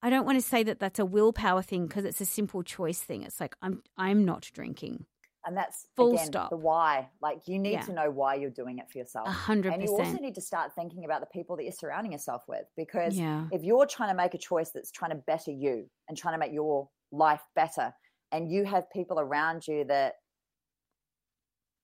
I 0.03 0.09
don't 0.09 0.25
want 0.25 0.39
to 0.39 0.49
say 0.49 0.63
that 0.63 0.79
that's 0.79 1.01
a 1.01 1.05
willpower 1.05 1.63
thing 1.63 1.89
because 1.89 2.05
it's 2.05 2.21
a 2.21 2.27
simple 2.27 2.63
choice 2.63 3.01
thing. 3.01 3.25
It's 3.25 3.41
like 3.41 3.57
I'm 3.61 3.83
I'm 3.97 4.25
not 4.25 4.49
drinking. 4.55 5.07
And 5.47 5.57
that's 5.57 5.87
Full 5.95 6.13
again, 6.15 6.27
stop. 6.27 6.51
the 6.51 6.57
why. 6.57 7.09
Like 7.23 7.47
you 7.47 7.59
need 7.59 7.73
Yeah. 7.75 7.83
to 7.83 7.93
know 7.93 8.11
why 8.11 8.35
you're 8.35 8.51
doing 8.51 8.79
it 8.79 8.91
for 8.91 8.99
yourself. 8.99 9.29
A 9.29 9.31
hundred 9.31 9.73
And 9.73 9.83
you 9.83 9.89
also 9.91 10.19
need 10.19 10.35
to 10.35 10.41
start 10.41 10.75
thinking 10.75 11.05
about 11.05 11.21
the 11.21 11.27
people 11.29 11.57
that 11.57 11.63
you're 11.63 11.73
surrounding 11.73 12.11
yourself 12.13 12.43
with. 12.49 12.67
Because 12.77 13.17
Yeah. 13.17 13.47
if 13.53 13.63
you're 13.63 13.87
trying 13.87 14.09
to 14.11 14.15
make 14.17 14.35
a 14.35 14.39
choice 14.39 14.71
that's 14.71 14.91
trying 14.91 15.13
to 15.13 15.17
better 15.19 15.53
you 15.53 15.89
and 16.09 16.19
trying 16.19 16.35
to 16.35 16.39
make 16.39 16.53
your 16.53 16.89
life 17.13 17.43
better, 17.55 17.95
and 18.33 18.51
you 18.51 18.65
have 18.65 18.91
people 18.91 19.21
around 19.21 19.69
you 19.69 19.85
that 19.85 20.17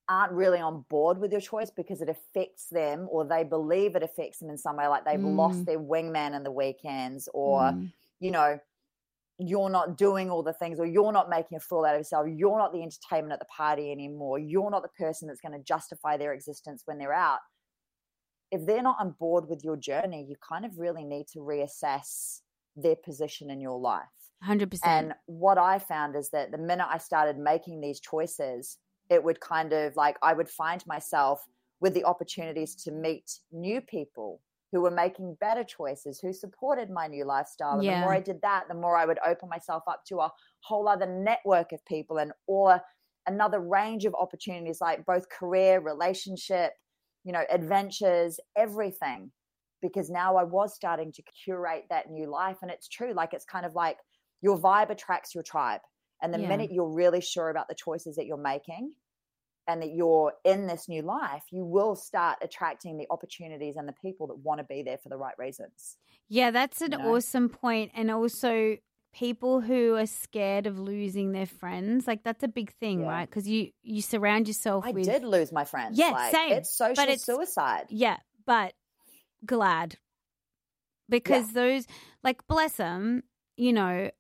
aren't 0.09 0.33
really 0.33 0.59
on 0.59 0.85
board 0.91 1.19
with 1.19 1.31
your 1.31 1.41
choice 1.41 1.71
because 1.71 2.03
it 2.03 2.09
affects 2.09 2.67
them 2.69 3.07
or 3.11 3.25
they 3.25 3.45
believe 3.45 3.95
it 3.95 4.03
affects 4.03 4.41
them 4.41 4.51
in 4.51 4.59
some 4.59 4.77
way, 4.77 4.87
like 4.89 5.05
they've 5.05 5.21
Mm. 5.21 5.37
lost 5.37 5.65
their 5.65 5.79
wingman 5.79 6.35
in 6.35 6.43
the 6.43 6.51
weekends 6.51 7.29
or 7.33 7.61
Mm. 7.71 7.93
you 8.19 8.31
know, 8.33 8.59
you're 9.49 9.71
not 9.71 9.97
doing 9.97 10.31
all 10.31 10.43
the 10.43 10.53
things, 10.53 10.79
or 10.79 10.87
you're 10.87 11.13
not 11.13 11.31
making 11.31 11.57
a 11.57 11.61
fool 11.61 11.85
out 11.85 11.95
of 11.95 12.01
yourself, 12.01 12.27
you're 12.29 12.59
not 12.59 12.73
the 12.73 12.83
entertainment 12.83 13.33
at 13.33 13.39
the 13.39 13.47
party 13.47 13.91
anymore, 13.91 14.39
you're 14.39 14.71
not 14.71 14.83
the 14.83 14.89
person 14.99 15.29
that's 15.29 15.41
going 15.41 15.53
to 15.53 15.65
justify 15.65 16.17
their 16.17 16.33
existence 16.33 16.83
when 16.85 16.99
they're 16.99 17.13
out. 17.13 17.39
If 18.51 18.67
they're 18.67 18.83
not 18.83 18.97
on 19.01 19.15
board 19.19 19.49
with 19.49 19.65
your 19.65 19.77
journey, 19.77 20.27
you 20.29 20.37
kind 20.47 20.65
of 20.65 20.73
really 20.79 21.05
need 21.05 21.27
to 21.33 21.39
reassess 21.39 22.41
their 22.77 22.97
position 22.97 23.51
in 23.51 23.61
your 23.61 23.79
life. 23.79 24.03
Hundred 24.43 24.71
percent. 24.71 25.07
And 25.07 25.15
what 25.27 25.57
I 25.57 25.79
found 25.79 26.17
is 26.17 26.31
that 26.31 26.51
the 26.51 26.59
minute 26.59 26.87
I 26.91 26.99
started 26.99 27.39
making 27.39 27.81
these 27.81 28.01
choices, 28.01 28.79
it 29.09 29.23
would 29.23 29.41
kind 29.41 29.73
of 29.73 29.95
like 29.97 30.17
I 30.23 30.33
would 30.33 30.49
find 30.49 30.85
myself 30.87 31.43
with 31.81 31.95
the 31.95 32.05
opportunities 32.05 32.75
to 32.77 32.93
meet 32.93 33.39
new 33.51 33.81
people 33.81 34.41
who 34.73 34.81
were 34.81 34.91
making 34.91 35.37
better 35.39 35.63
choices, 35.63 36.19
who 36.19 36.33
supported 36.33 36.91
my 36.91 37.07
new 37.07 37.25
lifestyle. 37.25 37.79
And 37.79 37.83
Yeah. 37.83 37.97
the 37.97 38.01
more 38.01 38.15
I 38.15 38.21
did 38.21 38.41
that, 38.43 38.65
the 38.69 38.75
more 38.75 38.97
I 38.97 39.05
would 39.05 39.19
open 39.25 39.49
myself 39.51 39.83
up 39.87 40.05
to 40.07 40.21
a 40.21 40.33
whole 40.61 40.89
other 40.89 41.07
network 41.07 41.73
of 41.73 41.85
people 41.85 42.17
and 42.19 42.33
or 42.47 42.81
another 43.27 43.61
range 43.61 44.07
of 44.07 44.15
opportunities 44.15 44.81
like 44.81 45.05
both 45.05 45.29
career, 45.29 45.81
relationship, 45.81 46.73
you 47.23 47.33
know, 47.33 47.45
adventures, 47.51 48.41
everything. 48.57 49.31
Because 49.83 50.09
now 50.11 50.37
I 50.37 50.45
was 50.45 50.75
starting 50.75 51.13
to 51.13 51.23
curate 51.45 51.85
that 51.91 52.11
new 52.11 52.31
life. 52.31 52.59
And 52.63 52.71
it's 52.71 52.89
true. 52.89 53.13
Like 53.13 53.35
it's 53.35 53.45
kind 53.45 53.67
of 53.67 53.75
like 53.75 53.99
your 54.41 54.59
vibe 54.59 54.91
attracts 54.91 55.35
your 55.35 55.45
tribe. 55.45 55.81
And 56.23 56.33
the 56.33 56.39
Yeah. 56.39 56.49
minute 56.49 56.71
you're 56.73 56.89
really 56.89 57.21
sure 57.21 57.51
about 57.51 57.69
the 57.69 57.75
choices 57.75 58.17
that 58.17 58.27
you're 58.27 58.37
making 58.37 58.95
and 59.69 59.81
that 59.83 59.93
you're 59.95 60.33
in 60.45 60.67
this 60.67 60.89
new 60.89 61.03
life, 61.03 61.43
you 61.51 61.65
will 61.65 61.95
start 61.95 62.39
attracting 62.43 62.99
the 62.99 63.07
opportunities 63.11 63.77
and 63.77 63.89
the 63.89 63.95
people 64.03 64.27
that 64.29 64.39
want 64.39 64.59
to 64.59 64.65
be 64.65 64.83
there 64.83 64.99
for 64.99 65.09
the 65.09 65.17
right 65.17 65.35
reasons. 65.39 65.97
Yeah, 66.29 66.51
that's 66.51 66.81
an 66.81 66.93
you 66.93 66.99
know? 66.99 67.15
awesome 67.15 67.49
point. 67.49 67.93
And 67.95 68.11
also, 68.11 68.77
people 69.15 69.61
who 69.61 69.95
are 69.97 70.07
scared 70.07 70.67
of 70.67 70.79
losing 70.79 71.33
their 71.33 71.47
friends, 71.47 72.07
like 72.07 72.23
that's 72.25 72.43
a 72.43 72.49
big 72.49 72.73
thing, 72.75 73.01
Yeah. 73.03 73.09
right? 73.09 73.29
Because 73.29 73.47
you 73.49 73.71
you 73.83 74.03
surround 74.03 74.49
yourself 74.49 74.85
with 74.85 74.95
I 74.95 74.99
with 74.99 75.07
did 75.07 75.25
lose 75.25 75.53
my 75.53 75.65
friends. 75.65 75.99
Yeah, 75.99 76.11
like, 76.11 76.33
same. 76.35 76.53
It's 76.53 76.75
social 76.75 76.95
But 76.97 77.05
it's- 77.11 77.25
suicide. 77.25 77.87
Yeah, 77.91 78.17
but 78.47 78.75
glad 79.45 79.99
because 81.09 81.53
those, 81.53 81.87
like, 82.25 82.47
bless 82.47 82.77
them, 82.77 83.23
you 83.57 83.73
know. 83.73 84.11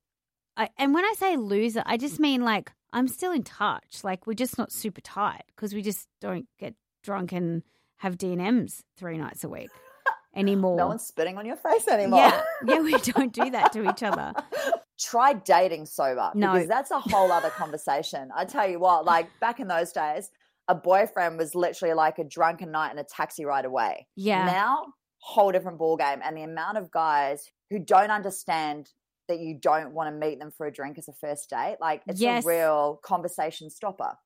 I, 0.56 0.68
and 0.76 0.92
when 0.92 1.04
I 1.04 1.14
say 1.16 1.36
loser, 1.36 1.82
I 1.86 1.96
just 1.96 2.20
mean 2.20 2.42
like 2.42 2.70
I'm 2.92 3.08
still 3.08 3.32
in 3.32 3.42
touch. 3.42 4.00
Like 4.04 4.26
we're 4.26 4.34
just 4.34 4.58
not 4.58 4.72
super 4.72 5.00
tight 5.00 5.44
because 5.54 5.74
we 5.74 5.82
just 5.82 6.08
don't 6.20 6.46
get 6.58 6.74
drunk 7.02 7.32
and 7.32 7.62
have 7.98 8.18
D 8.18 8.32
and 8.32 8.40
M's 8.42 8.82
three 8.96 9.16
nights 9.18 9.44
a 9.44 9.48
week 9.48 9.70
anymore. 10.34 10.76
No 10.76 10.88
one's 10.88 11.04
spitting 11.06 11.38
on 11.38 11.46
your 11.46 11.56
face 11.56 11.88
anymore. 11.88 12.20
yeah, 12.20 12.42
yeah, 12.66 12.80
we 12.80 12.92
don't 12.98 13.32
do 13.32 13.50
that 13.50 13.72
to 13.72 13.88
each 13.90 14.02
other. 14.02 14.32
Try 15.00 15.32
dating 15.32 15.86
sober 15.86 16.30
No. 16.34 16.52
because 16.52 16.68
that's 16.68 16.90
a 16.90 17.00
whole 17.00 17.32
other 17.32 17.50
conversation. 17.50 18.30
I 18.36 18.44
tell 18.44 18.68
you 18.68 18.78
what, 18.78 19.04
like 19.04 19.28
back 19.40 19.58
in 19.58 19.66
those 19.68 19.90
days, 19.92 20.30
a 20.68 20.74
boyfriend 20.76 21.38
was 21.38 21.54
literally 21.56 21.94
like 21.94 22.18
a 22.18 22.24
drunken 22.24 22.70
night 22.70 22.90
and 22.90 23.00
a 23.00 23.04
taxi 23.04 23.44
ride 23.44 23.64
away. 23.64 24.06
Yeah, 24.14 24.44
Now, 24.46 24.86
whole 25.18 25.50
different 25.50 25.78
ball 25.78 25.96
game, 25.96 26.20
and 26.24 26.36
the 26.36 26.42
amount 26.42 26.78
of 26.78 26.90
guys 26.92 27.50
who 27.70 27.78
don't 27.80 28.10
understand 28.10 28.90
that 29.28 29.38
you 29.40 29.54
don't 29.54 29.92
want 29.92 30.08
to 30.12 30.18
meet 30.26 30.38
them 30.38 30.50
for 30.50 30.66
a 30.66 30.72
drink 30.72 30.98
as 30.98 31.08
a 31.08 31.12
first 31.12 31.48
date, 31.50 31.76
like 31.80 32.02
it's 32.06 32.20
Yes. 32.20 32.44
a 32.44 32.48
real 32.48 33.00
conversation 33.02 33.70
stopper. 33.70 34.16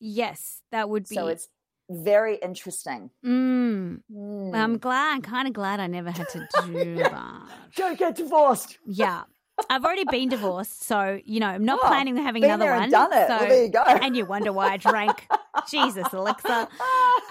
yes, 0.00 0.62
that 0.72 0.88
would 0.88 1.08
be. 1.08 1.14
So 1.14 1.26
it's 1.28 1.48
very 1.90 2.36
interesting. 2.36 3.10
Mm, 3.24 4.02
Mm. 4.12 4.54
I'm 4.54 4.78
glad. 4.78 5.14
I'm 5.14 5.22
kind 5.22 5.46
of 5.46 5.54
glad 5.54 5.78
I 5.80 5.86
never 5.86 6.10
had 6.10 6.28
to 6.30 6.48
do 6.66 6.96
that. 6.96 7.42
Don't 7.76 7.98
get 7.98 8.16
divorced. 8.16 8.78
Yeah. 8.86 9.22
I've 9.70 9.84
already 9.84 10.04
been 10.04 10.28
divorced, 10.28 10.82
so 10.84 11.18
you 11.24 11.40
know 11.40 11.46
I'm 11.46 11.64
not 11.64 11.80
Oh, 11.82 11.86
planning 11.86 12.16
on 12.18 12.24
having 12.24 12.44
another 12.44 12.64
there 12.66 12.74
one. 12.74 12.82
and 12.84 12.92
done 12.92 13.12
it. 13.12 13.26
So, 13.28 13.36
well, 13.36 13.48
there 13.48 13.64
you 13.64 13.70
go. 13.70 13.82
and 13.86 14.16
you 14.16 14.26
wonder 14.26 14.52
why 14.52 14.72
I 14.72 14.76
drank. 14.76 15.26
Jesus, 15.70 16.06
Alexa. 16.12 16.68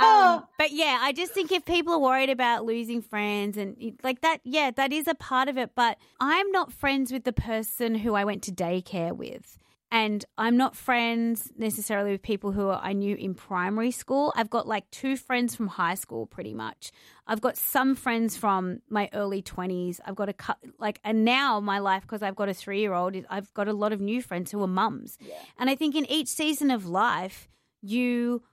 Um, 0.01 0.43
but 0.57 0.71
yeah, 0.71 0.99
I 1.01 1.13
just 1.15 1.31
think 1.33 1.51
if 1.51 1.63
people 1.65 1.93
are 1.93 1.99
worried 1.99 2.29
about 2.29 2.65
losing 2.65 3.01
friends 3.01 3.57
and 3.57 3.77
like 4.03 4.21
that, 4.21 4.39
yeah, 4.43 4.71
that 4.71 4.91
is 4.91 5.07
a 5.07 5.15
part 5.15 5.47
of 5.49 5.57
it. 5.57 5.71
But 5.75 5.97
I'm 6.19 6.51
not 6.51 6.73
friends 6.73 7.11
with 7.11 7.23
the 7.23 7.33
person 7.33 7.95
who 7.95 8.15
I 8.15 8.25
went 8.25 8.41
to 8.43 8.51
daycare 8.51 9.13
with. 9.15 9.57
And 9.95 10.25
I'm 10.37 10.57
not 10.57 10.75
friends 10.75 11.53
necessarily 11.57 12.11
with 12.11 12.21
people 12.21 12.51
who 12.51 12.69
I 12.69 12.91
knew 12.91 13.15
in 13.15 13.33
primary 13.33 13.91
school. 13.91 14.33
I've 14.35 14.49
got 14.49 14.67
like 14.67 14.91
two 14.91 15.15
friends 15.15 15.55
from 15.55 15.67
high 15.67 15.95
school, 15.95 16.25
pretty 16.25 16.53
much. 16.53 16.91
I've 17.25 17.39
got 17.39 17.55
some 17.55 17.95
friends 17.95 18.35
from 18.35 18.81
my 18.89 19.09
early 19.13 19.41
20s. 19.41 20.01
I've 20.05 20.15
got 20.15 20.27
a 20.27 20.35
like, 20.79 20.99
and 21.05 21.23
now 21.23 21.61
my 21.61 21.79
life, 21.79 22.01
because 22.01 22.21
I've 22.23 22.35
got 22.35 22.49
a 22.49 22.53
three 22.53 22.81
year 22.81 22.91
old, 22.91 23.15
I've 23.29 23.53
got 23.53 23.69
a 23.69 23.73
lot 23.73 23.93
of 23.93 24.01
new 24.01 24.21
friends 24.21 24.51
who 24.51 24.61
are 24.63 24.67
mums. 24.67 25.17
Yeah. 25.21 25.35
And 25.57 25.69
I 25.69 25.75
think 25.75 25.95
in 25.95 26.05
each 26.11 26.27
season 26.27 26.71
of 26.71 26.85
life, 26.85 27.47
you 27.81 28.43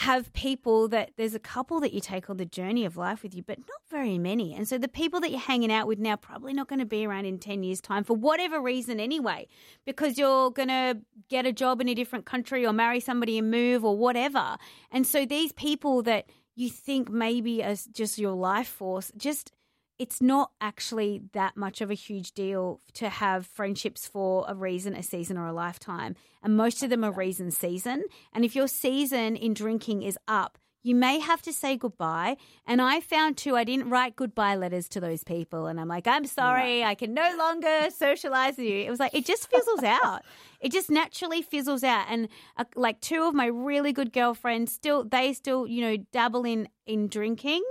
have 0.00 0.32
people 0.32 0.88
that 0.88 1.10
there's 1.18 1.34
a 1.34 1.38
couple 1.38 1.78
that 1.78 1.92
you 1.92 2.00
take 2.00 2.30
on 2.30 2.38
the 2.38 2.46
journey 2.46 2.86
of 2.86 2.96
life 2.96 3.22
with 3.22 3.34
you, 3.34 3.42
but 3.42 3.58
not 3.58 3.80
very 3.90 4.16
many. 4.16 4.54
And 4.54 4.66
so 4.66 4.78
the 4.78 4.88
people 4.88 5.20
that 5.20 5.30
you're 5.30 5.38
hanging 5.38 5.70
out 5.70 5.86
with 5.86 5.98
now 5.98 6.16
probably 6.16 6.54
not 6.54 6.68
going 6.68 6.78
to 6.78 6.86
be 6.86 7.04
around 7.04 7.26
in 7.26 7.38
10 7.38 7.62
years' 7.62 7.82
time 7.82 8.02
for 8.02 8.16
whatever 8.16 8.62
reason 8.62 8.98
anyway, 8.98 9.46
because 9.84 10.16
you're 10.16 10.50
going 10.52 10.68
to 10.68 11.00
get 11.28 11.44
a 11.44 11.52
job 11.52 11.82
in 11.82 11.88
a 11.90 11.94
different 11.94 12.24
country 12.24 12.64
or 12.64 12.72
marry 12.72 12.98
somebody 12.98 13.36
and 13.36 13.50
move 13.50 13.84
or 13.84 13.94
whatever. 13.94 14.56
And 14.90 15.06
so 15.06 15.26
these 15.26 15.52
people 15.52 16.02
that 16.04 16.30
you 16.54 16.70
think 16.70 17.10
maybe 17.10 17.62
as 17.62 17.84
just 17.84 18.16
your 18.16 18.32
life 18.32 18.68
force, 18.68 19.12
just 19.18 19.52
it's 20.00 20.22
not 20.22 20.50
actually 20.62 21.20
that 21.34 21.58
much 21.58 21.82
of 21.82 21.90
a 21.90 21.94
huge 21.94 22.32
deal 22.32 22.80
to 22.94 23.10
have 23.10 23.46
friendships 23.46 24.08
for 24.08 24.46
a 24.48 24.54
reason, 24.54 24.94
a 24.94 25.02
season, 25.02 25.36
or 25.36 25.46
a 25.46 25.52
lifetime. 25.52 26.16
And 26.42 26.56
most 26.56 26.82
of 26.82 26.88
them 26.88 27.04
are 27.04 27.12
reason 27.12 27.50
season. 27.50 28.04
And 28.32 28.42
if 28.42 28.56
your 28.56 28.66
season 28.66 29.36
in 29.36 29.52
drinking 29.52 30.02
is 30.02 30.16
up, 30.26 30.56
you 30.82 30.94
may 30.94 31.18
have 31.18 31.42
to 31.42 31.52
say 31.52 31.76
goodbye. 31.76 32.38
And 32.66 32.80
I 32.80 33.00
found 33.00 33.36
too, 33.36 33.56
I 33.56 33.64
didn't 33.64 33.90
write 33.90 34.16
goodbye 34.16 34.54
letters 34.54 34.88
to 34.88 35.00
those 35.00 35.22
people. 35.22 35.66
And 35.66 35.78
I'm 35.78 35.88
like, 35.88 36.06
I'm 36.06 36.24
sorry, 36.24 36.82
I 36.82 36.94
can 36.94 37.12
no 37.12 37.36
longer 37.38 37.90
socialize 37.94 38.56
with 38.56 38.66
you. 38.66 38.78
It 38.78 38.88
was 38.88 39.00
like, 39.00 39.12
it 39.12 39.26
just 39.26 39.50
fizzles 39.50 39.82
out. 39.82 40.22
It 40.62 40.72
just 40.72 40.90
naturally 40.90 41.40
fizzles 41.40 41.82
out. 41.82 42.04
And 42.10 42.28
uh, 42.58 42.64
like 42.76 43.00
two 43.00 43.22
of 43.22 43.34
my 43.34 43.46
really 43.46 43.94
good 43.94 44.12
girlfriends 44.12 44.70
still, 44.70 45.04
they 45.04 45.32
still, 45.32 45.66
you 45.66 45.80
know, 45.80 45.96
dabble 46.12 46.44
in, 46.44 46.68
in 46.84 47.08
drinking. 47.08 47.62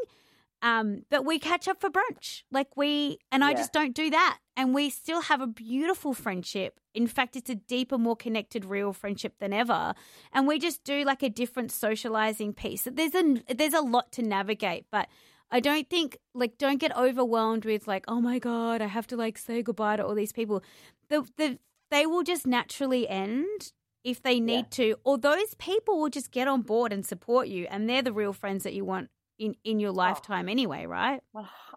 Um, 0.61 1.03
but 1.09 1.25
we 1.25 1.39
catch 1.39 1.67
up 1.67 1.79
for 1.79 1.89
brunch. 1.89 2.43
Like 2.51 2.75
we, 2.75 3.19
and 3.31 3.43
I 3.43 3.53
just 3.53 3.71
don't 3.71 3.95
do 3.95 4.09
that. 4.09 4.39
And 4.57 4.73
we 4.73 4.89
still 4.89 5.21
have 5.21 5.39
a 5.39 5.47
beautiful 5.47 6.13
friendship. 6.13 6.79
In 6.93 7.07
fact, 7.07 7.35
it's 7.35 7.49
a 7.49 7.55
deeper, 7.55 7.97
more 7.97 8.15
connected, 8.15 8.65
real 8.65 8.91
friendship 8.91 9.35
than 9.39 9.53
ever. 9.53 9.93
And 10.33 10.47
we 10.47 10.59
just 10.59 10.83
do 10.83 11.05
like 11.05 11.23
a 11.23 11.29
different 11.29 11.71
socializing 11.71 12.53
piece. 12.53 12.87
There's 12.91 13.15
a 13.15 13.41
there's 13.53 13.73
a 13.73 13.81
lot 13.81 14.11
to 14.13 14.21
navigate, 14.21 14.85
but 14.91 15.07
I 15.49 15.61
don't 15.61 15.89
think 15.89 16.17
like 16.33 16.57
don't 16.57 16.77
get 16.77 16.95
overwhelmed 16.97 17.63
with 17.63 17.87
like, 17.87 18.03
oh 18.07 18.19
my 18.19 18.39
god, 18.39 18.81
I 18.81 18.87
have 18.87 19.07
to 19.07 19.15
like 19.15 19.37
say 19.37 19.61
goodbye 19.61 19.95
to 19.95 20.05
all 20.05 20.15
these 20.15 20.33
people. 20.33 20.61
The 21.07 21.25
the 21.37 21.57
they 21.89 22.05
will 22.05 22.23
just 22.23 22.45
naturally 22.45 23.07
end 23.07 23.71
if 24.03 24.21
they 24.21 24.39
need 24.39 24.67
yeah. 24.71 24.93
to, 24.93 24.95
or 25.03 25.17
those 25.17 25.55
people 25.55 25.99
will 25.99 26.09
just 26.09 26.31
get 26.31 26.47
on 26.47 26.61
board 26.61 26.91
and 26.91 27.05
support 27.05 27.47
you, 27.47 27.65
and 27.69 27.89
they're 27.89 28.01
the 28.01 28.13
real 28.13 28.33
friends 28.33 28.63
that 28.63 28.73
you 28.73 28.83
want 28.83 29.09
in 29.39 29.55
in 29.63 29.79
your 29.79 29.91
oh. 29.91 29.93
lifetime 29.93 30.47
oh, 30.47 30.51
anyway, 30.51 30.85
right? 30.85 31.21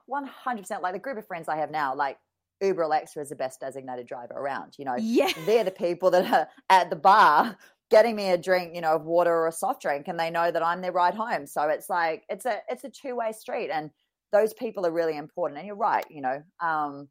One 0.06 0.26
hundred 0.26 0.62
percent. 0.62 0.82
Like 0.82 0.92
the 0.92 0.98
group 0.98 1.18
of 1.18 1.26
friends 1.26 1.48
I 1.48 1.56
have 1.56 1.70
now, 1.70 1.94
like 1.94 2.18
Uber 2.60 2.82
Alexa 2.82 3.20
is 3.20 3.30
the 3.30 3.36
best 3.36 3.60
designated 3.60 4.06
driver 4.06 4.34
around. 4.34 4.74
You 4.78 4.84
know, 4.84 4.96
yeah. 4.98 5.30
they're 5.46 5.64
the 5.64 5.70
people 5.70 6.10
that 6.10 6.30
are 6.30 6.48
at 6.68 6.90
the 6.90 6.96
bar 6.96 7.56
getting 7.90 8.16
me 8.16 8.30
a 8.30 8.38
drink, 8.38 8.74
you 8.74 8.80
know, 8.80 8.94
of 8.94 9.04
water 9.04 9.32
or 9.32 9.48
a 9.48 9.52
soft 9.52 9.82
drink, 9.82 10.08
and 10.08 10.18
they 10.18 10.30
know 10.30 10.50
that 10.50 10.64
I'm 10.64 10.80
their 10.80 10.92
ride 10.92 11.14
home. 11.14 11.46
So 11.46 11.62
it's 11.68 11.88
like 11.88 12.24
it's 12.28 12.46
a 12.46 12.58
it's 12.68 12.84
a 12.84 12.90
two 12.90 13.16
way 13.16 13.32
street, 13.32 13.70
and 13.70 13.90
those 14.32 14.54
people 14.54 14.86
are 14.86 14.92
really 14.92 15.16
important. 15.16 15.58
And 15.58 15.66
you're 15.66 15.76
right, 15.76 16.04
you 16.10 16.22
know, 16.22 16.42
um, 16.60 17.08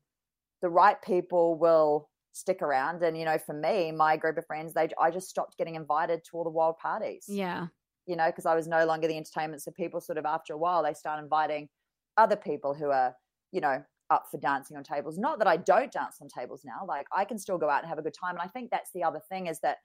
the 0.62 0.70
right 0.70 1.02
people 1.02 1.58
will 1.58 2.10
stick 2.34 2.62
around. 2.62 3.04
And 3.04 3.18
you 3.18 3.26
know, 3.26 3.38
for 3.38 3.54
me, 3.54 3.92
my 3.92 4.18
group 4.18 4.38
of 4.38 4.46
friends, 4.46 4.74
they 4.74 4.90
I 5.00 5.12
just 5.12 5.30
stopped 5.30 5.58
getting 5.58 5.76
invited 5.76 6.24
to 6.26 6.38
all 6.38 6.44
the 6.44 6.50
wild 6.50 6.78
parties. 6.78 7.26
Yeah, 7.28 7.68
you 8.12 8.18
know, 8.18 8.26
because 8.26 8.46
I 8.46 8.56
was 8.56 8.68
no 8.68 8.86
longer 8.86 9.08
the 9.08 9.16
entertainment. 9.16 9.62
So 9.62 9.72
people 9.72 10.02
sort 10.02 10.18
of 10.18 10.26
after 10.26 10.52
a 10.52 10.58
while 10.58 10.84
they 10.84 10.94
start 10.94 11.24
inviting 11.24 11.70
other 12.18 12.36
people 12.36 12.74
who 12.74 12.90
are, 12.92 13.16
you 13.54 13.62
know, 13.62 13.82
up 14.10 14.26
for 14.30 14.38
dancing 14.38 14.76
on 14.76 14.84
tables. 14.84 15.18
Not 15.18 15.40
that 15.40 15.48
I 15.48 15.56
don't 15.56 15.90
dance 15.90 16.18
on 16.22 16.28
tables 16.28 16.64
now. 16.66 16.86
Like 16.86 17.08
I 17.16 17.24
can 17.24 17.40
still 17.40 17.58
go 17.58 17.70
out 17.70 17.84
and 17.84 17.88
have 17.88 18.00
a 18.00 18.02
good 18.02 18.14
time. 18.14 18.36
And 18.36 18.42
I 18.42 18.48
think 18.48 18.70
that's 18.70 18.90
the 18.94 19.06
other 19.06 19.22
thing 19.30 19.48
is 19.48 19.62
that 19.62 19.78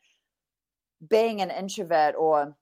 being 1.08 1.40
an 1.40 1.52
introvert 1.52 2.16
or, 2.18 2.56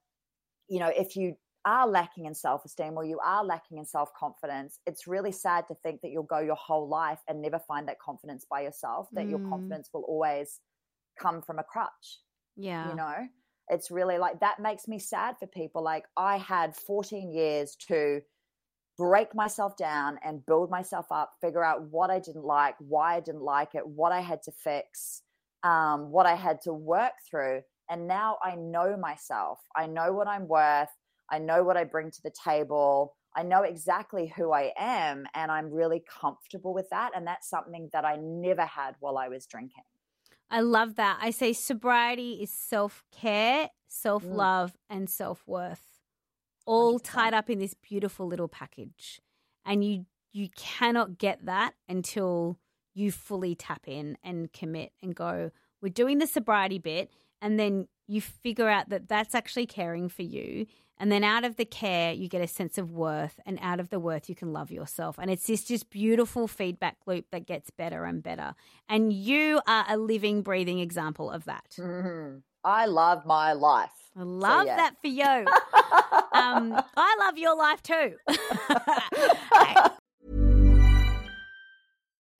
you 0.68 0.80
know, 0.80 0.92
if 0.94 1.16
you 1.16 1.34
are 1.64 1.88
lacking 1.88 2.26
in 2.26 2.34
self 2.34 2.66
esteem 2.66 2.98
or 2.98 3.06
you 3.06 3.18
are 3.24 3.42
lacking 3.42 3.78
in 3.78 3.86
self 3.86 4.10
confidence, 4.12 4.80
it's 4.86 5.06
really 5.06 5.32
sad 5.32 5.66
to 5.68 5.74
think 5.82 6.02
that 6.02 6.10
you'll 6.10 6.24
go 6.24 6.40
your 6.40 6.56
whole 6.56 6.86
life 6.86 7.20
and 7.26 7.40
never 7.40 7.58
find 7.58 7.88
that 7.88 7.98
confidence 8.00 8.44
by 8.50 8.60
yourself, 8.60 9.08
that 9.12 9.24
mm. 9.24 9.30
your 9.30 9.48
confidence 9.48 9.88
will 9.94 10.02
always 10.02 10.60
come 11.18 11.40
from 11.40 11.58
a 11.58 11.64
crutch. 11.64 12.20
Yeah. 12.54 12.90
You 12.90 12.96
know? 12.96 13.28
It's 13.68 13.90
really 13.90 14.18
like 14.18 14.40
that 14.40 14.60
makes 14.60 14.86
me 14.88 14.98
sad 14.98 15.36
for 15.38 15.46
people. 15.46 15.82
Like 15.82 16.04
I 16.16 16.36
had 16.36 16.76
14 16.76 17.32
years 17.32 17.76
to 17.88 18.20
break 18.96 19.34
myself 19.34 19.76
down 19.76 20.18
and 20.24 20.44
build 20.46 20.70
myself 20.70 21.06
up, 21.10 21.32
figure 21.40 21.64
out 21.64 21.82
what 21.90 22.10
I 22.10 22.20
didn't 22.20 22.44
like, 22.44 22.76
why 22.78 23.16
I 23.16 23.20
didn't 23.20 23.42
like 23.42 23.74
it, 23.74 23.86
what 23.86 24.12
I 24.12 24.20
had 24.20 24.42
to 24.44 24.52
fix, 24.52 25.22
um, 25.62 26.10
what 26.10 26.26
I 26.26 26.34
had 26.34 26.60
to 26.62 26.72
work 26.72 27.12
through. 27.28 27.62
And 27.90 28.06
now 28.06 28.38
I 28.42 28.54
know 28.54 28.96
myself. 28.96 29.60
I 29.74 29.86
know 29.86 30.12
what 30.12 30.28
I'm 30.28 30.46
worth. 30.46 30.90
I 31.30 31.38
know 31.38 31.64
what 31.64 31.76
I 31.76 31.84
bring 31.84 32.10
to 32.10 32.22
the 32.22 32.32
table. 32.44 33.16
I 33.36 33.42
know 33.42 33.62
exactly 33.62 34.32
who 34.36 34.52
I 34.52 34.72
am, 34.78 35.26
and 35.34 35.50
I'm 35.50 35.72
really 35.72 36.04
comfortable 36.20 36.72
with 36.72 36.88
that. 36.90 37.10
And 37.16 37.26
that's 37.26 37.50
something 37.50 37.90
that 37.92 38.04
I 38.04 38.16
never 38.16 38.64
had 38.64 38.94
while 39.00 39.18
I 39.18 39.28
was 39.28 39.46
drinking. 39.46 39.82
I 40.50 40.60
love 40.60 40.96
that. 40.96 41.18
I 41.20 41.30
say 41.30 41.52
sobriety 41.52 42.34
is 42.42 42.50
self 42.50 43.04
care, 43.12 43.70
self 43.88 44.24
love, 44.24 44.72
mm. 44.72 44.96
and 44.96 45.10
self 45.10 45.42
worth, 45.46 46.00
all 46.66 46.98
100%. 46.98 47.02
tied 47.02 47.34
up 47.34 47.50
in 47.50 47.58
this 47.58 47.74
beautiful 47.74 48.26
little 48.26 48.48
package. 48.48 49.20
And 49.64 49.84
you 49.84 50.06
you 50.32 50.48
cannot 50.56 51.18
get 51.18 51.46
that 51.46 51.74
until 51.88 52.58
you 52.94 53.10
fully 53.10 53.54
tap 53.54 53.82
in 53.86 54.18
and 54.22 54.52
commit 54.52 54.92
and 55.02 55.14
go. 55.14 55.50
We're 55.80 55.88
doing 55.88 56.18
the 56.18 56.26
sobriety 56.26 56.78
bit, 56.78 57.10
and 57.40 57.58
then 57.58 57.88
you 58.06 58.20
figure 58.20 58.68
out 58.68 58.88
that 58.90 59.08
that's 59.08 59.34
actually 59.34 59.66
caring 59.66 60.08
for 60.08 60.22
you 60.22 60.66
and 60.98 61.10
then 61.10 61.24
out 61.24 61.44
of 61.44 61.56
the 61.56 61.64
care, 61.64 62.12
you 62.12 62.28
get 62.28 62.40
a 62.40 62.46
sense 62.46 62.78
of 62.78 62.92
worth. 62.92 63.40
And 63.46 63.58
out 63.60 63.80
of 63.80 63.90
the 63.90 63.98
worth, 63.98 64.28
you 64.28 64.34
can 64.34 64.52
love 64.52 64.70
yourself. 64.70 65.18
And 65.18 65.30
it's 65.30 65.46
this 65.46 65.64
just 65.64 65.90
beautiful 65.90 66.46
feedback 66.46 66.96
loop 67.06 67.26
that 67.32 67.46
gets 67.46 67.70
better 67.70 68.04
and 68.04 68.22
better. 68.22 68.54
And 68.88 69.12
you 69.12 69.60
are 69.66 69.84
a 69.88 69.96
living, 69.96 70.42
breathing 70.42 70.78
example 70.78 71.30
of 71.30 71.44
that. 71.46 71.76
Mm-hmm. 71.78 72.38
I 72.62 72.86
love 72.86 73.26
my 73.26 73.52
life. 73.52 73.90
I 74.16 74.22
love 74.22 74.62
so, 74.62 74.66
yeah. 74.66 74.76
that 74.76 74.94
for 75.00 75.08
you. 75.08 75.24
um, 76.32 76.80
I 76.96 77.16
love 77.20 77.36
your 77.36 77.56
life 77.56 77.82
too. 77.82 78.14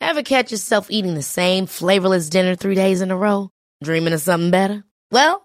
Ever 0.01 0.23
catch 0.23 0.53
yourself 0.53 0.91
eating 0.91 1.15
the 1.15 1.23
same 1.23 1.67
flavorless 1.67 2.29
dinner 2.29 2.55
three 2.55 2.75
days 2.77 3.01
in 3.01 3.11
a 3.11 3.17
row? 3.17 3.51
Dreaming 3.83 4.12
of 4.12 4.21
something 4.21 4.51
better? 4.51 4.85
Well, 5.11 5.45